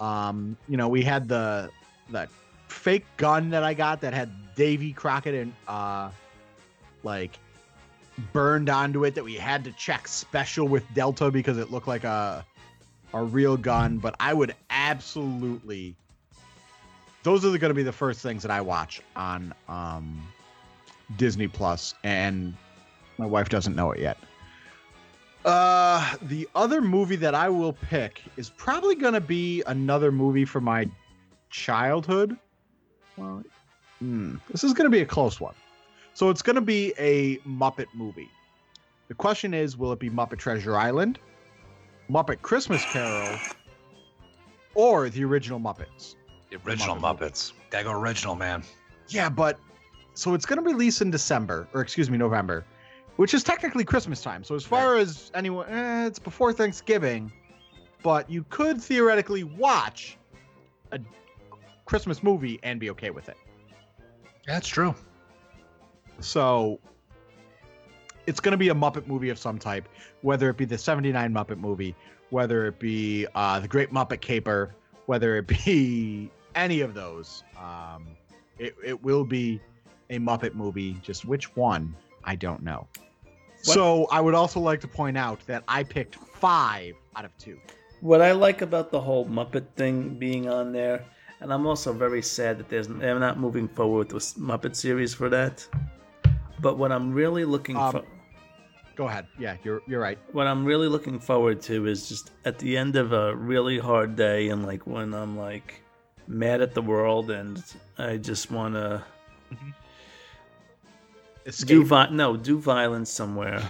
Um, 0.00 0.56
you 0.68 0.76
know, 0.76 0.88
we 0.88 1.02
had 1.02 1.28
the 1.28 1.70
the 2.10 2.28
fake 2.70 3.04
gun 3.16 3.50
that 3.50 3.62
I 3.62 3.74
got 3.74 4.00
that 4.00 4.14
had 4.14 4.30
Davy 4.54 4.92
Crockett 4.92 5.34
and 5.34 5.52
uh, 5.68 6.10
like 7.02 7.38
burned 8.32 8.68
onto 8.68 9.04
it 9.04 9.14
that 9.14 9.24
we 9.24 9.34
had 9.34 9.64
to 9.64 9.72
check 9.72 10.06
special 10.08 10.68
with 10.68 10.84
Delta 10.94 11.30
because 11.30 11.58
it 11.58 11.70
looked 11.70 11.88
like 11.88 12.04
a 12.04 12.44
a 13.12 13.22
real 13.22 13.56
gun. 13.56 13.98
But 13.98 14.14
I 14.20 14.34
would 14.34 14.54
absolutely. 14.70 15.94
Those 17.22 17.44
are 17.44 17.58
going 17.58 17.70
to 17.70 17.74
be 17.74 17.82
the 17.82 17.92
first 17.92 18.20
things 18.20 18.42
that 18.42 18.50
I 18.50 18.62
watch 18.62 19.02
on 19.14 19.52
um, 19.68 20.22
Disney 21.18 21.48
Plus, 21.48 21.94
and 22.02 22.54
my 23.18 23.26
wife 23.26 23.50
doesn't 23.50 23.76
know 23.76 23.90
it 23.90 24.00
yet. 24.00 24.16
Uh, 25.44 26.16
the 26.22 26.48
other 26.54 26.80
movie 26.80 27.16
that 27.16 27.34
I 27.34 27.48
will 27.48 27.72
pick 27.72 28.22
is 28.36 28.50
probably 28.50 28.94
going 28.94 29.14
to 29.14 29.20
be 29.20 29.62
another 29.66 30.12
movie 30.12 30.44
from 30.46 30.64
my 30.64 30.88
childhood. 31.50 32.38
Well, 33.20 33.42
hmm, 33.98 34.36
this 34.50 34.64
is 34.64 34.72
going 34.72 34.86
to 34.86 34.90
be 34.90 35.02
a 35.02 35.06
close 35.06 35.40
one. 35.40 35.54
So 36.14 36.30
it's 36.30 36.40
going 36.40 36.56
to 36.56 36.62
be 36.62 36.94
a 36.98 37.36
Muppet 37.38 37.86
movie. 37.92 38.30
The 39.08 39.14
question 39.14 39.52
is, 39.52 39.76
will 39.76 39.92
it 39.92 39.98
be 39.98 40.08
Muppet 40.08 40.38
Treasure 40.38 40.76
Island, 40.76 41.18
Muppet 42.08 42.40
Christmas 42.40 42.82
Carol, 42.86 43.38
or 44.74 45.10
the 45.10 45.24
original 45.24 45.60
Muppets? 45.60 46.14
The 46.50 46.56
original 46.66 46.96
Muppet 46.96 47.18
Muppets. 47.18 47.52
Gotta 47.68 47.84
go 47.84 47.92
original, 47.92 48.34
man. 48.34 48.62
Yeah, 49.08 49.28
but 49.28 49.58
so 50.14 50.34
it's 50.34 50.46
going 50.46 50.62
to 50.62 50.64
release 50.64 51.02
in 51.02 51.10
December, 51.10 51.68
or 51.74 51.82
excuse 51.82 52.08
me, 52.08 52.16
November, 52.16 52.64
which 53.16 53.34
is 53.34 53.42
technically 53.42 53.84
Christmas 53.84 54.22
time. 54.22 54.44
So 54.44 54.54
as 54.54 54.64
far 54.64 54.96
as 54.96 55.30
anyone, 55.34 55.68
eh, 55.68 56.06
it's 56.06 56.18
before 56.18 56.52
Thanksgiving, 56.52 57.30
but 58.02 58.30
you 58.30 58.44
could 58.48 58.80
theoretically 58.80 59.44
watch 59.44 60.16
a 60.92 61.00
Christmas 61.90 62.22
movie 62.22 62.60
and 62.62 62.78
be 62.78 62.88
okay 62.88 63.10
with 63.10 63.28
it. 63.28 63.36
That's 64.46 64.68
true. 64.68 64.94
So 66.20 66.78
it's 68.28 68.38
going 68.38 68.52
to 68.52 68.56
be 68.56 68.68
a 68.68 68.74
Muppet 68.74 69.08
movie 69.08 69.28
of 69.28 69.40
some 69.40 69.58
type, 69.58 69.88
whether 70.22 70.48
it 70.48 70.56
be 70.56 70.64
the 70.64 70.78
79 70.78 71.34
Muppet 71.34 71.58
movie, 71.58 71.96
whether 72.28 72.68
it 72.68 72.78
be 72.78 73.26
uh, 73.34 73.58
the 73.58 73.66
Great 73.66 73.90
Muppet 73.90 74.20
Caper, 74.20 74.72
whether 75.06 75.36
it 75.36 75.48
be 75.64 76.30
any 76.54 76.80
of 76.80 76.94
those. 76.94 77.42
Um, 77.58 78.06
it, 78.60 78.76
it 78.84 79.02
will 79.02 79.24
be 79.24 79.60
a 80.10 80.20
Muppet 80.20 80.54
movie. 80.54 80.92
Just 81.02 81.24
which 81.24 81.56
one, 81.56 81.96
I 82.22 82.36
don't 82.36 82.62
know. 82.62 82.86
So 83.62 84.06
I 84.12 84.20
would 84.20 84.34
also 84.34 84.60
like 84.60 84.80
to 84.82 84.88
point 84.88 85.18
out 85.18 85.44
that 85.48 85.64
I 85.66 85.82
picked 85.82 86.14
five 86.14 86.94
out 87.16 87.24
of 87.24 87.36
two. 87.36 87.58
What 88.00 88.22
I 88.22 88.30
like 88.30 88.62
about 88.62 88.92
the 88.92 89.00
whole 89.00 89.26
Muppet 89.26 89.66
thing 89.74 90.14
being 90.20 90.48
on 90.48 90.70
there, 90.72 91.04
and 91.40 91.52
I'm 91.52 91.66
also 91.66 91.92
very 91.92 92.22
sad 92.22 92.58
that 92.58 92.68
there's 92.68 92.88
they're 92.88 93.18
not 93.18 93.38
moving 93.38 93.68
forward 93.68 93.98
with 93.98 94.08
this 94.14 94.34
Muppet 94.34 94.74
series 94.76 95.14
for 95.14 95.28
that. 95.30 95.66
But 96.60 96.76
what 96.78 96.92
I'm 96.92 97.12
really 97.12 97.44
looking 97.44 97.76
Um, 97.76 97.92
for, 97.92 98.02
Go 98.96 99.08
ahead. 99.08 99.26
Yeah, 99.38 99.56
you're 99.64 99.80
you're 99.86 100.00
right. 100.00 100.18
what 100.32 100.46
I'm 100.46 100.64
really 100.64 100.88
looking 100.88 101.18
forward 101.18 101.62
to 101.62 101.86
is 101.86 102.08
just 102.08 102.32
at 102.44 102.58
the 102.58 102.76
end 102.76 102.96
of 102.96 103.12
a 103.12 103.34
really 103.34 103.78
hard 103.78 104.14
day, 104.16 104.48
and 104.50 104.66
like 104.66 104.86
when 104.86 105.14
I'm 105.14 105.38
like 105.38 105.80
mad 106.26 106.60
at 106.60 106.74
the 106.74 106.82
world, 106.82 107.30
and 107.30 107.62
I 107.98 108.18
just 108.18 108.50
want 108.50 108.74
to 108.74 109.02
do 111.64 111.84
vi- 111.84 112.10
no 112.10 112.36
do 112.36 112.58
violence 112.58 113.10
somewhere 113.10 113.62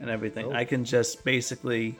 and 0.00 0.10
everything. 0.10 0.46
Oh. 0.46 0.52
I 0.52 0.64
can 0.64 0.84
just 0.84 1.24
basically 1.24 1.94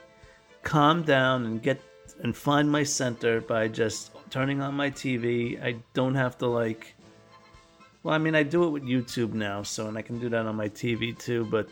calm 0.63 1.03
down 1.03 1.45
and 1.45 1.61
get 1.63 1.79
and 2.23 2.35
find 2.35 2.69
my 2.69 2.83
center 2.83 3.39
by 3.39 3.67
just 3.69 4.11
turning 4.29 4.61
on 4.61 4.75
my 4.75 4.89
TV. 4.89 5.61
I 5.63 5.75
don't 5.93 6.15
have 6.15 6.37
to 6.39 6.47
like. 6.47 6.95
Well, 8.03 8.13
I 8.13 8.17
mean, 8.17 8.35
I 8.35 8.43
do 8.43 8.63
it 8.65 8.69
with 8.69 8.83
YouTube 8.83 9.33
now, 9.33 9.63
so 9.63 9.87
and 9.87 9.97
I 9.97 10.01
can 10.01 10.19
do 10.19 10.29
that 10.29 10.45
on 10.45 10.55
my 10.55 10.69
TV 10.69 11.17
too. 11.17 11.45
But 11.45 11.69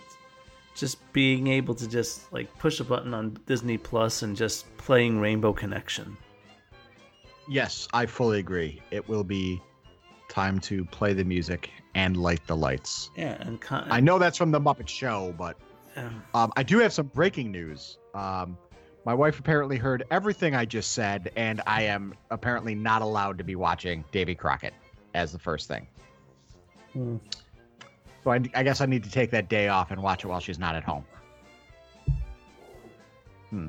just 0.75 0.97
being 1.13 1.47
able 1.47 1.73
to 1.75 1.87
just 1.87 2.31
like 2.33 2.55
push 2.59 2.79
a 2.79 2.83
button 2.83 3.13
on 3.13 3.37
Disney 3.45 3.77
Plus 3.77 4.21
and 4.21 4.35
just 4.35 4.75
playing 4.77 5.19
Rainbow 5.19 5.53
Connection. 5.53 6.17
Yes, 7.47 7.87
I 7.93 8.05
fully 8.05 8.39
agree. 8.39 8.81
It 8.91 9.07
will 9.07 9.23
be 9.23 9.61
time 10.29 10.59
to 10.59 10.83
play 10.85 11.13
the 11.13 11.23
music 11.23 11.69
and 11.93 12.17
light 12.17 12.45
the 12.47 12.57
lights. 12.57 13.11
Yeah, 13.15 13.37
and 13.39 13.61
con- 13.61 13.87
I 13.89 13.99
know 13.99 14.19
that's 14.19 14.37
from 14.37 14.51
the 14.51 14.59
Muppet 14.59 14.87
Show, 14.87 15.33
but 15.37 15.57
um, 15.95 16.23
um, 16.33 16.51
I 16.57 16.63
do 16.63 16.79
have 16.79 16.91
some 16.91 17.07
breaking 17.07 17.51
news. 17.51 17.97
Um, 18.13 18.57
my 19.05 19.13
wife 19.13 19.39
apparently 19.39 19.77
heard 19.77 20.03
everything 20.11 20.55
I 20.55 20.65
just 20.65 20.93
said, 20.93 21.31
and 21.35 21.61
I 21.67 21.83
am 21.83 22.13
apparently 22.31 22.73
not 22.75 23.01
allowed 23.01 23.37
to 23.37 23.43
be 23.43 23.55
watching 23.55 24.03
Davy 24.11 24.35
Crockett 24.35 24.73
as 25.13 25.31
the 25.31 25.39
first 25.39 25.67
thing. 25.67 25.87
Hmm. 26.93 27.17
So 28.23 28.31
I, 28.31 28.41
I 28.55 28.63
guess 28.63 28.81
I 28.81 28.87
need 28.87 29.03
to 29.03 29.11
take 29.11 29.29
that 29.31 29.47
day 29.49 29.67
off 29.67 29.91
and 29.91 30.01
watch 30.01 30.23
it 30.23 30.27
while 30.27 30.39
she's 30.39 30.57
not 30.57 30.75
at 30.75 30.83
home. 30.83 31.05
Hmm. 33.51 33.67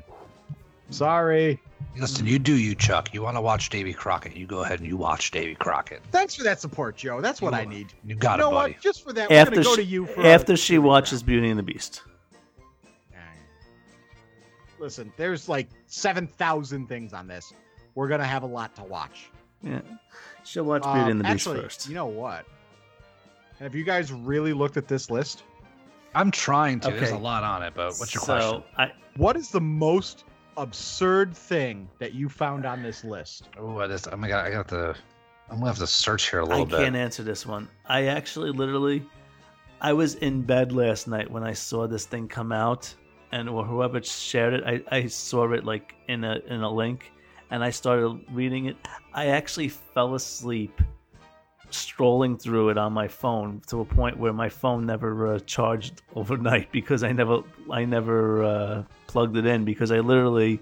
Sorry. 0.91 1.61
Listen, 1.99 2.27
you 2.27 2.39
do 2.39 2.55
you, 2.55 2.75
Chuck. 2.75 3.13
You 3.13 3.23
want 3.23 3.37
to 3.37 3.41
watch 3.43 3.69
Davy 3.69 3.93
Crockett? 3.93 4.35
You 4.37 4.47
go 4.47 4.63
ahead 4.63 4.79
and 4.81 4.89
you 4.89 4.97
watch 4.97 5.31
Davy 5.31 5.55
Crockett. 5.55 6.03
Thanks 6.11 6.35
for 6.35 6.43
that 6.45 6.61
support, 6.61 6.97
Joe. 6.97 7.21
That's 7.21 7.43
what 7.43 7.53
You- 7.53 7.59
I 7.59 7.65
need. 7.67 7.93
You 8.05 8.15
got 8.15 8.39
you 8.39 8.45
know 8.45 8.51
it, 8.51 8.55
buddy. 8.55 8.73
what? 8.75 8.83
Just 8.83 9.03
for 9.05 9.13
that, 9.13 9.29
we're 9.29 9.37
after 9.37 9.51
gonna 9.57 9.65
go 9.65 9.77
to 9.77 9.85
you 9.85 10.07
for 10.07 10.25
after 10.27 10.55
a- 10.55 10.57
she 10.57 10.79
watches 10.79 11.23
Beauty 11.23 11.51
and 11.51 11.59
the 11.59 11.63
Beast. 11.63 12.03
Listen, 14.87 15.13
there's 15.17 15.49
like 15.49 15.67
seven 15.87 16.29
thousand 16.29 16.87
things 16.87 17.13
on 17.13 17.27
this. 17.27 17.53
We're 17.97 18.07
gonna 18.07 18.25
have 18.25 18.45
a 18.45 18.47
lot 18.47 18.77
to 18.77 18.85
watch. 18.85 19.31
Yeah, 19.61 19.81
she'll 20.45 20.63
watch 20.63 20.85
Beauty 20.85 21.01
Um, 21.01 21.11
and 21.11 21.21
the 21.21 21.25
Beast 21.25 21.33
actually, 21.35 21.61
first. 21.61 21.89
you 21.89 21.97
know 21.97 22.07
what? 22.07 22.47
Have 23.59 23.75
you 23.75 23.83
guys 23.83 24.13
really 24.13 24.53
looked 24.53 24.77
at 24.77 24.87
this 24.87 25.11
list? 25.11 25.43
I'm 26.15 26.31
trying 26.31 26.79
to. 26.81 26.93
There's 26.93 27.11
a 27.11 27.19
lot 27.19 27.43
on 27.43 27.65
it, 27.65 27.73
but 27.75 27.95
what's 27.99 28.15
your 28.15 28.23
so, 28.23 28.27
question? 28.27 28.63
I, 28.77 28.93
What 29.17 29.37
is 29.37 29.51
the 29.51 29.61
most 29.61 30.23
absurd 30.57 31.37
thing 31.37 31.89
that 31.99 32.15
you 32.15 32.29
found 32.29 32.65
on 32.65 32.81
this 32.85 33.03
list? 33.03 33.49
Oh, 33.59 33.81
I 33.81 33.89
just, 33.89 34.07
oh 34.13 34.17
my 34.17 34.29
god, 34.29 34.47
I 34.47 34.53
got 34.53 34.69
to. 34.69 34.95
I'm 35.51 35.57
gonna 35.57 35.67
have 35.67 35.79
to 35.79 35.87
search 35.89 36.31
here 36.31 36.39
a 36.39 36.45
little 36.45 36.65
bit. 36.65 36.79
I 36.79 36.85
can't 36.85 36.95
answer 36.95 37.25
this 37.25 37.45
one. 37.45 37.69
I 37.87 38.05
actually 38.05 38.53
literally, 38.53 39.05
I 39.81 39.95
was 39.95 40.15
in 40.15 40.43
bed 40.43 40.71
last 40.71 41.09
night 41.09 41.29
when 41.29 41.43
I 41.43 41.55
saw 41.55 41.89
this 41.89 42.07
thing 42.07 42.29
come 42.29 42.53
out, 42.53 42.95
and 43.33 43.49
or 43.49 43.65
whoever 43.65 44.03
shared 44.03 44.55
it, 44.55 44.65
I, 44.65 44.97
I 44.97 45.07
saw 45.07 45.51
it 45.53 45.65
like 45.65 45.95
in 46.09 46.25
a 46.25 46.41
in 46.47 46.63
a 46.63 46.71
link, 46.71 47.13
and 47.51 47.63
I 47.65 47.71
started 47.71 48.21
reading 48.33 48.67
it. 48.67 48.77
I 49.13 49.27
actually 49.27 49.69
fell 49.69 50.15
asleep 50.15 50.81
strolling 51.71 52.39
through 52.39 52.69
it 52.69 52.79
on 52.79 52.93
my 52.93 53.09
phone 53.09 53.61
to 53.67 53.81
a 53.81 53.85
point 53.85 54.17
where 54.17 54.33
my 54.33 54.49
phone 54.49 54.87
never 54.87 55.35
uh, 55.35 55.39
charged 55.41 56.03
overnight 56.15 56.71
because 56.79 57.03
I 57.03 57.13
never 57.13 57.41
I 57.71 57.85
never 57.85 58.45
uh, 58.45 58.83
plugged 59.07 59.37
it 59.37 59.47
in 59.47 59.65
because 59.65 59.91
I 59.91 60.01
literally 60.01 60.61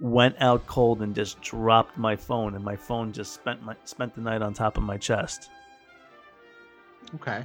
went 0.00 0.36
out 0.40 0.64
cold 0.66 1.02
and 1.02 1.14
just 1.14 1.40
dropped 1.42 1.98
my 1.98 2.14
phone 2.14 2.54
and 2.54 2.64
my 2.64 2.76
phone 2.76 3.12
just 3.12 3.34
spent 3.34 3.62
my 3.62 3.74
spent 3.84 4.14
the 4.14 4.20
night 4.20 4.42
on 4.42 4.54
top 4.54 4.76
of 4.76 4.84
my 4.84 4.96
chest. 4.96 5.50
Okay. 7.16 7.44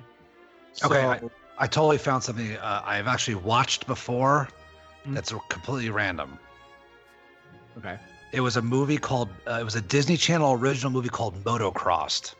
Okay, 0.84 1.20
So- 1.20 1.32
I 1.58 1.68
totally 1.68 1.97
found 1.97 2.24
something 2.24 2.56
uh, 2.58 2.82
I've 2.86 3.08
actually 3.08 3.36
watched 3.36 3.88
before. 3.88 4.47
Hmm. 5.04 5.14
That's 5.14 5.34
completely 5.49 5.89
random. 5.89 6.39
okay. 7.78 7.97
It 8.32 8.41
was 8.41 8.58
a 8.58 8.62
movie 8.62 8.97
called. 8.97 9.30
Uh, 9.47 9.60
it 9.62 9.64
was 9.64 9.76
a 9.76 9.82
Disney 9.82 10.18
Channel 10.18 10.54
original 10.54 10.91
movie 10.91 11.10
called 11.10 11.41
Motocrossed. 11.43 12.34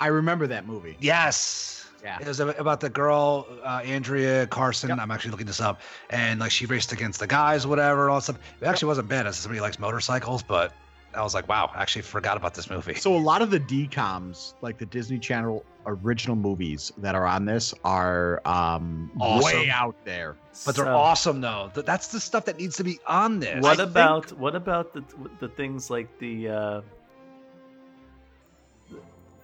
I 0.00 0.06
remember 0.06 0.46
that 0.46 0.66
movie. 0.66 0.96
Yes. 1.00 1.88
Yeah. 2.02 2.18
It 2.18 2.26
was 2.26 2.40
about 2.40 2.80
the 2.80 2.88
girl 2.88 3.46
uh, 3.62 3.82
Andrea 3.84 4.46
Carson. 4.46 4.88
Yep. 4.88 4.98
I'm 5.00 5.10
actually 5.10 5.32
looking 5.32 5.46
this 5.46 5.60
up, 5.60 5.80
and 6.08 6.40
like 6.40 6.50
she 6.50 6.66
raced 6.66 6.92
against 6.92 7.20
the 7.20 7.26
guys, 7.26 7.66
whatever, 7.66 8.08
all 8.08 8.18
that 8.18 8.22
stuff. 8.22 8.38
It 8.60 8.66
actually 8.66 8.88
wasn't 8.88 9.08
bad 9.08 9.26
as 9.26 9.36
somebody 9.36 9.60
likes 9.60 9.78
motorcycles, 9.78 10.42
but 10.42 10.72
I 11.14 11.22
was 11.22 11.34
like, 11.34 11.48
wow, 11.48 11.70
I 11.74 11.82
actually 11.82 12.02
forgot 12.02 12.36
about 12.36 12.54
this 12.54 12.70
movie. 12.70 12.94
So 12.94 13.14
a 13.14 13.18
lot 13.18 13.42
of 13.42 13.50
the 13.50 13.60
DComs, 13.60 14.54
like 14.62 14.78
the 14.78 14.86
Disney 14.86 15.18
Channel 15.18 15.64
original 15.86 16.36
movies 16.36 16.92
that 16.98 17.14
are 17.14 17.26
on 17.26 17.44
this, 17.44 17.72
are 17.84 18.40
um, 18.46 19.10
Awesome. 19.20 19.58
way 19.60 19.70
out 19.70 19.96
there. 20.04 20.36
but 20.66 20.76
they're 20.76 20.84
So, 20.84 20.94
awesome 20.96 21.40
though. 21.40 21.70
That's 21.74 22.08
the 22.08 22.20
stuff 22.20 22.44
that 22.46 22.58
needs 22.58 22.76
to 22.76 22.84
be 22.84 22.98
on 23.06 23.40
this. 23.40 23.62
What 23.62 23.80
I 23.80 23.84
about 23.84 24.32
what 24.38 24.54
about 24.54 24.92
the 24.94 25.02
the 25.38 25.48
things 25.48 25.90
like 25.90 26.08
the 26.18 26.48
uh, 26.48 26.80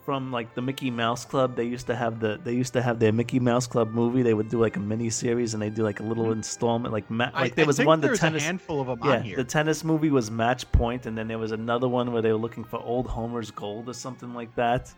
from 0.05 0.31
like 0.31 0.55
the 0.55 0.63
Mickey 0.63 0.91
Mouse 0.91 1.25
Club? 1.25 1.57
They 1.57 1.65
used 1.65 1.87
to 1.89 1.97
have 1.97 2.21
the 2.21 2.39
they 2.45 2.53
used 2.53 2.73
to 2.75 2.83
have 2.83 2.99
their 3.01 3.13
Mickey 3.13 3.41
Mouse 3.41 3.67
Club 3.67 3.93
movie. 3.93 4.23
They 4.23 4.35
would 4.35 4.49
do 4.49 4.61
like 4.61 4.77
a 4.77 4.81
mini 4.81 5.11
series 5.11 5.53
and 5.55 5.63
they 5.63 5.71
do 5.71 5.83
like 5.83 6.01
a 6.01 6.05
little 6.05 6.31
installment. 6.33 6.93
Like 6.93 7.11
ma- 7.11 7.31
I- 7.35 7.43
like 7.43 7.55
there 7.57 7.65
I 7.65 7.67
was 7.67 7.79
think 7.79 7.87
one 7.89 8.01
the 8.01 8.17
tennis 8.17 8.43
a 8.43 8.47
handful 8.47 8.81
of 8.81 8.87
them 8.87 8.99
yeah 9.05 9.17
on 9.17 9.23
here. 9.23 9.37
the 9.37 9.45
tennis 9.45 9.83
movie 9.85 10.11
was 10.11 10.31
Match 10.31 10.71
Point, 10.73 11.07
and 11.07 11.17
then 11.19 11.27
there 11.29 11.39
was 11.39 11.53
another 11.53 11.89
one 11.89 12.13
where 12.13 12.23
they 12.23 12.31
were 12.33 12.39
looking 12.39 12.63
for 12.65 12.79
old 12.81 13.07
Homer's 13.07 13.51
gold 13.51 13.89
or 13.89 13.95
something 13.95 14.33
like 14.35 14.55
that. 14.55 14.93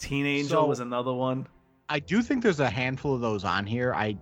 Teen 0.00 0.26
Angel 0.26 0.62
So- 0.62 0.66
was 0.66 0.80
another 0.80 1.12
one. 1.12 1.46
I 1.88 1.98
do 2.00 2.22
think 2.22 2.42
there's 2.42 2.60
a 2.60 2.70
handful 2.70 3.14
of 3.14 3.20
those 3.20 3.44
on 3.44 3.66
here. 3.66 3.92
I, 3.94 4.16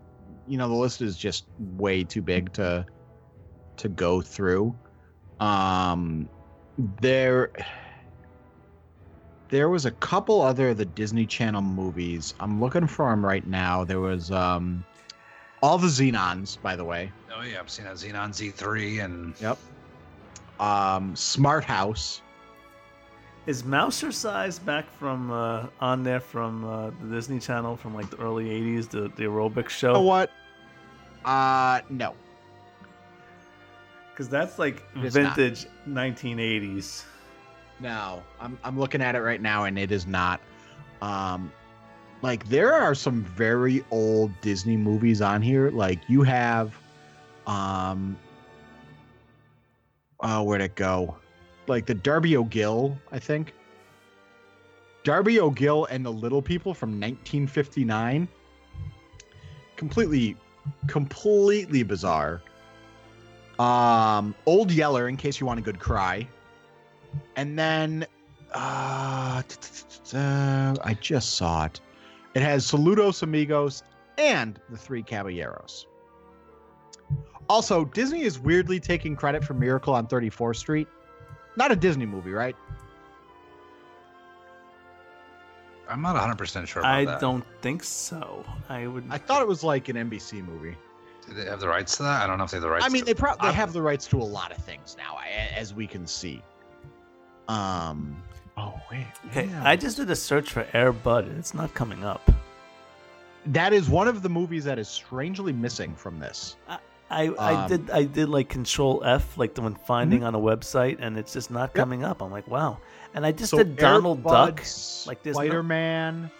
you 0.46 0.56
know, 0.58 0.68
the 0.68 0.74
list 0.74 1.00
is 1.02 1.16
just 1.18 1.46
way 1.58 2.02
too 2.04 2.20
big 2.22 2.52
to 2.54 2.84
to 3.76 3.88
go 3.88 4.20
through. 4.20 4.74
Um, 5.38 6.28
there, 7.00 7.52
there 9.50 9.68
was 9.68 9.86
a 9.86 9.90
couple 9.92 10.40
other 10.42 10.70
of 10.70 10.78
the 10.78 10.84
Disney 10.84 11.26
Channel 11.26 11.62
movies. 11.62 12.34
I'm 12.40 12.60
looking 12.60 12.86
for 12.86 13.08
them 13.10 13.24
right 13.24 13.46
now. 13.46 13.84
There 13.84 14.00
was 14.00 14.30
um, 14.32 14.84
all 15.62 15.78
the 15.78 15.86
Xenons, 15.86 16.60
by 16.60 16.74
the 16.74 16.84
way. 16.84 17.12
Oh 17.36 17.42
yeah, 17.42 17.60
I've 17.60 17.70
seen 17.70 17.86
a 17.86 17.90
Xenon 17.90 18.30
Z3 18.30 19.04
and 19.04 19.34
Yep. 19.40 19.58
Um, 20.58 21.14
Smart 21.14 21.64
House. 21.64 22.22
Is 23.48 23.62
Mousercise 23.62 24.62
back 24.62 24.84
from 24.98 25.30
uh, 25.30 25.68
on 25.80 26.02
there 26.04 26.20
from 26.20 26.66
uh, 26.66 26.90
the 26.90 27.14
Disney 27.14 27.38
Channel 27.38 27.78
from 27.78 27.94
like 27.94 28.10
the 28.10 28.18
early 28.18 28.44
'80s, 28.44 28.90
the 28.90 29.10
the 29.16 29.22
aerobics 29.22 29.70
show? 29.70 29.88
You 29.88 29.94
know 29.94 30.02
what? 30.02 30.30
Uh, 31.24 31.80
no. 31.88 32.14
Because 34.10 34.28
that's 34.28 34.58
like 34.58 34.82
is 35.02 35.14
not. 35.14 35.34
vintage 35.34 35.66
1980s. 35.88 37.04
No, 37.80 38.22
I'm 38.38 38.58
I'm 38.64 38.78
looking 38.78 39.00
at 39.00 39.14
it 39.14 39.20
right 39.20 39.40
now, 39.40 39.64
and 39.64 39.78
it 39.78 39.92
is 39.92 40.06
not. 40.06 40.42
Um, 41.00 41.50
like 42.20 42.46
there 42.50 42.74
are 42.74 42.94
some 42.94 43.22
very 43.22 43.82
old 43.90 44.30
Disney 44.42 44.76
movies 44.76 45.22
on 45.22 45.40
here. 45.40 45.70
Like 45.70 46.00
you 46.06 46.22
have, 46.22 46.78
um, 47.46 48.14
oh, 50.20 50.42
where'd 50.42 50.60
it 50.60 50.74
go? 50.74 51.16
Like 51.68 51.86
the 51.86 51.94
Darby 51.94 52.36
O'Gill, 52.36 52.98
I 53.12 53.18
think. 53.18 53.54
Darby 55.04 55.40
O'Gill 55.40 55.84
and 55.86 56.04
the 56.04 56.12
Little 56.12 56.42
People 56.42 56.74
from 56.74 56.90
1959. 56.90 58.26
Completely, 59.76 60.36
completely 60.86 61.82
bizarre. 61.82 62.42
Um, 63.58 64.34
Old 64.46 64.70
Yeller, 64.70 65.08
in 65.08 65.16
case 65.16 65.40
you 65.40 65.46
want 65.46 65.58
a 65.60 65.62
good 65.62 65.78
cry. 65.78 66.26
And 67.36 67.58
then 67.58 68.06
uh, 68.52 69.42
I 70.14 70.96
just 71.00 71.36
saw 71.36 71.64
it. 71.64 71.80
It 72.34 72.42
has 72.42 72.70
Saludos 72.70 73.22
Amigos 73.22 73.82
and 74.16 74.60
the 74.70 74.76
Three 74.76 75.02
Caballeros. 75.02 75.86
Also, 77.48 77.84
Disney 77.86 78.22
is 78.22 78.38
weirdly 78.38 78.78
taking 78.78 79.16
credit 79.16 79.42
for 79.42 79.54
Miracle 79.54 79.94
on 79.94 80.06
34th 80.06 80.56
Street. 80.56 80.88
Not 81.58 81.72
a 81.72 81.76
Disney 81.76 82.06
movie, 82.06 82.30
right? 82.30 82.54
I'm 85.88 86.00
not 86.02 86.14
100 86.14 86.36
percent 86.38 86.68
sure 86.68 86.80
about 86.82 86.94
I 86.94 87.04
that. 87.04 87.20
don't 87.20 87.44
think 87.62 87.82
so. 87.82 88.44
I 88.68 88.86
would. 88.86 89.04
I 89.10 89.18
thought 89.18 89.42
it 89.42 89.48
was 89.48 89.64
like 89.64 89.88
an 89.88 89.96
NBC 89.96 90.46
movie. 90.46 90.76
Do 91.26 91.34
they 91.34 91.46
have 91.46 91.60
the 91.60 91.68
rights 91.68 91.96
to 91.96 92.04
that? 92.04 92.22
I 92.22 92.26
don't 92.26 92.38
know 92.38 92.44
if 92.44 92.50
they 92.52 92.56
have 92.58 92.62
the 92.62 92.70
rights. 92.70 92.84
I 92.84 92.88
mean, 92.88 93.00
to 93.02 93.06
they 93.06 93.14
probably 93.14 93.46
I'm- 93.46 93.54
have 93.54 93.72
the 93.72 93.82
rights 93.82 94.06
to 94.08 94.18
a 94.18 94.24
lot 94.24 94.50
of 94.52 94.58
things 94.58 94.96
now, 94.98 95.18
as 95.54 95.74
we 95.74 95.86
can 95.86 96.06
see. 96.06 96.42
Um. 97.48 98.22
Oh 98.56 98.74
wait. 98.90 99.06
okay, 99.30 99.46
yeah. 99.46 99.62
I 99.64 99.76
just 99.76 99.96
did 99.96 100.10
a 100.10 100.16
search 100.16 100.52
for 100.52 100.66
Air 100.74 100.92
Bud. 100.92 101.24
and 101.26 101.38
It's 101.38 101.54
not 101.54 101.72
coming 101.74 102.04
up. 102.04 102.30
that 103.46 103.72
is 103.72 103.88
one 103.88 104.08
of 104.08 104.22
the 104.22 104.28
movies 104.28 104.64
that 104.64 104.78
is 104.78 104.88
strangely 104.88 105.52
missing 105.52 105.94
from 105.94 106.18
this. 106.18 106.56
I, 106.68 106.78
I 107.10 107.54
Um, 107.54 107.68
did 107.68 107.90
I 107.90 108.04
did 108.04 108.28
like 108.28 108.48
Control 108.48 109.02
F, 109.04 109.38
like 109.38 109.54
the 109.54 109.62
one 109.62 109.74
finding 109.74 110.24
on 110.24 110.34
a 110.34 110.38
website, 110.38 110.98
and 111.00 111.16
it's 111.16 111.32
just 111.32 111.50
not 111.50 111.72
coming 111.72 112.04
up. 112.04 112.22
I'm 112.22 112.30
like, 112.30 112.46
wow. 112.48 112.78
And 113.14 113.24
I 113.24 113.32
just 113.32 113.52
did 113.52 113.76
Donald 113.76 114.22
Duck. 114.22 114.60
Like, 115.06 115.22
this 115.22 115.36
no- 115.36 115.44
Spider 115.44 115.62
Man. 115.62 116.30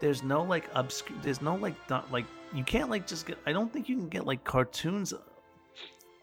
There's 0.00 0.22
no 0.22 0.42
like 0.42 0.64
obscure. 0.74 1.18
There's 1.22 1.42
no 1.42 1.54
like 1.56 1.74
like 2.10 2.24
you 2.54 2.64
can't 2.64 2.90
like 2.90 3.06
just 3.06 3.26
get. 3.26 3.38
I 3.46 3.52
don't 3.52 3.72
think 3.72 3.88
you 3.88 3.96
can 3.96 4.08
get 4.08 4.26
like 4.26 4.42
cartoons 4.44 5.12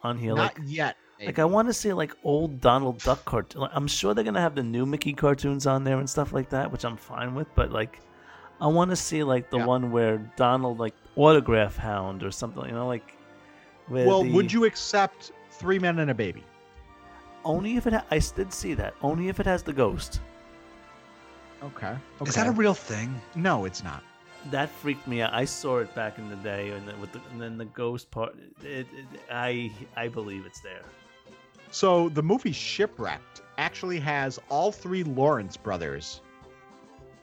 on 0.04 0.18
here. 0.18 0.34
Not 0.34 0.58
like 0.58 0.68
yet. 0.68 0.98
like 1.24 1.40
I 1.40 1.46
want 1.46 1.68
to 1.68 1.74
see 1.74 1.94
like 1.94 2.14
old 2.24 2.60
Donald 2.60 2.98
Duck 3.00 3.24
cartoon. 3.24 3.70
I'm 3.72 3.88
sure 3.88 4.14
they're 4.14 4.24
gonna 4.24 4.42
have 4.42 4.56
the 4.56 4.64
new 4.64 4.86
Mickey 4.86 5.14
cartoons 5.14 5.68
on 5.68 5.84
there 5.84 6.00
and 6.00 6.10
stuff 6.10 6.34
like 6.34 6.50
that, 6.50 6.72
which 6.72 6.84
I'm 6.86 6.98
fine 6.98 7.36
with. 7.36 7.48
But 7.56 7.72
like, 7.72 8.00
I 8.60 8.68
want 8.68 8.90
to 8.92 8.96
see 8.96 9.24
like 9.24 9.50
the 9.50 9.58
Yeah. 9.58 9.66
one 9.66 9.92
where 9.92 10.18
Donald 10.36 10.80
like 10.80 10.96
autograph 11.16 11.78
hound 11.78 12.24
or 12.24 12.32
something. 12.32 12.66
You 12.66 12.72
know, 12.72 12.88
like. 12.88 13.14
where 13.88 14.06
Well, 14.08 14.24
the- 14.24 14.32
would 14.34 14.52
you 14.52 14.66
accept 14.66 15.32
Three 15.52 15.80
Men 15.80 16.00
and 16.00 16.12
a 16.12 16.14
Baby? 16.14 16.44
Only 17.46 17.78
if 17.78 17.88
it. 17.88 17.94
Ha- 17.94 18.04
I 18.12 18.20
did 18.20 18.52
see 18.54 18.74
that. 18.74 18.94
Only 19.02 19.30
if 19.30 19.40
it 19.40 19.46
has 19.46 19.64
the 19.64 19.74
ghost. 19.74 20.20
Okay. 21.64 21.96
Is 22.26 22.36
that 22.36 22.48
a 22.48 22.52
real 22.52 22.74
thing? 22.74 23.20
No, 23.36 23.66
it's 23.66 23.84
not. 23.84 24.04
That 24.52 24.70
freaked 24.70 25.08
me 25.08 25.22
out. 25.22 25.34
I 25.34 25.46
saw 25.46 25.80
it 25.80 25.94
back 25.96 26.18
in 26.20 26.30
the 26.30 26.36
day, 26.38 26.70
and 26.72 26.88
then 26.88 27.00
with 27.02 27.12
the, 27.12 27.22
and 27.32 27.42
then 27.42 27.58
the 27.58 27.66
ghost 27.66 28.12
part. 28.12 28.36
It, 28.64 28.88
it, 28.94 29.08
I 29.32 29.72
I 29.96 30.08
believe 30.08 30.46
it's 30.46 30.60
there. 30.62 30.84
So 31.72 32.10
the 32.10 32.22
movie 32.24 32.52
Shipwrecked 32.52 33.42
actually 33.58 34.00
has 34.00 34.40
all 34.50 34.72
three 34.72 35.04
Lawrence 35.04 35.58
brothers. 35.58 36.22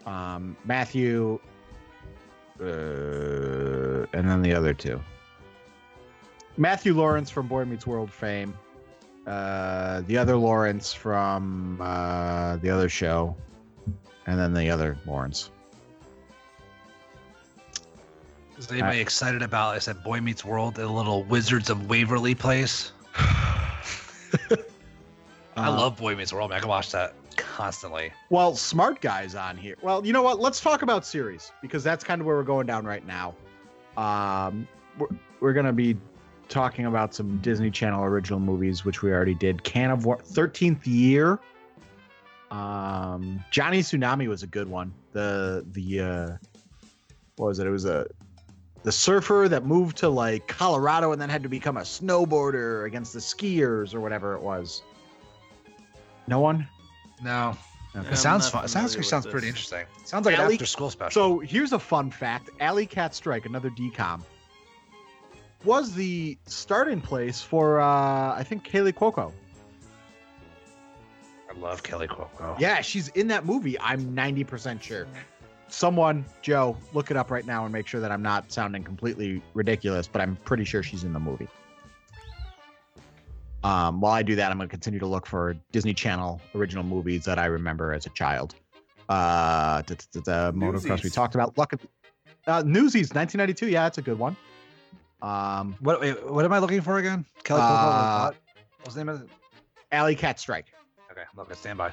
Um, 0.06 0.56
Matthew, 0.64 1.38
uh, 2.60 2.64
and 2.64 4.28
then 4.28 4.42
the 4.42 4.52
other 4.54 4.74
two. 4.74 5.00
Matthew 6.56 6.94
Lawrence 6.94 7.30
from 7.30 7.48
Boy 7.48 7.64
Meets 7.64 7.86
World 7.86 8.12
fame. 8.12 8.56
Uh, 9.26 10.02
the 10.06 10.18
other 10.18 10.36
Lawrence 10.36 10.92
from 10.92 11.78
uh, 11.80 12.56
the 12.56 12.68
other 12.70 12.88
show, 12.88 13.34
and 14.26 14.38
then 14.38 14.52
the 14.52 14.68
other 14.70 14.98
Lawrence. 15.06 15.50
Is 18.58 18.70
anybody 18.70 19.00
excited 19.00 19.42
about? 19.42 19.74
I 19.74 19.78
said 19.78 20.04
Boy 20.04 20.20
Meets 20.20 20.44
World, 20.44 20.74
the 20.76 20.86
little 20.86 21.24
Wizards 21.24 21.70
of 21.70 21.88
Waverly 21.88 22.34
place. 22.34 22.92
I 23.16 24.56
Uh, 25.56 25.70
love 25.70 25.96
Boy 25.96 26.14
Meets 26.14 26.32
World. 26.32 26.50
Man. 26.50 26.58
I 26.58 26.60
can 26.60 26.68
watch 26.68 26.90
that 26.92 27.14
constantly. 27.54 28.12
Well, 28.30 28.56
smart 28.56 29.00
guys 29.00 29.36
on 29.36 29.56
here. 29.56 29.76
Well, 29.80 30.04
you 30.04 30.12
know 30.12 30.22
what? 30.22 30.40
Let's 30.40 30.60
talk 30.60 30.82
about 30.82 31.06
series 31.06 31.52
because 31.62 31.84
that's 31.84 32.02
kind 32.02 32.20
of 32.20 32.26
where 32.26 32.34
we're 32.34 32.42
going 32.42 32.66
down 32.66 32.84
right 32.84 33.06
now. 33.06 33.36
Um, 33.96 34.66
we're, 34.98 35.06
we're 35.38 35.52
gonna 35.52 35.72
be 35.72 35.96
talking 36.48 36.86
about 36.86 37.14
some 37.14 37.38
Disney 37.38 37.70
Channel 37.70 38.02
original 38.02 38.40
movies, 38.40 38.84
which 38.84 39.02
we 39.02 39.12
already 39.12 39.36
did. 39.36 39.62
Can 39.62 39.92
of 39.92 40.04
Worms, 40.04 40.28
Thirteenth 40.30 40.84
Year. 40.84 41.38
Um, 42.50 43.42
Johnny 43.52 43.80
Tsunami 43.80 44.26
was 44.26 44.42
a 44.42 44.48
good 44.48 44.68
one. 44.68 44.92
The 45.12 45.64
the 45.70 46.00
uh, 46.00 46.36
what 47.36 47.46
was 47.46 47.60
it? 47.60 47.68
It 47.68 47.70
was 47.70 47.84
a 47.84 48.08
the 48.82 48.90
surfer 48.90 49.46
that 49.48 49.64
moved 49.64 49.96
to 49.98 50.08
like 50.08 50.48
Colorado 50.48 51.12
and 51.12 51.22
then 51.22 51.28
had 51.28 51.44
to 51.44 51.48
become 51.48 51.76
a 51.76 51.82
snowboarder 51.82 52.84
against 52.86 53.12
the 53.12 53.20
skiers 53.20 53.94
or 53.94 54.00
whatever 54.00 54.34
it 54.34 54.42
was. 54.42 54.82
No 56.26 56.40
one. 56.40 56.66
No, 57.24 57.56
Okay. 57.96 58.08
it 58.10 58.16
sounds 58.16 58.44
not 58.44 58.52
fun. 58.52 58.64
It 58.64 58.68
sounds 58.68 58.92
familiar 58.92 59.02
sounds 59.08 59.24
with 59.26 59.32
pretty 59.32 59.46
this. 59.46 59.54
interesting. 59.70 59.86
Sounds 60.04 60.26
like 60.26 60.38
an 60.38 60.52
after 60.52 60.66
school 60.66 60.90
special. 60.90 61.10
So 61.12 61.38
here's 61.38 61.72
a 61.72 61.78
fun 61.78 62.10
fact: 62.10 62.50
Alley 62.60 62.86
Cats 62.86 63.16
Strike, 63.16 63.46
another 63.46 63.70
DCOM, 63.70 64.20
was 65.64 65.94
the 65.94 66.36
starting 66.46 67.00
place 67.00 67.40
for 67.40 67.80
uh, 67.80 68.34
I 68.34 68.44
think 68.44 68.68
Kaley 68.68 68.92
Cuoco. 68.92 69.32
I 71.48 71.58
love 71.58 71.82
Kelly 71.82 72.08
Cuoco. 72.08 72.58
Yeah, 72.58 72.80
she's 72.80 73.08
in 73.08 73.28
that 73.28 73.46
movie. 73.46 73.78
I'm 73.78 74.14
90% 74.14 74.82
sure. 74.82 75.06
Someone, 75.68 76.24
Joe, 76.42 76.76
look 76.92 77.10
it 77.12 77.16
up 77.16 77.30
right 77.30 77.46
now 77.46 77.64
and 77.64 77.72
make 77.72 77.86
sure 77.86 78.00
that 78.00 78.10
I'm 78.10 78.22
not 78.22 78.50
sounding 78.52 78.82
completely 78.82 79.40
ridiculous, 79.54 80.08
but 80.08 80.20
I'm 80.20 80.36
pretty 80.44 80.64
sure 80.64 80.82
she's 80.82 81.04
in 81.04 81.12
the 81.12 81.20
movie. 81.20 81.48
Um, 83.64 84.00
while 84.00 84.12
I 84.12 84.22
do 84.22 84.36
that, 84.36 84.50
I'm 84.50 84.58
going 84.58 84.68
to 84.68 84.70
continue 84.70 85.00
to 85.00 85.06
look 85.06 85.26
for 85.26 85.56
Disney 85.72 85.94
Channel 85.94 86.40
original 86.54 86.84
movies 86.84 87.24
that 87.24 87.38
I 87.38 87.46
remember 87.46 87.92
as 87.94 88.04
a 88.06 88.10
child. 88.10 88.54
Uh, 89.08 89.82
the, 89.82 89.96
the, 90.12 90.20
the 90.20 90.52
motocross 90.54 91.02
we 91.02 91.08
talked 91.10 91.34
about. 91.34 91.56
Luck, 91.58 91.72
uh, 92.46 92.62
Newsies, 92.66 93.14
1992. 93.14 93.68
Yeah, 93.68 93.82
that's 93.84 93.98
a 93.98 94.02
good 94.02 94.18
one. 94.18 94.36
Um, 95.22 95.74
What 95.80 96.00
wait, 96.00 96.30
what 96.30 96.44
am 96.44 96.52
I 96.52 96.58
looking 96.58 96.82
for 96.82 96.98
again? 96.98 97.24
Kelly 97.42 97.62
Uh, 97.64 98.30
Cuoco. 98.30 98.34
What's 98.82 98.94
the 98.94 99.00
name 99.00 99.08
of 99.08 99.22
it? 99.22 99.28
Alley 99.92 100.14
Cats 100.14 100.42
Strike. 100.42 100.66
Okay, 101.10 101.22
look, 101.34 101.48
I 101.50 101.54
stand 101.54 101.78
by. 101.78 101.90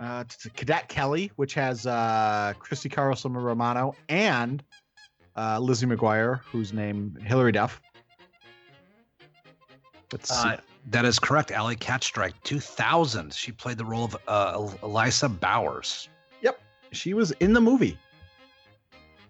uh, 0.00 0.24
t- 0.24 0.36
t- 0.44 0.50
Cadet 0.56 0.88
Kelly, 0.88 1.30
which 1.36 1.52
has 1.54 1.86
uh, 1.86 2.54
Christy 2.58 2.88
Carlson 2.88 3.34
Romano 3.34 3.94
and 4.08 4.62
uh, 5.36 5.58
Lizzie 5.58 5.86
McGuire, 5.86 6.40
whose 6.50 6.72
name 6.72 7.18
Hilary 7.22 7.52
Duff. 7.52 7.82
Uh, 10.12 10.56
that 10.90 11.04
is 11.04 11.18
correct. 11.18 11.50
Alley 11.50 11.76
Cats 11.76 12.06
Strike, 12.06 12.34
2000. 12.44 13.32
She 13.34 13.52
played 13.52 13.78
the 13.78 13.84
role 13.84 14.04
of 14.04 14.16
uh, 14.26 14.68
Elisa 14.82 15.28
Bowers. 15.28 16.08
Yep. 16.42 16.60
She 16.92 17.14
was 17.14 17.30
in 17.32 17.52
the 17.52 17.60
movie. 17.60 17.98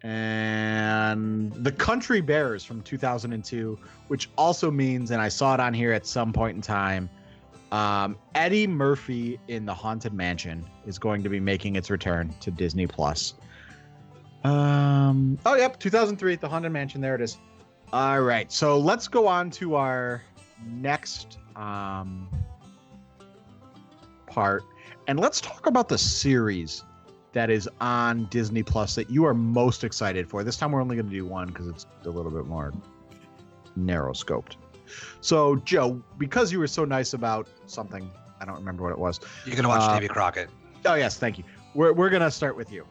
And 0.05 1.53
The 1.53 1.73
Country 1.73 2.21
Bears 2.21 2.65
from 2.65 2.83
2002, 2.83 3.79
which 4.07 4.31
also 4.39 4.71
means, 4.71 5.11
and 5.11 5.21
I 5.21 5.29
saw 5.29 5.55
it 5.55 5.61
on 5.61 5.75
here 5.75 5.93
at 5.93 6.07
some 6.07 6.33
point 6.33 6.55
in 6.55 6.63
time, 6.63 7.11
Um, 7.73 8.17
Eddie 8.35 8.67
Murphy 8.67 9.39
in 9.49 9.67
the 9.67 9.75
Haunted 9.75 10.13
Mansion 10.15 10.65
is 10.87 10.99
going 10.99 11.23
to 11.25 11.29
be 11.29 11.41
making 11.41 11.77
its 11.77 11.91
return 11.91 12.33
to 12.41 12.51
Disney 12.51 12.87
Plus. 12.87 13.35
Um, 14.45 15.37
oh, 15.45 15.57
yep, 15.57 15.79
2003, 15.81 16.37
The 16.37 16.49
Haunted 16.49 16.73
Mansion. 16.73 17.01
There 17.01 17.15
it 17.17 17.21
is. 17.21 17.37
All 17.93 18.21
right, 18.21 18.51
so 18.53 18.79
let's 18.79 19.09
go 19.09 19.27
on 19.27 19.51
to 19.53 19.75
our 19.75 20.23
next 20.67 21.39
um, 21.57 22.29
part, 24.27 24.63
and 25.07 25.19
let's 25.19 25.41
talk 25.41 25.67
about 25.67 25.89
the 25.89 25.99
series 25.99 26.85
that 27.33 27.51
is 27.51 27.69
on 27.81 28.27
Disney 28.27 28.63
Plus 28.63 28.95
that 28.95 29.11
you 29.11 29.25
are 29.25 29.35
most 29.35 29.85
excited 29.85 30.29
for. 30.29 30.43
This 30.43 30.57
time 30.57 30.73
we're 30.73 30.81
only 30.81 30.97
going 30.97 31.09
to 31.09 31.15
do 31.15 31.27
one 31.27 31.49
because 31.49 31.69
it's 31.69 31.87
a 32.05 32.11
little 32.11 32.31
bit 32.31 32.47
more 32.47 32.73
narrow 33.77 34.13
scoped. 34.13 34.57
So, 35.21 35.57
Joe, 35.57 36.03
because 36.17 36.51
you 36.51 36.59
were 36.59 36.67
so 36.67 36.85
nice 36.85 37.13
about 37.13 37.49
something, 37.67 38.11
I 38.41 38.45
don't 38.45 38.57
remember 38.57 38.83
what 38.85 38.93
it 38.93 38.99
was. 38.99 39.21
You're 39.45 39.57
gonna 39.57 39.69
watch 39.69 39.83
Uh, 39.83 39.95
Davy 39.95 40.09
Crockett. 40.09 40.49
Oh, 40.87 40.95
yes, 40.95 41.19
thank 41.19 41.39
you. 41.39 41.45
We're, 41.75 41.93
we're 41.93 42.09
going 42.09 42.23
to 42.23 42.31
start 42.31 42.57
with 42.57 42.73
you. 42.73 42.87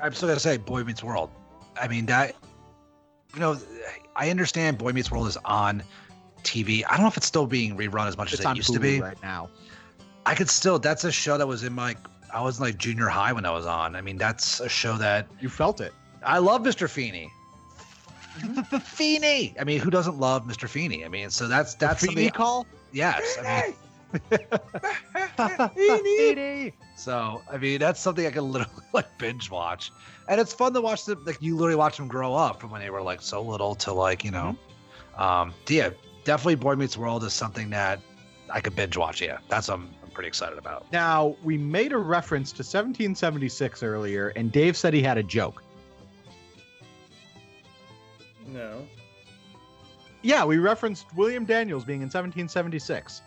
I'm 0.00 0.12
still 0.12 0.28
gonna 0.28 0.40
say 0.40 0.56
Boy 0.56 0.84
Meets 0.84 1.02
World. 1.02 1.30
I 1.80 1.88
mean 1.88 2.06
that. 2.06 2.34
You 3.34 3.40
know, 3.40 3.58
I 4.14 4.30
understand 4.30 4.78
Boy 4.78 4.92
Meets 4.92 5.10
World 5.10 5.26
is 5.26 5.36
on 5.44 5.82
TV. 6.46 6.84
I 6.88 6.92
don't 6.92 7.02
know 7.02 7.08
if 7.08 7.16
it's 7.16 7.26
still 7.26 7.46
being 7.46 7.76
rerun 7.76 8.06
as 8.06 8.16
much 8.16 8.32
It's 8.32 8.40
as 8.44 8.52
it 8.52 8.56
used 8.56 8.72
to 8.72 8.80
be. 8.80 9.00
right 9.00 9.20
now. 9.22 9.50
I 10.24 10.34
could 10.34 10.48
still. 10.48 10.78
That's 10.78 11.04
a 11.04 11.12
show 11.12 11.36
that 11.38 11.46
was 11.46 11.62
in 11.64 11.72
my. 11.72 11.94
I 12.32 12.40
was 12.42 12.58
in 12.58 12.64
like 12.64 12.78
junior 12.78 13.06
high 13.08 13.32
when 13.32 13.44
I 13.46 13.50
was 13.50 13.66
on. 13.66 13.94
I 13.96 14.00
mean, 14.00 14.16
that's 14.16 14.60
a 14.60 14.68
show 14.68 14.96
that 14.98 15.28
You 15.40 15.48
felt 15.48 15.80
it. 15.80 15.92
I 16.24 16.38
love 16.38 16.62
Mr. 16.62 16.88
Feeney. 16.88 17.30
The 18.70 18.80
Feeney. 18.80 19.54
I 19.58 19.64
mean, 19.64 19.80
who 19.80 19.90
doesn't 19.90 20.18
love 20.18 20.44
Mr. 20.46 20.68
Feeney? 20.68 21.04
I 21.04 21.08
mean, 21.08 21.30
so 21.30 21.48
that's 21.48 21.74
that's 21.74 22.02
the 22.02 22.08
Feeney 22.08 22.30
call? 22.30 22.66
Yes. 22.92 23.38
I 23.40 23.74
mean, 26.04 26.72
so 26.96 27.42
I 27.50 27.56
mean, 27.58 27.78
that's 27.78 28.00
something 28.00 28.26
I 28.26 28.30
can 28.30 28.50
literally 28.50 28.82
like 28.92 29.06
binge 29.18 29.50
watch, 29.50 29.92
and 30.28 30.40
it's 30.40 30.52
fun 30.52 30.72
to 30.74 30.80
watch 30.80 31.04
them. 31.04 31.22
Like 31.24 31.40
you 31.40 31.56
literally 31.56 31.76
watch 31.76 31.96
them 31.96 32.08
grow 32.08 32.34
up 32.34 32.60
from 32.60 32.70
when 32.70 32.80
they 32.80 32.90
were 32.90 33.02
like 33.02 33.22
so 33.22 33.40
little 33.42 33.74
to 33.76 33.92
like 33.92 34.24
you 34.24 34.30
know, 34.30 34.56
um, 35.16 35.54
yeah, 35.68 35.90
definitely 36.26 36.56
Boy 36.56 36.74
Meets 36.74 36.98
World 36.98 37.24
is 37.24 37.32
something 37.32 37.70
that 37.70 38.00
I 38.50 38.60
could 38.60 38.76
binge 38.76 38.96
watch. 38.96 39.22
Yeah, 39.22 39.38
that's 39.48 39.68
what 39.68 39.78
I'm, 39.78 39.88
I'm 40.02 40.10
pretty 40.10 40.28
excited 40.28 40.58
about. 40.58 40.92
Now, 40.92 41.36
we 41.42 41.56
made 41.56 41.92
a 41.92 41.98
reference 41.98 42.50
to 42.52 42.62
1776 42.62 43.82
earlier, 43.82 44.28
and 44.36 44.52
Dave 44.52 44.76
said 44.76 44.92
he 44.92 45.02
had 45.02 45.16
a 45.16 45.22
joke. 45.22 45.62
No. 48.46 48.86
Yeah, 50.22 50.44
we 50.44 50.58
referenced 50.58 51.06
William 51.16 51.44
Daniels 51.44 51.84
being 51.84 52.00
in 52.00 52.08
1776. 52.08 53.22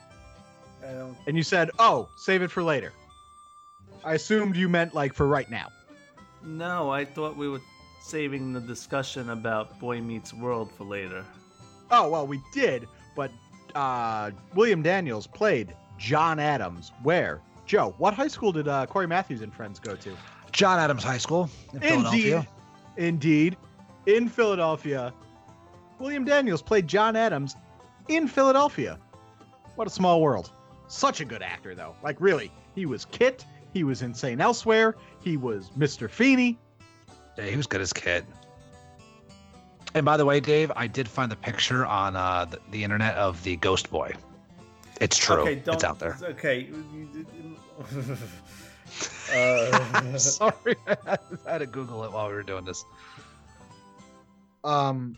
I 0.83 0.91
don't. 0.91 1.17
And 1.27 1.37
you 1.37 1.43
said, 1.43 1.71
oh, 1.79 2.09
save 2.17 2.41
it 2.41 2.51
for 2.51 2.61
later. 2.61 2.93
I 4.03 4.13
assumed 4.13 4.55
you 4.55 4.69
meant 4.69 4.93
like 4.93 5.13
for 5.13 5.27
right 5.27 5.49
now. 5.49 5.69
No, 6.43 6.89
I 6.89 7.03
thought 7.03 7.35
we 7.35 7.49
were 7.49 7.61
saving 8.01 8.53
the 8.53 8.61
discussion 8.61 9.29
about 9.29 9.79
Boy 9.79 9.99
Meets 10.01 10.33
World 10.33 10.71
for 10.77 10.85
later. 10.85 11.25
Oh, 11.91 12.09
well, 12.09 12.27
we 12.27 12.41
did, 12.53 12.87
but 13.15 13.31
uh, 13.75 14.31
William 14.53 14.81
Daniels 14.81 15.27
played 15.27 15.75
John 15.97 16.39
Adams. 16.39 16.91
Where? 17.03 17.41
Joe, 17.65 17.93
what 17.97 18.13
high 18.13 18.27
school 18.27 18.51
did 18.51 18.67
uh, 18.67 18.85
Cory 18.87 19.07
Matthews 19.07 19.41
and 19.41 19.53
friends 19.53 19.79
go 19.79 19.95
to? 19.95 20.17
John 20.51 20.79
Adams 20.79 21.03
High 21.03 21.19
School 21.19 21.49
in 21.73 21.79
Philadelphia. 21.79 22.47
Indeed. 22.97 23.57
In 24.07 24.27
Philadelphia. 24.27 25.13
William 25.99 26.25
Daniels 26.25 26.61
played 26.61 26.87
John 26.87 27.15
Adams 27.15 27.55
in 28.07 28.27
Philadelphia. 28.27 28.97
What 29.75 29.87
a 29.87 29.91
small 29.91 30.21
world. 30.21 30.51
Such 30.87 31.21
a 31.21 31.25
good 31.25 31.43
actor, 31.43 31.75
though. 31.75 31.95
Like, 32.01 32.19
really. 32.19 32.51
He 32.73 32.85
was 32.85 33.05
KITT. 33.05 33.45
He 33.73 33.83
was 33.83 34.01
insane 34.01 34.41
elsewhere. 34.41 34.95
He 35.23 35.37
was 35.37 35.69
Mr. 35.77 36.09
Feeney. 36.09 36.57
Yeah, 37.37 37.45
he 37.45 37.55
was 37.55 37.67
good 37.67 37.81
as 37.81 37.93
kid. 37.93 38.25
And 39.95 40.05
by 40.05 40.17
the 40.17 40.25
way, 40.25 40.39
Dave, 40.39 40.71
I 40.75 40.87
did 40.87 41.07
find 41.07 41.31
the 41.31 41.35
picture 41.35 41.85
on 41.85 42.15
uh, 42.15 42.45
the, 42.45 42.59
the 42.71 42.83
internet 42.83 43.15
of 43.15 43.41
the 43.43 43.55
Ghost 43.57 43.89
Boy. 43.89 44.13
It's 45.01 45.17
true. 45.17 45.41
Okay, 45.41 45.55
don't. 45.55 45.75
it's 45.75 45.83
out 45.83 45.99
there. 45.99 46.17
Okay. 46.21 46.69
uh, 49.33 50.17
Sorry, 50.17 50.75
I 50.87 51.17
had 51.45 51.59
to 51.59 51.65
Google 51.65 52.03
it 52.03 52.11
while 52.11 52.27
we 52.27 52.33
were 52.33 52.43
doing 52.43 52.65
this. 52.65 52.83
Um, 54.63 55.17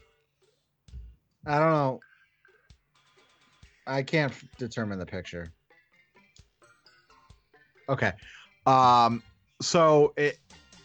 I 1.46 1.60
don't 1.60 1.72
know. 1.72 2.00
I 3.88 4.04
can't 4.04 4.34
determine 4.58 5.00
the 5.00 5.06
picture. 5.06 5.52
Okay. 7.90 8.12
Um, 8.66 9.24
so 9.62 10.14
it 10.16 10.38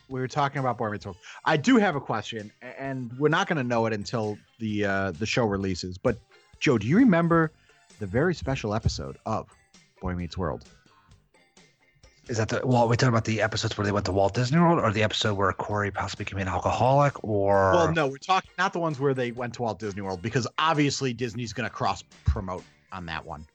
we 0.08 0.20
were 0.20 0.28
talking 0.28 0.58
about 0.58 0.78
Boy 0.78 0.90
Meets 0.90 1.06
World. 1.06 1.18
I 1.44 1.56
do 1.56 1.76
have 1.76 1.96
a 1.96 2.00
question, 2.00 2.52
and 2.78 3.12
we're 3.18 3.28
not 3.28 3.48
going 3.48 3.58
to 3.58 3.64
know 3.64 3.86
it 3.86 3.92
until 3.92 4.38
the 4.58 4.84
uh, 4.84 5.10
the 5.12 5.26
show 5.26 5.44
releases. 5.44 5.98
But 5.98 6.18
Joe, 6.60 6.78
do 6.78 6.86
you 6.86 6.96
remember 6.96 7.52
the 7.98 8.06
very 8.06 8.34
special 8.34 8.74
episode 8.74 9.18
of 9.26 9.48
Boy 10.00 10.14
Meets 10.14 10.38
World? 10.38 10.64
Is 12.28 12.38
that 12.38 12.48
the 12.48 12.60
well? 12.64 12.88
We 12.88 12.96
talking 12.96 13.10
about 13.10 13.24
the 13.24 13.40
episodes 13.40 13.78
where 13.78 13.84
they 13.84 13.92
went 13.92 14.06
to 14.06 14.12
Walt 14.12 14.34
Disney 14.34 14.58
World, 14.58 14.80
or 14.80 14.92
the 14.92 15.04
episode 15.04 15.34
where 15.34 15.52
Cory 15.52 15.92
possibly 15.92 16.24
became 16.24 16.40
an 16.40 16.48
alcoholic, 16.48 17.22
or 17.22 17.72
Well, 17.72 17.92
no, 17.92 18.08
we're 18.08 18.18
talking 18.18 18.50
not 18.58 18.72
the 18.72 18.80
ones 18.80 18.98
where 18.98 19.14
they 19.14 19.30
went 19.30 19.54
to 19.54 19.62
Walt 19.62 19.78
Disney 19.78 20.02
World 20.02 20.22
because 20.22 20.46
obviously 20.58 21.12
Disney's 21.12 21.52
going 21.52 21.68
to 21.68 21.74
cross 21.74 22.02
promote 22.24 22.64
on 22.90 23.06
that 23.06 23.24
one. 23.24 23.46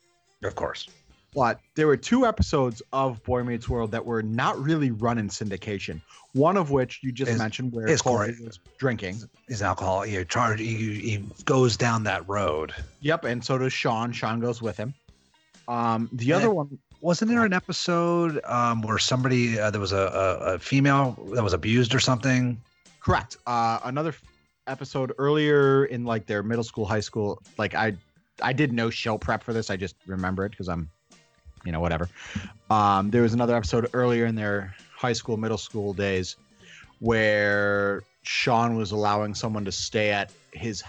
of 0.43 0.56
course. 0.56 0.88
But 1.34 1.62
there 1.76 1.88
were 1.88 1.96
two 1.96 2.26
episodes 2.26 2.82
of 2.92 3.24
Boy 3.24 3.44
Meets 3.44 3.70
World 3.70 3.92
that 3.92 4.06
were 4.06 4.22
not 4.22 4.60
really 4.60 4.92
run 4.92 5.18
in 5.18 5.30
syndication. 5.30 6.02
One 6.34 6.58
of 6.58 6.72
which 6.72 7.00
you 7.04 7.12
just 7.14 7.32
Is- 7.32 7.40
mentioned, 7.40 7.72
where 7.72 7.88
is 7.88 8.02
Cory 8.02 8.36
was 8.44 8.60
drinking. 8.78 9.22
is 9.48 9.62
alcohol. 9.62 10.02
He 10.02 10.24
charge. 10.26 10.60
He, 10.60 10.76
he 11.00 11.24
goes 11.46 11.78
down 11.78 12.04
that 12.04 12.28
road. 12.28 12.74
Yep, 13.00 13.24
and 13.26 13.44
so 13.44 13.58
does 13.58 13.72
Shawn. 13.72 14.12
Shawn 14.12 14.40
goes 14.42 14.62
with 14.62 14.76
him. 14.76 14.94
Um, 15.70 16.10
the 16.12 16.32
And 16.32 16.42
other 16.44 16.52
one, 16.54 16.78
Wasn't 17.00 17.32
there 17.32 17.46
an 17.46 17.54
episode 17.54 18.42
um, 18.44 18.82
where 18.82 18.98
somebody 18.98 19.58
uh, 19.58 19.72
there 19.72 19.80
was 19.82 19.94
a, 19.94 19.98
a, 20.42 20.54
a 20.56 20.60
female 20.60 21.18
that 21.34 21.44
was 21.44 21.54
abused 21.54 21.96
or 21.96 22.00
something? 22.00 22.60
correct. 23.00 23.38
Uh, 23.48 23.80
another 23.86 24.10
f- 24.10 24.22
episode 24.68 25.12
earlier 25.18 25.86
in 25.86 26.04
like 26.06 26.28
their 26.28 26.44
middle 26.44 26.64
school, 26.64 26.86
high 26.86 27.00
school. 27.00 27.42
Like 27.58 27.74
I, 27.74 27.94
I 28.44 28.54
did 28.54 28.74
no 28.74 28.90
show 28.92 29.18
prep 29.18 29.44
for 29.44 29.54
this. 29.54 29.70
I 29.72 29.76
just 29.78 29.96
remember 30.06 30.46
it 30.46 30.50
because 30.52 30.68
I'm, 30.70 30.88
you 31.66 31.72
know, 31.72 31.80
whatever. 31.80 32.09
Um, 32.70 33.09
there 33.12 33.22
was 33.22 33.34
another 33.34 33.55
episode 33.55 33.89
earlier 33.93 34.26
in 34.26 34.36
their 34.36 34.76
high 34.95 35.14
school, 35.14 35.38
middle 35.38 35.57
school 35.57 35.93
days 35.93 36.36
where 36.99 38.03
Shawn 38.24 38.76
was 38.76 38.91
allowing 38.91 39.34
someone 39.34 39.66
to 39.66 39.72
stay 39.72 40.12
at 40.12 40.32
his 40.53 40.84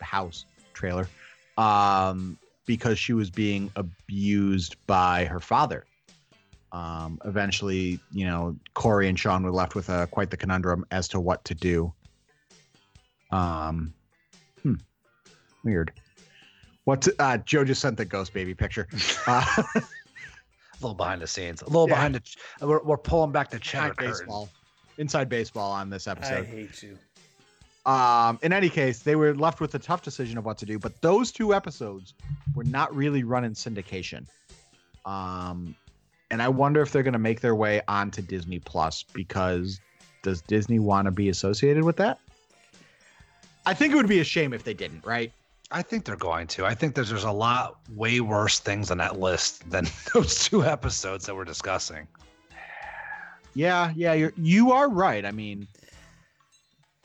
house 0.00 0.44
trailer 0.74 1.08
um, 1.56 2.38
because 2.66 2.98
she 2.98 3.12
was 3.12 3.30
being 3.30 3.70
abused 3.76 4.76
by 4.86 5.24
her 5.24 5.40
father. 5.40 5.84
Um, 6.70 7.18
eventually, 7.24 7.98
you 8.12 8.26
know, 8.26 8.56
Cory 8.74 9.08
and 9.08 9.18
Shawn 9.18 9.42
were 9.42 9.50
left 9.50 9.74
with 9.74 9.88
uh, 9.88 10.06
quite 10.06 10.30
the 10.30 10.36
conundrum 10.36 10.84
as 10.90 11.08
to 11.08 11.20
what 11.20 11.42
to 11.44 11.54
do. 11.54 11.92
Um, 13.30 13.94
hmm, 14.62 14.74
weird. 15.64 15.92
What 16.84 17.08
uh, 17.18 17.38
Joe 17.38 17.64
just 17.64 17.80
sent 17.80 17.96
the 17.96 18.04
ghost 18.04 18.32
baby 18.32 18.54
picture. 18.54 18.86
Uh, 19.26 19.62
A 20.80 20.84
little 20.84 20.94
behind 20.94 21.20
the 21.20 21.26
scenes. 21.26 21.62
A 21.62 21.66
little 21.66 21.88
Yeah. 21.88 21.94
behind 21.94 22.14
the. 22.14 22.20
ch- 22.20 22.36
We're, 22.60 22.82
we're 22.82 22.96
pulling 22.96 23.32
back 23.32 23.50
the 23.50 23.58
cheddar 23.58 23.88
inside 23.88 23.96
baseball, 24.06 24.48
inside 24.98 25.28
baseball 25.28 25.72
on 25.72 25.90
this 25.90 26.06
episode. 26.06 26.40
I 26.40 26.44
hate 26.44 26.82
you. 26.82 26.98
Um, 27.90 28.38
in 28.42 28.52
any 28.52 28.68
case, 28.68 29.00
they 29.00 29.16
were 29.16 29.34
left 29.34 29.60
with 29.60 29.74
a 29.74 29.78
tough 29.78 30.02
decision 30.02 30.36
of 30.38 30.44
what 30.44 30.58
to 30.58 30.66
do. 30.66 30.78
But 30.78 31.00
those 31.00 31.32
two 31.32 31.54
episodes 31.54 32.14
were 32.54 32.64
not 32.64 32.94
really 32.94 33.22
run 33.24 33.44
in 33.44 33.54
syndication. 33.54 34.26
Um, 35.06 35.74
and 36.30 36.42
I 36.42 36.48
wonder 36.48 36.82
if 36.82 36.92
they're 36.92 37.02
going 37.02 37.14
to 37.14 37.18
make 37.18 37.40
their 37.40 37.54
way 37.54 37.80
onto 37.88 38.20
Disney 38.20 38.58
Plus 38.58 39.04
because 39.14 39.80
does 40.22 40.42
Disney 40.42 40.78
want 40.78 41.06
to 41.06 41.10
be 41.10 41.28
associated 41.30 41.84
with 41.84 41.96
that? 41.96 42.18
I 43.64 43.72
think 43.74 43.92
it 43.92 43.96
would 43.96 44.08
be 44.08 44.20
a 44.20 44.24
shame 44.24 44.52
if 44.52 44.64
they 44.64 44.74
didn't, 44.74 45.04
right? 45.06 45.32
I 45.70 45.82
think 45.82 46.04
they're 46.04 46.16
going 46.16 46.46
to. 46.48 46.64
I 46.64 46.74
think 46.74 46.94
there's 46.94 47.10
there's 47.10 47.24
a 47.24 47.32
lot 47.32 47.78
way 47.94 48.20
worse 48.20 48.58
things 48.58 48.90
on 48.90 48.98
that 48.98 49.18
list 49.18 49.68
than 49.70 49.86
those 50.14 50.44
two 50.44 50.64
episodes 50.64 51.26
that 51.26 51.34
we're 51.34 51.44
discussing. 51.44 52.08
Yeah, 53.54 53.92
yeah, 53.94 54.12
you're 54.14 54.32
you 54.36 54.72
are 54.72 54.88
right. 54.88 55.24
I 55.24 55.30
mean, 55.30 55.66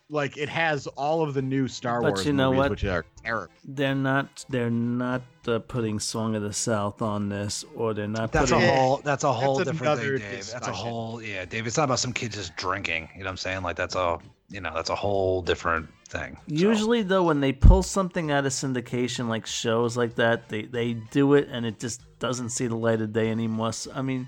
like 0.09 0.37
it 0.37 0.47
has 0.47 0.87
all 0.87 1.23
of 1.23 1.33
the 1.33 1.41
new 1.41 1.67
Star 1.67 2.01
But 2.01 2.13
Wars 2.13 2.25
you 2.25 2.31
know 2.31 2.51
movies, 2.51 2.57
what? 2.59 2.69
which 2.71 2.85
are 2.85 3.05
terrible. 3.23 3.53
They're 3.65 3.95
not. 3.95 4.45
They're 4.47 4.69
not 4.69 5.23
uh, 5.47 5.59
putting 5.59 5.99
Song 5.99 6.35
of 6.35 6.41
the 6.41 6.53
South 6.53 7.01
on 7.01 7.27
this, 7.27 7.65
or 7.75 7.93
they're 7.93 8.07
not 8.07 8.31
That's 8.31 8.51
a 8.51 8.59
whole. 8.59 8.97
That's 9.03 9.23
a 9.25 9.33
whole 9.33 9.57
That's 9.57 9.71
different 9.71 9.99
thing, 9.99 10.17
Dave. 10.19 10.51
That's 10.51 10.67
a 10.67 10.71
whole. 10.71 11.21
Yeah, 11.21 11.43
Dave. 11.43 11.67
It's 11.67 11.75
not 11.77 11.85
about 11.85 11.99
some 11.99 12.13
kid 12.13 12.31
just 12.31 12.55
drinking. 12.55 13.09
You 13.13 13.19
know 13.19 13.25
what 13.25 13.31
I'm 13.31 13.37
saying? 13.37 13.63
Like 13.63 13.75
that's 13.75 13.95
a. 13.95 14.19
you 14.49 14.61
know 14.61 14.71
that's 14.73 14.89
a 14.89 14.95
whole 14.95 15.41
different 15.41 15.89
thing. 16.13 16.35
So, 16.37 16.41
Usually, 16.53 17.01
though, 17.01 17.23
when 17.23 17.39
they 17.41 17.51
pull 17.51 17.83
something 17.83 18.31
out 18.31 18.45
of 18.45 18.51
syndication, 18.53 19.27
like 19.27 19.45
shows 19.45 19.97
like 19.97 20.15
that, 20.15 20.47
they 20.49 20.61
they 20.63 20.93
do 21.11 21.33
it 21.33 21.47
and 21.51 21.65
it 21.65 21.79
just 21.79 22.01
doesn't 22.19 22.49
see 22.49 22.67
the 22.67 22.75
light 22.77 23.01
of 23.01 23.11
day 23.11 23.29
anymore. 23.29 23.73
So, 23.73 23.91
I 23.93 24.01
mean, 24.01 24.27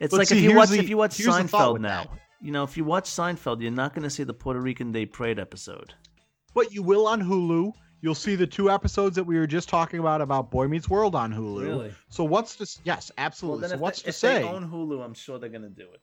it's 0.00 0.10
But 0.12 0.18
like 0.18 0.28
see, 0.28 0.38
if 0.38 0.44
you 0.44 0.54
watch 0.56 0.68
the- 0.68 0.78
if 0.78 0.88
you 0.88 0.96
watch 0.96 1.16
here's 1.16 1.36
the 1.36 1.48
thought 1.48 1.76
Seinfeld 1.76 1.80
now, 1.80 2.02
that. 2.04 2.10
you 2.40 2.52
know, 2.52 2.62
if 2.62 2.76
you 2.76 2.84
watch 2.84 3.10
Seinfeld, 3.10 3.60
you're 3.62 3.70
not 3.72 3.94
going 3.94 4.02
to 4.04 4.10
see 4.10 4.22
the 4.24 4.34
Puerto 4.34 4.60
Rican 4.60 4.92
Day 4.92 5.06
Parade 5.06 5.38
episode. 5.40 5.94
But 6.54 6.72
you 6.72 6.82
will 6.82 7.06
on 7.08 7.20
Hulu. 7.22 7.72
You'll 8.00 8.14
see 8.14 8.36
the 8.36 8.46
two 8.46 8.70
episodes 8.70 9.16
that 9.16 9.24
we 9.24 9.38
were 9.38 9.46
just 9.46 9.68
talking 9.68 9.98
about 9.98 10.20
about 10.20 10.50
Boy 10.50 10.68
Meets 10.68 10.90
World 10.90 11.14
on 11.14 11.32
Hulu. 11.32 11.92
So 12.10 12.22
what's 12.22 12.54
to 12.56 12.62
s- 12.64 12.78
yes, 12.84 13.10
Well, 13.16 13.24
absolutely. 13.26 13.60
then 13.62 13.70
so 13.70 13.76
what's 13.78 13.98
they, 14.00 14.02
to 14.02 14.08
if 14.10 14.14
say? 14.14 14.42
they 14.42 14.44
own 14.48 14.70
Hulu, 14.70 15.02
I'm 15.02 15.14
sure 15.14 15.38
they're 15.38 15.48
going 15.48 15.62
to 15.62 15.70
do 15.70 15.88
it. 15.92 16.02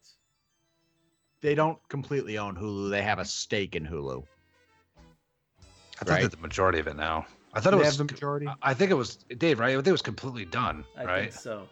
they 1.41 1.53
don't 1.55 1.77
completely 1.89 2.37
own 2.39 2.55
Hulu. 2.55 2.89
They 2.89 3.01
have 3.03 3.19
a 3.19 3.25
stake 3.25 3.75
in 3.75 3.85
Hulu. 3.85 4.23
I 6.01 6.03
thought 6.03 6.21
right. 6.21 6.31
the 6.31 6.37
majority 6.37 6.79
of 6.79 6.87
it 6.87 6.95
now. 6.95 7.25
I 7.53 7.59
thought 7.59 7.73
it 7.73 7.77
was. 7.77 7.97
have 7.97 7.97
the 7.97 8.13
majority. 8.13 8.47
I 8.61 8.73
think 8.73 8.91
it 8.91 8.95
was 8.95 9.17
Dave, 9.37 9.59
right? 9.59 9.71
I 9.71 9.75
think 9.75 9.87
it 9.87 9.91
was 9.91 10.01
completely 10.01 10.45
done, 10.45 10.83
I 10.97 11.05
right? 11.05 11.21
think 11.21 11.33
so. 11.33 11.69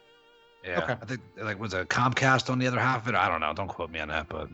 Yeah. 0.63 0.83
Okay. 0.83 0.93
I 1.01 1.05
think 1.05 1.21
like 1.37 1.59
was 1.59 1.73
a 1.73 1.85
Comcast 1.85 2.49
on 2.49 2.59
the 2.59 2.67
other 2.67 2.79
half 2.79 3.03
of 3.03 3.13
it? 3.13 3.17
I 3.17 3.27
don't 3.27 3.39
know. 3.39 3.53
Don't 3.53 3.69
quote 3.69 3.89
me 3.89 3.99
on 3.99 4.09
that, 4.09 4.27
but 4.29 4.49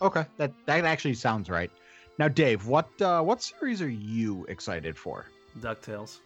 Okay, 0.00 0.24
that 0.36 0.52
that 0.66 0.84
actually 0.84 1.14
sounds 1.14 1.48
right. 1.48 1.70
Now, 2.18 2.28
Dave, 2.28 2.66
what 2.66 2.88
uh, 3.00 3.22
what 3.22 3.42
series 3.42 3.80
are 3.80 3.88
you 3.88 4.44
excited 4.48 4.96
for? 4.96 5.26
Ducktales. 5.58 6.18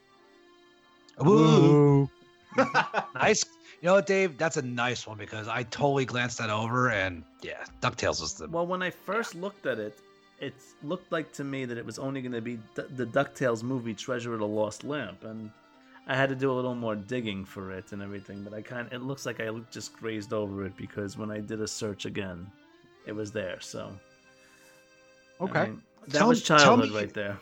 Ooh, 1.27 2.09
nice. 3.15 3.45
You 3.81 3.87
know 3.87 3.95
what, 3.95 4.07
Dave? 4.07 4.37
That's 4.39 4.57
a 4.57 4.63
nice 4.63 5.07
one 5.07 5.19
because 5.19 5.49
I 5.49 5.63
totally 5.65 6.05
glanced 6.05 6.39
that 6.39 6.51
over, 6.51 6.91
and 6.91 7.25
yeah, 7.43 7.65
Ducktales 7.81 8.21
was 8.21 8.35
the. 8.35 8.49
Well, 8.49 8.67
when 8.67 8.83
I 8.83 8.91
first 8.91 9.35
looked 9.35 9.67
at 9.67 9.79
it, 9.79 9.99
it 10.41 10.55
looked 10.83 11.13
like 11.13 11.33
to 11.35 11.45
me 11.45 11.65
that 11.67 11.77
it 11.79 11.85
was 11.85 11.99
only 11.99 12.23
going 12.23 12.33
to 12.33 12.41
be 12.41 12.57
D- 12.75 12.83
the 12.97 13.07
DuckTales 13.07 13.63
movie 13.63 13.95
Treasure 13.95 14.33
of 14.33 14.41
the 14.41 14.47
Lost 14.47 14.85
Lamp, 14.85 15.25
and 15.25 15.51
I 16.07 16.17
had 16.17 16.29
to 16.31 16.35
do 16.35 16.51
a 16.51 16.55
little 16.55 16.75
more 16.75 16.97
digging 16.97 17.45
for 17.45 17.71
it 17.73 17.93
and 17.93 18.03
everything. 18.03 18.43
But 18.43 18.55
I 18.55 18.63
kind 18.63 18.87
of, 18.87 18.93
it 18.93 19.03
looks 19.03 19.27
like 19.27 19.41
I 19.41 19.51
just 19.71 19.93
grazed 19.97 20.33
over 20.33 20.65
it 20.65 20.77
because 20.77 21.17
when 21.19 21.31
I 21.31 21.41
did 21.41 21.61
a 21.61 21.69
search 21.69 22.07
again, 22.07 22.51
it 23.07 23.13
was 23.13 23.31
there. 23.33 23.59
So 23.61 23.93
I 25.41 25.45
Okay. 25.45 25.65
mean, 25.65 25.83
that 26.09 26.19
Tell- 26.19 26.29
was 26.29 26.43
tell 26.43 26.59
childhood 26.59 26.91
me- 26.91 26.97
right 26.97 27.15
there. 27.15 27.39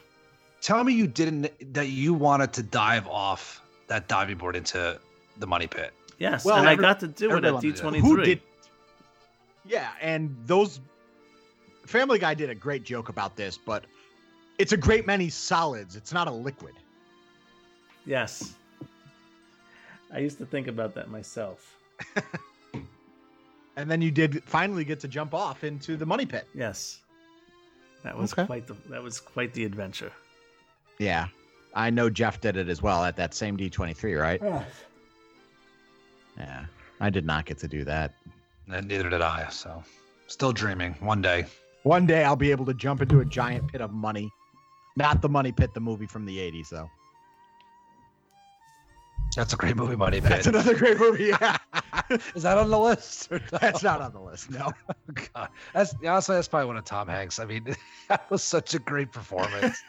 Tell 0.61 0.83
me 0.83 0.93
you 0.93 1.07
didn't 1.07 1.73
that 1.75 1.87
you 1.89 2.13
wanted 2.15 2.53
to 2.55 2.65
dive 2.65 3.07
off 3.07 3.63
that 3.87 4.09
diving 4.09 4.37
board 4.39 4.57
into 4.57 4.99
the 5.39 5.47
money 5.47 5.69
pit. 5.69 5.93
Yes, 6.19 6.45
Well, 6.45 6.57
and 6.57 6.69
I 6.69 6.75
got 6.75 6.99
to 6.99 7.07
do 7.07 7.27
it 7.27 7.31
everybody 7.45 7.57
at 7.57 7.61
D 7.63 7.71
do 7.73 7.79
twenty 7.79 8.01
Who 8.01 8.21
did? 8.21 8.41
Yeah, 9.65 9.91
and 10.01 10.37
those 10.47 10.81
Family 11.89 12.19
Guy 12.19 12.35
did 12.35 12.51
a 12.51 12.55
great 12.55 12.85
joke 12.85 13.09
about 13.09 13.35
this, 13.35 13.57
but 13.59 13.85
it's 14.59 14.73
a 14.73 14.77
great 14.77 15.07
many 15.07 15.31
solids. 15.31 15.97
It's 15.97 16.13
not 16.13 16.29
a 16.29 16.31
liquid. 16.31 16.75
Yes, 18.05 18.55
I 20.13 20.19
used 20.19 20.39
to 20.39 20.47
think 20.47 20.67
about 20.69 20.95
that 20.95 21.11
myself. 21.11 21.75
And 23.77 23.89
then 23.89 24.03
you 24.03 24.11
did 24.11 24.43
finally 24.43 24.83
get 24.85 24.99
to 25.01 25.07
jump 25.07 25.33
off 25.35 25.63
into 25.63 25.97
the 25.97 26.05
money 26.05 26.27
pit. 26.27 26.49
Yes, 26.53 26.99
that 28.03 28.17
was 28.19 28.33
Okay. 28.33 28.45
quite 28.45 28.67
the 28.67 28.75
that 28.91 29.01
was 29.01 29.21
quite 29.21 29.55
the 29.55 29.65
adventure. 29.65 30.11
Yeah. 30.99 31.29
I 31.75 31.89
know 31.89 32.11
Jeff 32.11 32.41
did 32.41 32.57
it 32.57 32.69
as 32.69 32.83
well 32.83 33.05
at 33.05 33.15
that 33.19 33.35
same 33.35 33.57
D23, 33.57 34.21
right? 34.21 34.43
Yeah. 36.37 36.65
I 37.01 37.09
did 37.09 37.25
not 37.25 37.45
get 37.45 37.59
to 37.59 37.69
do 37.69 37.85
that. 37.85 38.15
And 38.69 38.89
neither 38.89 39.09
did 39.09 39.23
I. 39.23 39.49
So, 39.49 39.85
still 40.27 40.51
dreaming. 40.51 40.97
One 40.99 41.23
day. 41.23 41.47
One 41.83 42.07
day 42.07 42.25
I'll 42.25 42.37
be 42.37 42.51
able 42.51 42.67
to 42.67 42.75
jump 42.75 43.03
into 43.03 43.21
a 43.21 43.25
giant 43.25 43.71
pit 43.71 43.81
of 43.81 43.93
money. 43.93 44.31
Not 44.97 45.23
the 45.23 45.29
money 45.29 45.53
pit, 45.53 45.75
the 45.75 45.81
movie 45.81 46.07
from 46.07 46.27
the 46.27 46.39
80s, 46.39 46.71
though. 46.71 46.91
That's 49.37 49.53
a 49.53 49.57
great 49.57 49.77
movie, 49.77 49.95
Money 49.95 50.21
Pit. 50.21 50.31
That's 50.31 50.47
another 50.47 50.75
great 50.75 50.99
movie. 50.99 51.27
Yeah. 51.27 51.57
Is 52.35 52.43
that 52.43 52.59
on 52.59 52.71
the 52.71 52.79
list? 52.79 53.31
no? 53.31 53.39
That's 53.61 53.83
not 53.83 54.01
on 54.01 54.13
the 54.13 54.21
list. 54.21 54.51
No. 54.51 54.73
God. 55.35 55.49
That's 55.75 55.95
honestly 56.05 56.35
that's 56.35 56.49
probably 56.49 56.67
one 56.67 56.77
of 56.77 56.85
Tom 56.85 57.09
Hanks. 57.09 57.39
I 57.39 57.45
mean, 57.45 57.77
that 58.09 58.29
was 58.31 58.43
such 58.43 58.75
a 58.75 58.79
great 58.79 59.13
performance. 59.13 59.83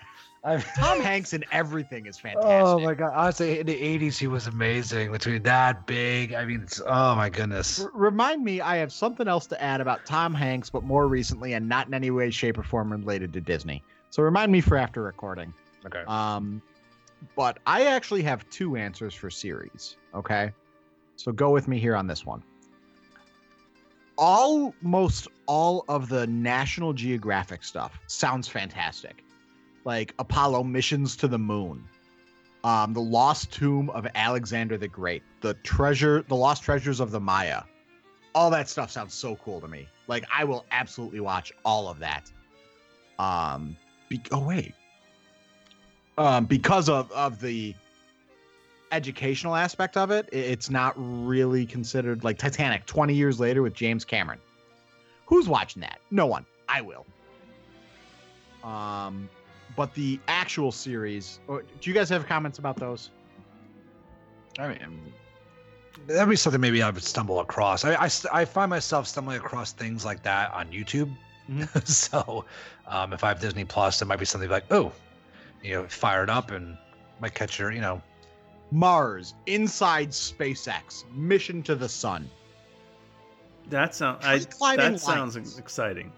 I 0.44 0.58
Tom 0.58 1.00
Hanks 1.02 1.34
in 1.34 1.44
everything 1.52 2.06
is 2.06 2.18
fantastic. 2.18 2.50
Oh 2.52 2.80
my 2.80 2.94
god! 2.94 3.12
Honestly, 3.14 3.60
in 3.60 3.66
the 3.66 3.76
'80s, 3.76 4.18
he 4.18 4.28
was 4.28 4.48
amazing. 4.48 5.12
Between 5.12 5.44
that 5.44 5.86
big, 5.86 6.34
I 6.34 6.46
mean, 6.46 6.62
it's, 6.62 6.82
oh 6.86 7.16
my 7.16 7.30
goodness. 7.30 7.82
R- 7.82 7.92
remind 7.94 8.44
me, 8.44 8.62
I 8.62 8.78
have 8.78 8.92
something 8.94 9.28
else 9.28 9.48
to 9.48 9.62
add 9.62 9.82
about 9.82 10.06
Tom 10.06 10.34
Hanks, 10.34 10.70
but 10.70 10.84
more 10.84 11.08
recently 11.08 11.54
and 11.54 11.68
not 11.68 11.88
in 11.88 11.94
any 11.94 12.12
way, 12.12 12.30
shape, 12.30 12.58
or 12.58 12.64
form 12.64 12.92
related 12.92 13.34
to 13.34 13.42
Disney. 13.42 13.84
So 14.12 14.24
remind 14.24 14.52
me 14.52 14.62
for 14.62 14.78
after 14.78 15.04
recording. 15.04 15.54
Okay. 15.86 16.04
Um, 16.08 16.62
but 17.36 17.60
I 17.66 17.86
actually 17.86 18.24
have 18.24 18.50
two 18.50 18.76
answers 18.76 19.14
for 19.14 19.30
series. 19.30 19.98
Okay, 20.16 20.52
so 21.18 21.32
go 21.32 21.52
with 21.52 21.68
me 21.68 21.80
here 21.80 21.96
on 21.96 22.08
this 22.08 22.26
one. 22.26 22.44
Almost 24.18 25.28
all 25.46 25.86
of 25.88 26.10
the 26.10 26.28
National 26.28 26.94
Geographic 26.94 27.64
stuff 27.64 28.00
sounds 28.08 28.48
fantastic, 28.48 29.24
like 29.86 30.14
Apollo 30.20 30.64
missions 30.64 31.16
to 31.18 31.28
the 31.28 31.40
moon, 31.40 31.84
um, 32.64 32.94
the 32.94 33.02
Lost 33.02 33.52
Tomb 33.52 33.90
of 33.92 34.08
Alexander 34.16 34.78
the 34.78 34.88
Great, 34.88 35.24
the 35.42 35.54
treasure, 35.56 36.24
the 36.28 36.36
Lost 36.36 36.64
Treasures 36.64 37.00
of 37.00 37.12
the 37.12 37.20
Maya. 37.20 37.64
All 38.36 38.50
that 38.52 38.70
stuff 38.70 38.92
sounds 38.92 39.14
so 39.14 39.36
cool 39.38 39.60
to 39.62 39.68
me. 39.68 39.88
Like 40.08 40.26
I 40.34 40.44
will 40.44 40.66
absolutely 40.72 41.20
watch 41.20 41.52
all 41.66 41.88
of 41.88 42.00
that. 42.00 42.32
Um, 43.18 43.76
be- 44.08 44.22
oh 44.32 44.46
wait, 44.48 44.74
um, 46.18 46.46
because 46.46 46.90
of 46.90 47.12
of 47.12 47.40
the 47.42 47.74
educational 48.92 49.56
aspect 49.56 49.98
of 49.98 50.12
it, 50.12 50.28
it's 50.32 50.70
not 50.70 50.94
really 50.98 51.66
considered 51.66 52.24
like 52.24 52.38
Titanic 52.38 52.86
20 52.86 53.14
years 53.14 53.40
later 53.40 53.62
with 53.62 53.74
James 53.74 54.06
Cameron. 54.06 54.40
Who's 55.26 55.48
watching 55.48 55.82
that? 55.82 56.00
No 56.12 56.26
one. 56.26 56.46
I 56.68 56.82
will. 56.82 57.06
Um, 58.64 59.30
but 59.80 59.94
the 59.94 60.20
actual 60.28 60.74
series, 60.74 61.40
or, 61.48 61.62
do 61.62 61.90
you 61.90 61.94
guys 61.94 62.10
have 62.10 62.28
comments 62.28 62.60
about 62.60 62.76
those? 62.76 63.12
I 64.60 64.68
mean, 64.68 65.14
that'd 66.06 66.28
be 66.28 66.36
something 66.36 66.60
maybe 66.60 66.84
I 66.84 66.90
would 66.90 67.02
stumble 67.02 67.40
across. 67.40 67.86
I, 67.86 67.94
I, 67.94 68.10
I 68.34 68.44
find 68.44 68.70
myself 68.70 69.08
stumbling 69.08 69.38
across 69.38 69.72
things 69.72 70.04
like 70.04 70.22
that 70.24 70.52
on 70.52 70.68
YouTube. 70.68 71.16
so, 71.86 72.44
um, 72.88 73.14
if 73.14 73.24
I 73.24 73.30
have 73.30 73.40
Disney 73.40 73.64
Plus, 73.64 74.02
it 74.02 74.06
might 74.06 74.20
be 74.20 74.26
something 74.26 74.50
like, 74.50 74.66
oh, 74.70 74.92
you 75.64 75.76
know, 75.76 75.88
fire 75.88 76.26
it 76.26 76.30
up 76.30 76.52
and 76.52 76.78
might 77.22 77.34
catch 77.34 77.58
your, 77.58 77.72
you 77.72 77.80
know, 77.80 78.02
Mars, 78.72 79.34
inside 79.46 80.10
SpaceX, 80.10 81.10
mission 81.14 81.64
to 81.64 81.76
the 81.76 81.88
sun. 81.88 82.30
That 83.70 83.96
sounds 83.96 84.26
I, 84.26 84.40
Tree 84.40 84.46
climbing 84.50 84.92
that 84.92 85.00
sounds 85.00 85.58
exciting. 85.58 86.12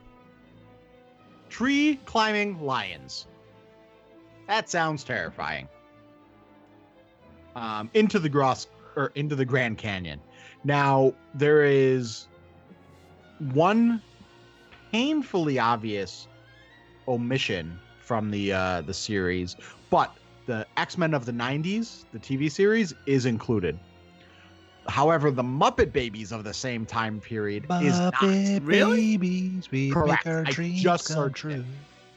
Tree 1.50 2.00
climbing 2.06 2.60
lions. 2.60 3.28
That 4.48 4.70
sounds 4.70 5.04
terrifying. 5.04 5.68
Um, 7.56 7.90
into 7.94 8.20
the 8.20 8.30
gross 8.30 8.68
or 8.96 9.12
into 9.16 9.36
the 9.36 9.46
Grand 9.46 9.78
Canyon. 9.78 10.20
Now 10.64 11.14
there 11.34 11.64
is 11.64 12.28
one 13.54 14.02
painfully 14.92 15.60
obvious 15.60 16.28
omission 17.08 17.80
from 18.00 18.32
the 18.32 18.54
uh, 18.54 18.82
the 18.82 18.94
series, 18.94 19.56
but 19.90 20.16
the 20.46 20.66
X 20.78 20.98
Men 20.98 21.14
of 21.14 21.26
the 21.26 21.32
'90s, 21.32 22.06
the 22.12 22.20
TV 22.20 22.52
series, 22.52 22.94
is 23.06 23.26
included. 23.26 23.78
However, 24.88 25.32
the 25.32 25.44
Muppet 25.44 25.94
Babies 25.94 26.32
of 26.32 26.44
the 26.44 26.54
same 26.54 26.86
time 26.86 27.20
period 27.20 27.66
is 27.82 28.00
not. 28.00 28.22
Really? 28.22 29.18
babies, 29.18 29.70
we 29.72 29.92
Correct. 29.92 30.26
I 30.28 30.52
just 30.52 31.06
searched 31.06 31.38
true. 31.38 31.52
it. 31.52 31.66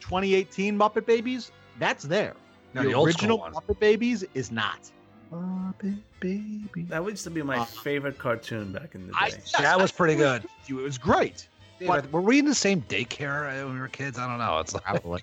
2018 0.00 0.78
Muppet 0.78 1.06
Babies, 1.06 1.50
that's 1.78 2.04
there. 2.04 2.34
No, 2.74 2.82
the, 2.82 2.88
the 2.90 3.00
original 3.00 3.38
school. 3.38 3.62
Muppet 3.68 3.78
Babies 3.80 4.24
is 4.34 4.50
not. 4.50 4.90
Muppet 5.32 5.98
baby. 6.20 6.82
That 6.88 7.04
used 7.04 7.24
to 7.24 7.30
be 7.30 7.42
my 7.42 7.58
Uh, 7.58 7.64
favorite 7.64 8.18
cartoon 8.18 8.72
back 8.72 8.94
in 8.94 9.06
the 9.06 9.12
day. 9.12 9.18
I, 9.20 9.26
yes, 9.28 9.52
that 9.58 9.78
was 9.80 9.90
pretty 9.92 10.14
good. 10.16 10.44
it 10.68 10.74
was 10.74 10.98
great. 10.98 11.48
Dude, 11.78 11.88
But- 11.88 12.10
were 12.12 12.20
we 12.20 12.38
in 12.38 12.44
the 12.44 12.54
same 12.54 12.82
daycare 12.82 13.48
uh, 13.62 13.64
when 13.66 13.74
we 13.74 13.80
were 13.80 13.88
kids? 13.88 14.18
I 14.18 14.28
don't 14.28 14.38
know. 14.38 14.58
It's 14.60 14.74
like, 14.74 14.84
Probably. 14.84 15.22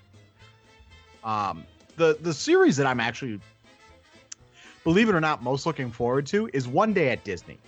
um, 1.24 1.64
the 1.96 2.16
the 2.20 2.34
series 2.34 2.76
that 2.76 2.86
I'm 2.86 3.00
actually, 3.00 3.40
believe 4.84 5.08
it 5.08 5.14
or 5.14 5.20
not, 5.20 5.42
most 5.42 5.66
looking 5.66 5.90
forward 5.90 6.26
to 6.28 6.48
is 6.52 6.66
One 6.68 6.92
Day 6.92 7.10
at 7.10 7.24
Disney. 7.24 7.58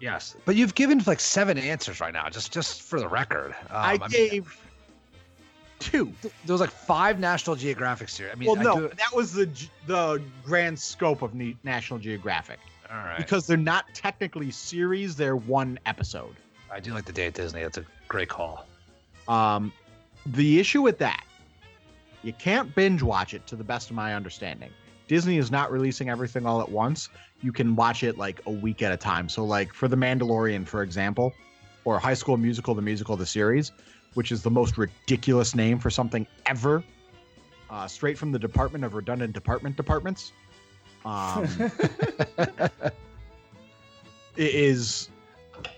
yes, 0.00 0.36
but 0.44 0.56
you've 0.56 0.74
given 0.74 1.00
like 1.06 1.20
seven 1.20 1.58
answers 1.58 2.00
right 2.00 2.12
now, 2.12 2.28
just 2.28 2.52
just 2.52 2.82
for 2.82 2.98
the 3.00 3.08
record. 3.08 3.54
Um, 3.70 3.76
I 3.76 3.98
mean, 3.98 4.08
gave 4.10 4.60
two. 5.78 6.12
there 6.22 6.30
was 6.54 6.60
like 6.60 6.70
five 6.70 7.18
National 7.20 7.56
Geographic 7.56 8.08
series. 8.08 8.32
I 8.32 8.36
mean, 8.36 8.48
Well, 8.48 8.58
I 8.58 8.62
no, 8.62 8.88
do- 8.88 8.94
that 8.96 9.14
was 9.14 9.32
the 9.32 9.48
the 9.86 10.22
grand 10.44 10.78
scope 10.78 11.22
of 11.22 11.34
National 11.64 11.98
Geographic 11.98 12.58
all 12.90 12.96
right. 12.98 13.16
because 13.18 13.46
they're 13.46 13.56
not 13.56 13.86
technically 13.94 14.50
series; 14.50 15.16
they're 15.16 15.36
one 15.36 15.78
episode. 15.86 16.36
I 16.72 16.80
do 16.80 16.92
like 16.92 17.04
the 17.04 17.12
day 17.12 17.26
at 17.26 17.34
Disney. 17.34 17.62
That's 17.62 17.78
a 17.78 17.84
great 18.08 18.28
call. 18.28 18.66
Um, 19.28 19.72
the 20.26 20.58
issue 20.58 20.82
with 20.82 20.98
that, 20.98 21.24
you 22.22 22.32
can't 22.32 22.74
binge 22.74 23.02
watch 23.02 23.34
it 23.34 23.46
to 23.48 23.56
the 23.56 23.64
best 23.64 23.90
of 23.90 23.96
my 23.96 24.14
understanding. 24.14 24.70
Disney 25.08 25.38
is 25.38 25.50
not 25.52 25.70
releasing 25.70 26.08
everything 26.10 26.46
all 26.46 26.60
at 26.60 26.68
once. 26.68 27.08
You 27.42 27.52
can 27.52 27.76
watch 27.76 28.02
it 28.02 28.18
like 28.18 28.40
a 28.46 28.50
week 28.50 28.82
at 28.82 28.92
a 28.92 28.96
time. 28.96 29.28
So, 29.28 29.44
like 29.44 29.72
for 29.72 29.86
The 29.88 29.96
Mandalorian, 29.96 30.66
for 30.66 30.82
example, 30.82 31.32
or 31.84 31.98
High 32.00 32.14
School 32.14 32.36
Musical, 32.36 32.74
the 32.74 32.82
musical, 32.82 33.16
the 33.16 33.26
series, 33.26 33.70
which 34.16 34.32
is 34.32 34.42
the 34.42 34.50
most 34.50 34.78
ridiculous 34.78 35.54
name 35.54 35.78
for 35.78 35.90
something 35.90 36.26
ever, 36.46 36.82
uh, 37.68 37.86
straight 37.86 38.16
from 38.16 38.32
the 38.32 38.38
Department 38.38 38.82
of 38.82 38.94
Redundant 38.94 39.34
Department 39.34 39.76
Departments. 39.76 40.32
Um, 41.04 41.44
it 44.36 44.54
is 44.54 45.10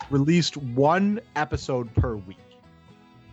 released 0.08 0.56
one 0.56 1.20
episode 1.34 1.92
per 1.94 2.14
week. 2.14 2.38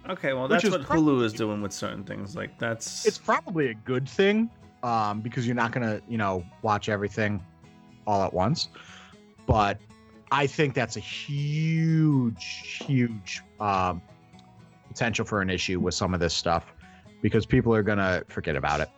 Okay, 0.10 0.34
well 0.34 0.44
Which 0.44 0.64
that's 0.64 0.66
is 0.66 0.72
what 0.72 0.82
Hulu 0.82 1.24
is 1.24 1.34
doing 1.34 1.62
with 1.62 1.72
certain 1.72 2.04
things. 2.04 2.36
Like 2.36 2.58
that's 2.58 3.06
It's 3.06 3.20
probably 3.20 3.70
a 3.70 3.74
good 3.74 4.10
thing 4.10 4.50
um, 4.82 5.22
because 5.22 5.46
you're 5.46 5.56
not 5.56 5.72
gonna, 5.72 6.02
you 6.08 6.18
know, 6.18 6.44
watch 6.64 6.90
everything 6.90 7.44
all 8.08 8.24
at 8.24 8.34
once. 8.34 8.70
But 9.46 9.80
I 10.32 10.48
think 10.48 10.74
that's 10.74 10.98
a 10.98 11.00
huge, 11.00 12.44
huge 12.86 13.44
um, 13.60 14.02
potential 14.96 15.26
for 15.26 15.42
an 15.42 15.50
issue 15.50 15.78
with 15.78 15.94
some 15.94 16.14
of 16.14 16.22
this 16.22 16.34
stuff 16.34 16.74
because 17.22 17.46
people 17.46 17.76
are 17.76 17.84
gonna 17.84 18.24
forget 18.30 18.56
about 18.56 18.80
it. 18.80 18.90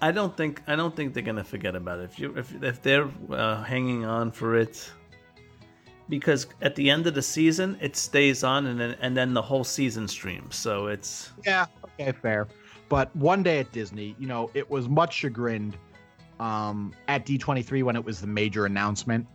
I 0.00 0.10
don't 0.10 0.34
think 0.34 0.62
I 0.66 0.74
don't 0.74 0.96
think 0.96 1.12
they're 1.12 1.22
gonna 1.22 1.44
forget 1.44 1.76
about 1.76 2.00
it. 2.00 2.04
If 2.04 2.18
you 2.18 2.34
if 2.34 2.62
if 2.62 2.80
they're 2.80 3.08
uh, 3.30 3.62
hanging 3.62 4.06
on 4.06 4.32
for 4.32 4.56
it, 4.56 4.90
because 6.08 6.46
at 6.62 6.74
the 6.76 6.88
end 6.88 7.06
of 7.06 7.14
the 7.14 7.20
season 7.20 7.76
it 7.82 7.94
stays 7.94 8.42
on 8.42 8.66
and 8.66 8.80
then 8.80 8.96
and 9.02 9.14
then 9.14 9.34
the 9.34 9.42
whole 9.42 9.64
season 9.64 10.08
streams. 10.08 10.56
So 10.56 10.86
it's 10.86 11.32
Yeah, 11.44 11.66
okay, 11.84 12.12
fair. 12.12 12.48
But 12.88 13.14
one 13.14 13.42
day 13.42 13.58
at 13.58 13.70
Disney, 13.70 14.16
you 14.18 14.26
know, 14.26 14.50
it 14.54 14.70
was 14.70 14.88
much 14.88 15.14
chagrined 15.14 15.76
um, 16.40 16.94
at 17.08 17.26
D23 17.26 17.82
when 17.82 17.96
it 17.96 18.04
was 18.04 18.20
the 18.20 18.26
major 18.26 18.64
announcement. 18.64 19.26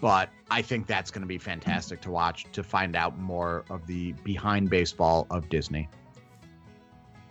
But 0.00 0.30
I 0.50 0.62
think 0.62 0.86
that's 0.86 1.10
going 1.10 1.22
to 1.22 1.28
be 1.28 1.38
fantastic 1.38 2.00
to 2.02 2.10
watch 2.10 2.46
to 2.52 2.62
find 2.62 2.96
out 2.96 3.18
more 3.18 3.64
of 3.68 3.86
the 3.86 4.12
behind 4.24 4.70
baseball 4.70 5.26
of 5.30 5.48
Disney. 5.48 5.88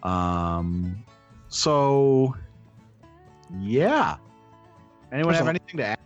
Um, 0.03 1.03
so 1.47 2.36
yeah. 3.59 4.17
Anyone 5.11 5.34
There's 5.34 5.38
have 5.39 5.47
a- 5.47 5.49
anything 5.49 5.78
to 5.78 5.86
add? 5.86 5.99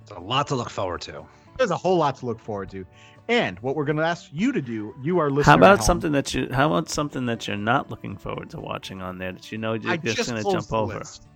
It's 0.00 0.10
a 0.12 0.18
lot 0.18 0.46
to 0.48 0.54
look 0.54 0.70
forward 0.70 1.02
to. 1.02 1.24
There's 1.58 1.70
a 1.70 1.76
whole 1.76 1.96
lot 1.96 2.16
to 2.16 2.26
look 2.26 2.38
forward 2.40 2.70
to. 2.70 2.86
And 3.28 3.58
what 3.58 3.74
we're 3.74 3.84
going 3.84 3.96
to 3.96 4.04
ask 4.04 4.30
you 4.32 4.52
to 4.52 4.62
do, 4.62 4.94
you 5.02 5.18
are 5.18 5.30
listening. 5.30 5.44
how 5.50 5.56
about 5.56 5.82
something 5.84 6.12
that 6.12 6.32
you 6.32 6.48
how 6.52 6.68
about 6.68 6.88
something 6.88 7.26
that 7.26 7.48
you're 7.48 7.56
not 7.56 7.90
looking 7.90 8.16
forward 8.16 8.50
to 8.50 8.60
watching 8.60 9.02
on 9.02 9.18
there 9.18 9.32
that 9.32 9.50
you 9.50 9.58
know 9.58 9.74
you're 9.74 9.92
I 9.92 9.96
just, 9.96 10.16
just 10.16 10.28
gonna 10.30 10.44
jump 10.44 10.72
over. 10.72 10.98
list. 10.98 11.26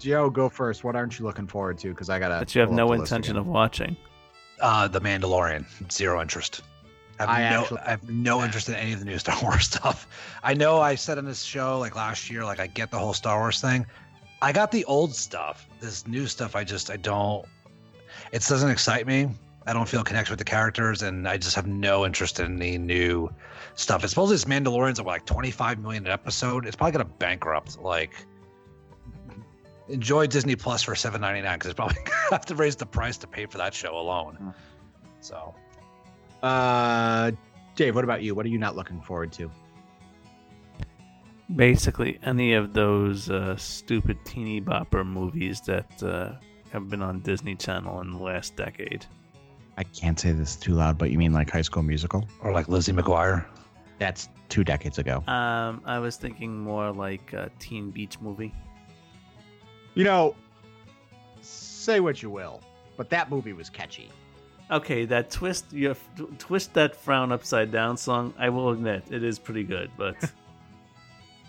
Joe, 0.00 0.30
go 0.30 0.48
first. 0.48 0.82
What 0.84 0.96
aren't 0.96 1.18
you 1.18 1.24
looking 1.24 1.46
forward 1.46 1.78
to? 1.78 1.90
Because 1.90 2.10
I 2.10 2.18
gotta. 2.18 2.34
That 2.40 2.54
you 2.54 2.60
have 2.60 2.72
no 2.72 2.92
intention 2.92 3.36
again. 3.36 3.40
of 3.40 3.46
watching. 3.46 3.96
Uh, 4.60 4.88
the 4.88 5.00
Mandalorian, 5.00 5.64
zero 5.90 6.20
interest. 6.20 6.62
I 7.18 7.22
have, 7.22 7.30
I 7.30 7.50
no, 7.50 7.60
actually- 7.62 7.78
I 7.80 7.90
have 7.90 8.10
no 8.10 8.42
interest 8.44 8.68
in 8.68 8.74
any 8.74 8.92
of 8.92 8.98
the 8.98 9.04
new 9.04 9.18
Star 9.24 9.36
Wars 9.42 9.64
stuff. 9.66 10.06
I 10.42 10.54
know 10.54 10.80
I 10.80 10.94
said 10.94 11.18
on 11.18 11.24
this 11.24 11.42
show 11.42 11.78
like 11.78 11.94
last 11.96 12.30
year, 12.30 12.44
like 12.44 12.60
I 12.60 12.66
get 12.66 12.90
the 12.90 12.98
whole 12.98 13.12
Star 13.14 13.38
Wars 13.38 13.60
thing. 13.60 13.86
I 14.42 14.52
got 14.52 14.70
the 14.70 14.84
old 14.86 15.14
stuff. 15.14 15.66
This 15.80 16.06
new 16.06 16.26
stuff, 16.26 16.56
I 16.56 16.64
just 16.64 16.90
I 16.90 16.96
don't. 16.96 17.44
It 18.32 18.42
doesn't 18.46 18.70
excite 18.70 19.06
me. 19.06 19.28
I 19.66 19.72
don't 19.74 19.86
feel 19.88 20.00
a 20.00 20.04
connection 20.04 20.32
with 20.32 20.38
the 20.38 20.44
characters, 20.44 21.02
and 21.02 21.28
I 21.28 21.36
just 21.36 21.54
have 21.54 21.66
no 21.66 22.06
interest 22.06 22.40
in 22.40 22.56
any 22.60 22.78
new 22.78 23.28
stuff. 23.74 24.02
It's 24.02 24.12
supposedly 24.14 24.36
this 24.36 24.44
Mandalorian's 24.46 24.98
at 24.98 25.04
like 25.06 25.26
25 25.26 25.78
million 25.78 26.06
an 26.06 26.12
episode. 26.12 26.64
It's 26.66 26.74
probably 26.76 26.92
gonna 26.92 27.04
bankrupt. 27.18 27.78
Like, 27.78 28.24
enjoy 29.90 30.26
Disney 30.26 30.56
Plus 30.56 30.82
for 30.82 30.94
7.99 30.94 31.54
because 31.54 31.70
it's 31.70 31.74
probably 31.74 31.96
gonna 32.04 32.16
have 32.30 32.46
to 32.46 32.54
raise 32.54 32.76
the 32.76 32.86
price 32.86 33.16
to 33.18 33.26
pay 33.26 33.46
for 33.46 33.58
that 33.58 33.74
show 33.74 33.98
alone. 33.98 34.54
So. 35.20 35.54
Uh, 36.42 37.32
Dave, 37.76 37.94
what 37.94 38.04
about 38.04 38.22
you? 38.22 38.34
What 38.34 38.46
are 38.46 38.48
you 38.48 38.58
not 38.58 38.76
looking 38.76 39.00
forward 39.00 39.32
to? 39.32 39.50
Basically, 41.54 42.18
any 42.22 42.54
of 42.54 42.72
those 42.72 43.28
uh, 43.28 43.56
stupid 43.56 44.18
teeny 44.24 44.60
bopper 44.60 45.04
movies 45.04 45.60
that 45.62 46.02
uh, 46.02 46.32
have 46.72 46.88
been 46.88 47.02
on 47.02 47.20
Disney 47.20 47.56
Channel 47.56 48.00
in 48.00 48.12
the 48.12 48.18
last 48.18 48.56
decade. 48.56 49.04
I 49.76 49.84
can't 49.84 50.18
say 50.18 50.32
this 50.32 50.56
too 50.56 50.74
loud, 50.74 50.98
but 50.98 51.10
you 51.10 51.18
mean 51.18 51.32
like 51.32 51.50
High 51.50 51.62
School 51.62 51.82
Musical? 51.82 52.28
or 52.42 52.52
like 52.52 52.68
Lizzie 52.68 52.92
McGuire. 52.92 53.44
That's 53.98 54.28
two 54.48 54.64
decades 54.64 54.98
ago. 54.98 55.24
Um, 55.26 55.82
I 55.84 55.98
was 55.98 56.16
thinking 56.16 56.58
more 56.58 56.92
like 56.92 57.32
a 57.32 57.50
Teen 57.58 57.90
Beach 57.90 58.20
movie. 58.20 58.54
You 59.94 60.04
know, 60.04 60.36
say 61.40 62.00
what 62.00 62.22
you 62.22 62.30
will, 62.30 62.62
but 62.96 63.10
that 63.10 63.30
movie 63.30 63.52
was 63.52 63.68
catchy. 63.68 64.10
Okay, 64.70 65.04
that 65.06 65.30
twist, 65.30 65.72
your 65.72 65.96
twist 66.38 66.74
that 66.74 66.94
frown 66.94 67.32
upside 67.32 67.72
down 67.72 67.96
song. 67.96 68.32
I 68.38 68.48
will 68.50 68.70
admit 68.70 69.04
it 69.10 69.24
is 69.24 69.38
pretty 69.38 69.64
good, 69.64 69.90
but 69.96 70.14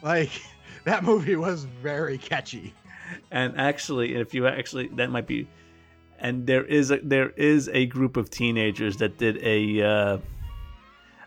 Like 0.01 0.31
that 0.85 1.03
movie 1.03 1.35
was 1.35 1.63
very 1.63 2.17
catchy. 2.17 2.73
and 3.31 3.57
actually, 3.57 4.15
if 4.15 4.33
you 4.33 4.47
actually, 4.47 4.87
that 4.95 5.09
might 5.09 5.27
be, 5.27 5.47
and 6.19 6.45
there 6.45 6.65
is 6.65 6.91
a 6.91 6.97
there 6.97 7.29
is 7.31 7.69
a 7.73 7.85
group 7.87 8.17
of 8.17 8.29
teenagers 8.29 8.97
that 8.97 9.17
did 9.17 9.37
a 9.43 9.81
uh, 9.81 10.17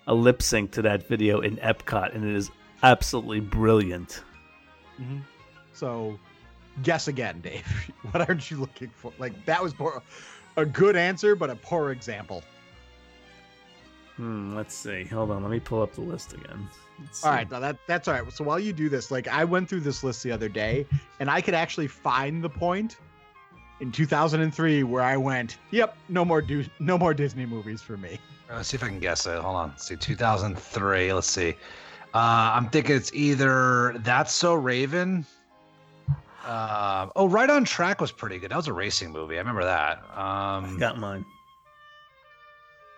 a 0.07 0.15
lip 0.15 0.43
sync 0.43 0.73
to 0.73 0.83
that 0.83 1.07
video 1.09 1.41
in 1.41 1.57
Epcot, 1.59 2.15
and 2.15 2.25
it 2.25 2.35
is 2.35 2.51
absolutely 2.83 3.41
brilliant. 3.41 4.23
So, 5.73 6.19
guess 6.83 7.09
again, 7.09 7.41
Dave. 7.41 7.65
What 8.11 8.29
aren't 8.29 8.51
you 8.51 8.59
looking 8.59 8.91
for? 8.91 9.13
Like 9.19 9.45
that 9.47 9.63
was 9.63 9.73
poor, 9.73 10.03
a 10.57 10.65
good 10.67 10.95
answer, 10.95 11.35
but 11.35 11.51
a 11.51 11.57
poor 11.57 11.91
example. 11.91 12.43
Hmm, 14.17 14.55
let's 14.55 14.75
see. 14.75 15.05
Hold 15.05 15.31
on, 15.33 15.43
let 15.43 15.51
me 15.51 15.59
pull 15.59 15.83
up 15.83 15.93
the 15.95 16.01
list 16.03 16.33
again. 16.35 16.69
Let's 17.01 17.25
All 17.25 17.33
see. 17.33 17.37
right, 17.37 17.51
now 17.51 17.59
that 17.61 17.79
that's 17.89 18.07
all 18.07 18.15
right. 18.15 18.33
So 18.33 18.45
while 18.45 18.61
you 18.61 18.73
do 18.73 18.89
this, 18.89 19.11
like 19.11 19.27
I 19.27 19.45
went 19.45 19.69
through 19.69 19.81
this 19.81 20.05
list 20.05 20.23
the 20.23 20.31
other 20.31 20.49
day, 20.49 20.87
and 21.19 21.29
I 21.29 21.41
could 21.41 21.55
actually 21.55 21.89
find 21.89 22.43
the 22.45 22.49
point 22.49 22.99
in 23.81 23.91
2003 23.91 24.85
where 24.85 25.03
I 25.03 25.17
went, 25.17 25.59
"Yep, 25.73 25.97
no 26.09 26.25
more 26.25 26.41
do 26.41 26.65
no 26.79 26.97
more 26.97 27.13
Disney 27.15 27.47
movies 27.47 27.83
for 27.83 27.97
me." 27.97 28.21
Let's 28.49 28.69
see 28.69 28.77
if 28.77 28.85
I 28.85 28.89
can 28.89 29.01
guess 29.01 29.27
it. 29.27 29.41
Hold 29.41 29.57
on. 29.57 29.69
Let's 29.71 29.89
see. 29.89 29.97
2003. 29.97 31.13
Let's 31.13 31.27
see. 31.27 31.57
Uh, 32.13 32.53
I'm 32.55 32.69
thinking 32.69 32.95
it's 32.95 33.13
either 33.13 33.95
That's 33.99 34.33
So 34.33 34.55
Raven. 34.55 35.27
Uh, 36.45 37.09
oh, 37.17 37.27
Right 37.29 37.49
on 37.51 37.65
Track 37.65 38.01
was 38.01 38.13
pretty 38.13 38.39
good. 38.39 38.51
That 38.51 38.57
was 38.57 38.69
a 38.69 38.73
racing 38.73 39.11
movie. 39.13 39.37
I 39.37 39.39
remember 39.39 39.65
that. 39.65 40.03
I 40.15 40.57
Um, 40.59 40.79
got 40.79 40.99
mine. 40.99 41.25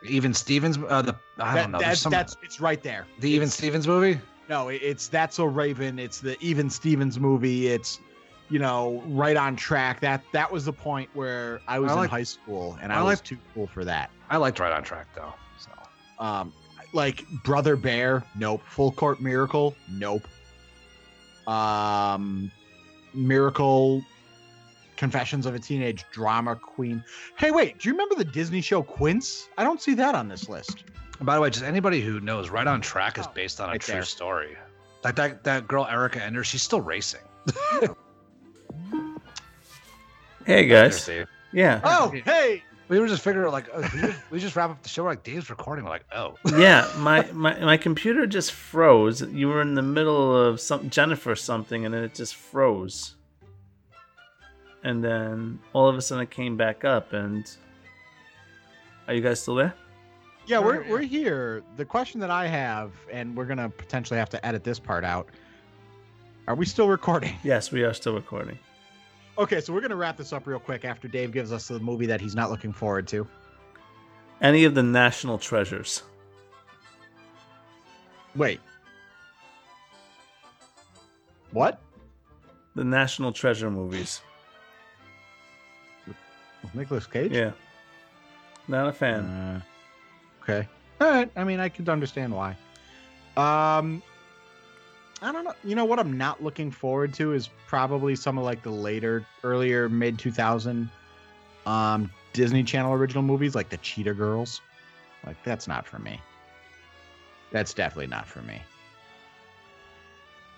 Even 0.03 0.35
Stevens. 0.35 0.79
Uh, 0.79 1.03
the 1.03 1.17
I 1.39 1.55
That- 1.55 1.63
don't 1.63 1.71
know. 1.73 1.79
There's 1.79 1.89
That's 1.91 2.01
some, 2.01 2.13
that's 2.13 2.37
it's 2.43 2.61
right 2.61 2.83
there. 2.83 3.07
the 3.21 3.31
Even 3.31 3.49
Stevens 3.49 3.87
movie. 3.87 4.21
No, 4.49 4.69
it's 4.69 5.09
that's 5.09 5.39
a 5.39 5.47
Raven. 5.47 5.99
It's 5.99 6.21
the 6.21 6.37
Even 6.41 6.71
Stevens 6.71 7.19
movie. 7.19 7.69
It's 7.69 8.01
you 8.49 8.59
know 8.61 9.03
right 9.07 9.37
on 9.37 9.57
track. 9.57 10.01
That 10.01 10.23
that 10.33 10.51
was 10.53 10.65
the 10.65 10.73
point 10.73 11.09
where 11.15 11.61
I 11.67 11.79
was 11.79 11.91
I 11.93 12.05
in 12.05 12.09
high 12.11 12.23
school 12.23 12.79
and 12.81 12.93
I, 12.93 12.97
I 12.97 13.03
was 13.03 13.19
like- 13.19 13.25
too 13.25 13.39
cool 13.55 13.67
for 13.67 13.85
that. 13.85 14.11
I 14.31 14.37
liked 14.37 14.59
Right 14.61 14.73
on 14.73 14.83
Track 14.85 15.07
though. 15.15 15.33
So 15.59 15.71
Um, 16.25 16.53
like 16.93 17.25
Brother 17.43 17.75
Bear, 17.77 18.23
nope. 18.37 18.63
Full 18.67 18.93
Court 18.93 19.21
Miracle, 19.21 19.75
nope. 19.91 20.27
Um, 21.49 22.51
Miracle, 23.17 24.03
Confessions 24.97 25.47
of 25.47 25.55
a 25.55 25.59
Teenage 25.59 26.05
Drama 26.13 26.55
Queen. 26.57 27.03
Hey, 27.37 27.51
wait, 27.51 27.79
do 27.79 27.89
you 27.89 27.95
remember 27.95 28.15
the 28.15 28.25
Disney 28.25 28.61
show 28.61 28.83
Quince? 28.83 29.49
I 29.59 29.65
don't 29.65 29.81
see 29.81 29.95
that 29.95 30.15
on 30.15 30.29
this 30.29 30.49
list. 30.49 30.85
And 31.19 31.27
by 31.27 31.35
the 31.35 31.41
way, 31.41 31.51
just 31.51 31.65
anybody 31.65 32.01
who 32.01 32.21
knows, 32.21 32.51
Right 32.51 32.67
on 32.67 32.81
Track 32.81 33.19
is 33.19 33.27
Oh, 33.27 33.33
based 33.35 33.61
on 33.61 33.69
a 33.69 33.73
right 33.73 33.81
true 33.81 33.95
there. 33.95 34.03
story. 34.05 34.57
Like 35.05 35.17
that 35.17 35.45
that 35.45 35.67
girl 35.69 35.87
Erica 35.87 36.23
Enders, 36.23 36.47
she's 36.47 36.63
still 36.63 36.81
racing. 36.81 37.21
Hey 40.45 40.67
guys. 40.67 41.09
Yeah. 41.53 41.81
Oh, 41.85 42.13
hey, 42.25 42.63
We 42.89 43.01
were 43.01 43.09
just 43.09 43.23
figuring 43.23 43.51
like 43.51 43.69
uh, 43.73 43.89
we, 43.95 44.01
just, 44.01 44.19
we 44.31 44.39
just 44.39 44.57
wrap 44.57 44.71
up 44.71 44.83
the 44.83 44.89
show. 44.89 45.03
We're 45.03 45.11
like 45.11 45.25
Dave's 45.25 45.51
recording. 45.51 45.85
We're 45.85 45.91
like, 45.91 46.07
oh, 46.15 46.37
yeah, 46.57 46.89
my, 46.99 47.23
my 47.33 47.59
my 47.59 47.77
computer 47.77 48.27
just 48.27 48.53
froze. 48.53 49.23
You 49.23 49.49
were 49.49 49.61
in 49.61 49.75
the 49.75 49.83
middle 49.83 50.37
of 50.37 50.61
some 50.61 50.89
Jennifer 50.89 51.35
something, 51.35 51.85
and 51.85 51.93
then 51.93 52.05
it 52.05 52.15
just 52.15 52.37
froze. 52.37 53.17
And 54.85 55.03
then 55.03 55.59
all 55.73 55.89
of 55.89 55.97
a 55.97 56.01
sudden 56.03 56.23
it 56.23 56.31
came 56.31 56.57
back 56.57 56.85
up. 56.85 57.13
And 57.13 57.51
are 59.09 59.15
you 59.15 59.21
guys 59.21 59.41
still 59.41 59.57
there? 59.57 59.75
yeah, 60.47 60.61
we're 60.61 60.89
we're 60.89 61.01
here. 61.01 61.63
The 61.77 61.85
question 61.85 62.21
that 62.21 62.31
I 62.31 62.47
have, 62.47 62.93
and 63.11 63.37
we're 63.37 63.47
gonna 63.47 63.69
potentially 63.69 64.19
have 64.19 64.31
to 64.31 64.47
edit 64.47 64.63
this 64.63 64.79
part 64.79 65.05
out. 65.05 65.29
Are 66.49 66.55
we 66.55 66.65
still 66.65 66.89
recording? 66.89 67.35
Yes, 67.43 67.73
we 67.73 67.83
are 67.83 67.93
still 67.93 68.15
recording. 68.15 68.59
Okay, 69.39 69.61
so 69.61 69.73
we're 69.73 69.83
gonna 69.83 69.97
wrap 69.97 70.17
this 70.17 70.33
up 70.33 70.47
real 70.47 70.59
quick 70.59 70.85
after 70.85 71.09
Dave 71.09 71.31
gives 71.33 71.53
us 71.53 71.69
the 71.69 71.79
movie 71.79 72.07
that 72.07 72.21
he's 72.21 72.35
not 72.35 72.51
looking 72.51 72.73
forward 72.73 73.07
to. 73.09 73.27
Any 74.41 74.65
of 74.65 74.75
the 74.75 74.83
national 74.83 75.39
treasures. 75.39 76.03
Wait. 78.35 78.61
What? 81.53 81.81
The 82.75 82.85
national 82.85 83.33
treasure 83.33 83.71
movies. 83.71 84.21
Nicolas 86.75 87.07
Cage? 87.07 87.33
Yeah. 87.33 87.53
Not 88.69 88.89
a 88.89 88.93
fan. 88.93 89.25
Uh, 89.25 89.61
okay. 90.43 90.69
All 91.01 91.09
right. 91.09 91.31
I 91.37 91.45
mean, 91.45 91.61
I 91.61 91.69
could 91.69 91.89
understand 91.89 92.35
why. 92.35 92.57
Um, 93.37 94.03
I 95.23 95.33
don't 95.33 95.45
know. 95.45 95.55
You 95.65 95.75
know 95.75 95.85
what 95.85 95.99
I'm 95.99 96.17
not 96.17 96.43
looking 96.43 96.71
forward 96.71 97.15
to 97.15 97.33
is 97.33 97.49
probably 97.67 98.15
some 98.17 98.39
of 98.39 98.45
like 98.45 98.63
the 98.63 98.71
later, 98.71 99.25
earlier 99.43 99.89
mid 99.89 100.19
2000 100.19 100.89
um 101.65 102.11
Disney 102.33 102.63
Channel 102.63 102.93
original 102.93 103.23
movies 103.23 103.55
like 103.55 103.71
the 103.71 103.79
Cheetah 103.79 104.15
Girls. 104.15 104.61
Like 105.25 105.37
that's 105.43 105.67
not 105.67 105.87
for 105.87 105.99
me. 105.99 106.21
That's 107.51 107.73
definitely 107.75 108.09
not 108.09 108.27
for 108.27 108.43
me. 108.43 108.61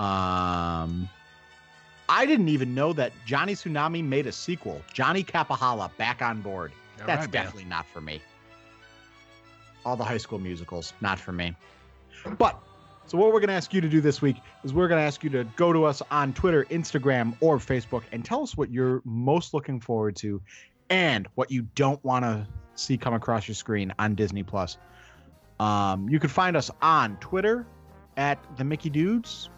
Um 0.01 1.09
I 2.11 2.25
didn't 2.27 2.49
even 2.49 2.75
know 2.75 2.93
that 2.95 3.13
Johnny 3.27 3.55
Tsunami 3.55 4.03
made 4.03 4.27
a 4.27 4.33
sequel. 4.33 4.83
Johnny 4.93 5.23
Kapahala 5.23 5.95
back 5.99 6.23
on 6.23 6.41
board. 6.41 6.73
All 7.01 7.07
That's 7.07 7.21
right, 7.27 7.33
man. 7.33 7.45
definitely 7.45 7.67
not 7.67 7.87
for 7.87 8.01
me. 8.01 8.21
All 9.85 9.97
the 9.97 10.05
high 10.05 10.17
school 10.17 10.39
musicals, 10.39 10.93
not 11.01 11.19
for 11.19 11.33
me. 11.33 11.55
But 12.39 12.61
so 13.09 13.17
what 13.17 13.29
we're 13.29 13.41
going 13.41 13.49
to 13.49 13.55
ask 13.55 13.73
you 13.73 13.81
to 13.81 13.89
do 13.89 14.03
this 14.03 14.21
week 14.21 14.37
is 14.65 14.75
we're 14.75 14.87
going 14.87 15.01
to 15.01 15.07
ask 15.07 15.25
you 15.25 15.31
to 15.31 15.45
go 15.57 15.73
to 15.73 15.85
us 15.85 16.03
on 16.11 16.35
Twitter, 16.35 16.67
Instagram, 16.67 17.35
or 17.41 17.57
Facebook 17.57 18.03
and 18.13 18.23
tell 18.23 18.43
us 18.43 18.55
what 18.55 18.71
you're 18.71 19.01
most 19.07 19.55
looking 19.55 19.81
forward 19.81 20.15
to 20.17 20.43
and 20.91 21.27
what 21.35 21.51
you 21.51 21.63
don't 21.75 22.05
want 22.05 22.27
to 22.27 22.47
see 22.75 22.99
come 22.99 23.15
across 23.15 23.49
your 23.49 23.55
screen 23.55 23.95
on 23.99 24.15
Disney 24.15 24.43
Plus. 24.43 24.77
Um, 25.59 26.09
you 26.11 26.21
can 26.21 26.29
find 26.29 26.55
us 26.55 26.71
on 26.83 27.17
Twitter 27.17 27.67
at 28.19 28.39
the 28.59 28.65
Mickey 28.65 28.91
Dudes, 28.91 29.49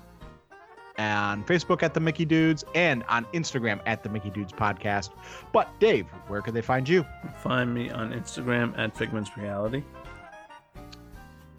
on 0.97 1.43
Facebook 1.43 1.83
at 1.83 1.93
the 1.93 2.01
Mickey 2.01 2.25
Dudes, 2.25 2.65
and 2.77 3.03
on 3.09 3.25
Instagram 3.35 3.81
at 3.85 4.05
the 4.05 4.09
Mickey 4.09 4.31
Dudes 4.31 4.53
Podcast. 4.53 5.11
But 5.53 5.69
Dave, 5.81 6.07
where 6.29 6.41
could 6.41 6.55
they 6.55 6.63
find 6.63 6.89
you? 6.89 7.05
Find 7.43 7.75
me 7.75 7.91
on 7.91 8.13
Instagram 8.13 8.79
at 8.79 8.97
Figment's 8.97 9.37
Reality. 9.37 9.83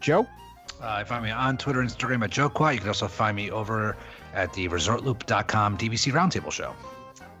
Joe? 0.00 0.26
Uh, 0.82 1.04
find 1.04 1.22
me 1.22 1.30
on 1.30 1.56
Twitter, 1.56 1.80
Instagram 1.80 2.24
at 2.24 2.30
JoeQuat. 2.30 2.74
You 2.74 2.80
can 2.80 2.88
also 2.88 3.06
find 3.06 3.36
me 3.36 3.50
over 3.50 3.96
at 4.34 4.52
the 4.52 4.68
resortloop.com 4.68 5.78
DVC 5.78 6.12
Roundtable 6.12 6.50
Show. 6.50 6.74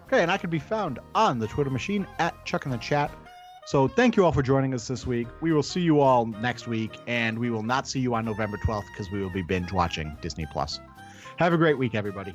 Okay, 0.06 0.22
and 0.22 0.30
I 0.30 0.36
can 0.38 0.48
be 0.48 0.60
found 0.60 1.00
on 1.14 1.40
the 1.40 1.48
Twitter 1.48 1.70
machine 1.70 2.06
at 2.20 2.34
Chuck 2.44 2.66
in 2.66 2.70
the 2.70 2.78
Chat. 2.78 3.10
So 3.66 3.88
thank 3.88 4.16
you 4.16 4.24
all 4.24 4.32
for 4.32 4.42
joining 4.42 4.74
us 4.74 4.86
this 4.86 5.06
week. 5.06 5.26
We 5.40 5.52
will 5.52 5.62
see 5.62 5.80
you 5.80 6.00
all 6.00 6.26
next 6.26 6.68
week, 6.68 6.98
and 7.06 7.38
we 7.38 7.50
will 7.50 7.62
not 7.62 7.88
see 7.88 7.98
you 7.98 8.14
on 8.14 8.24
November 8.24 8.58
12th 8.58 8.84
because 8.92 9.10
we 9.10 9.20
will 9.20 9.30
be 9.30 9.42
binge 9.42 9.72
watching 9.72 10.16
Disney 10.20 10.46
Plus. 10.52 10.78
Have 11.38 11.52
a 11.52 11.56
great 11.56 11.78
week, 11.78 11.94
everybody. 11.94 12.34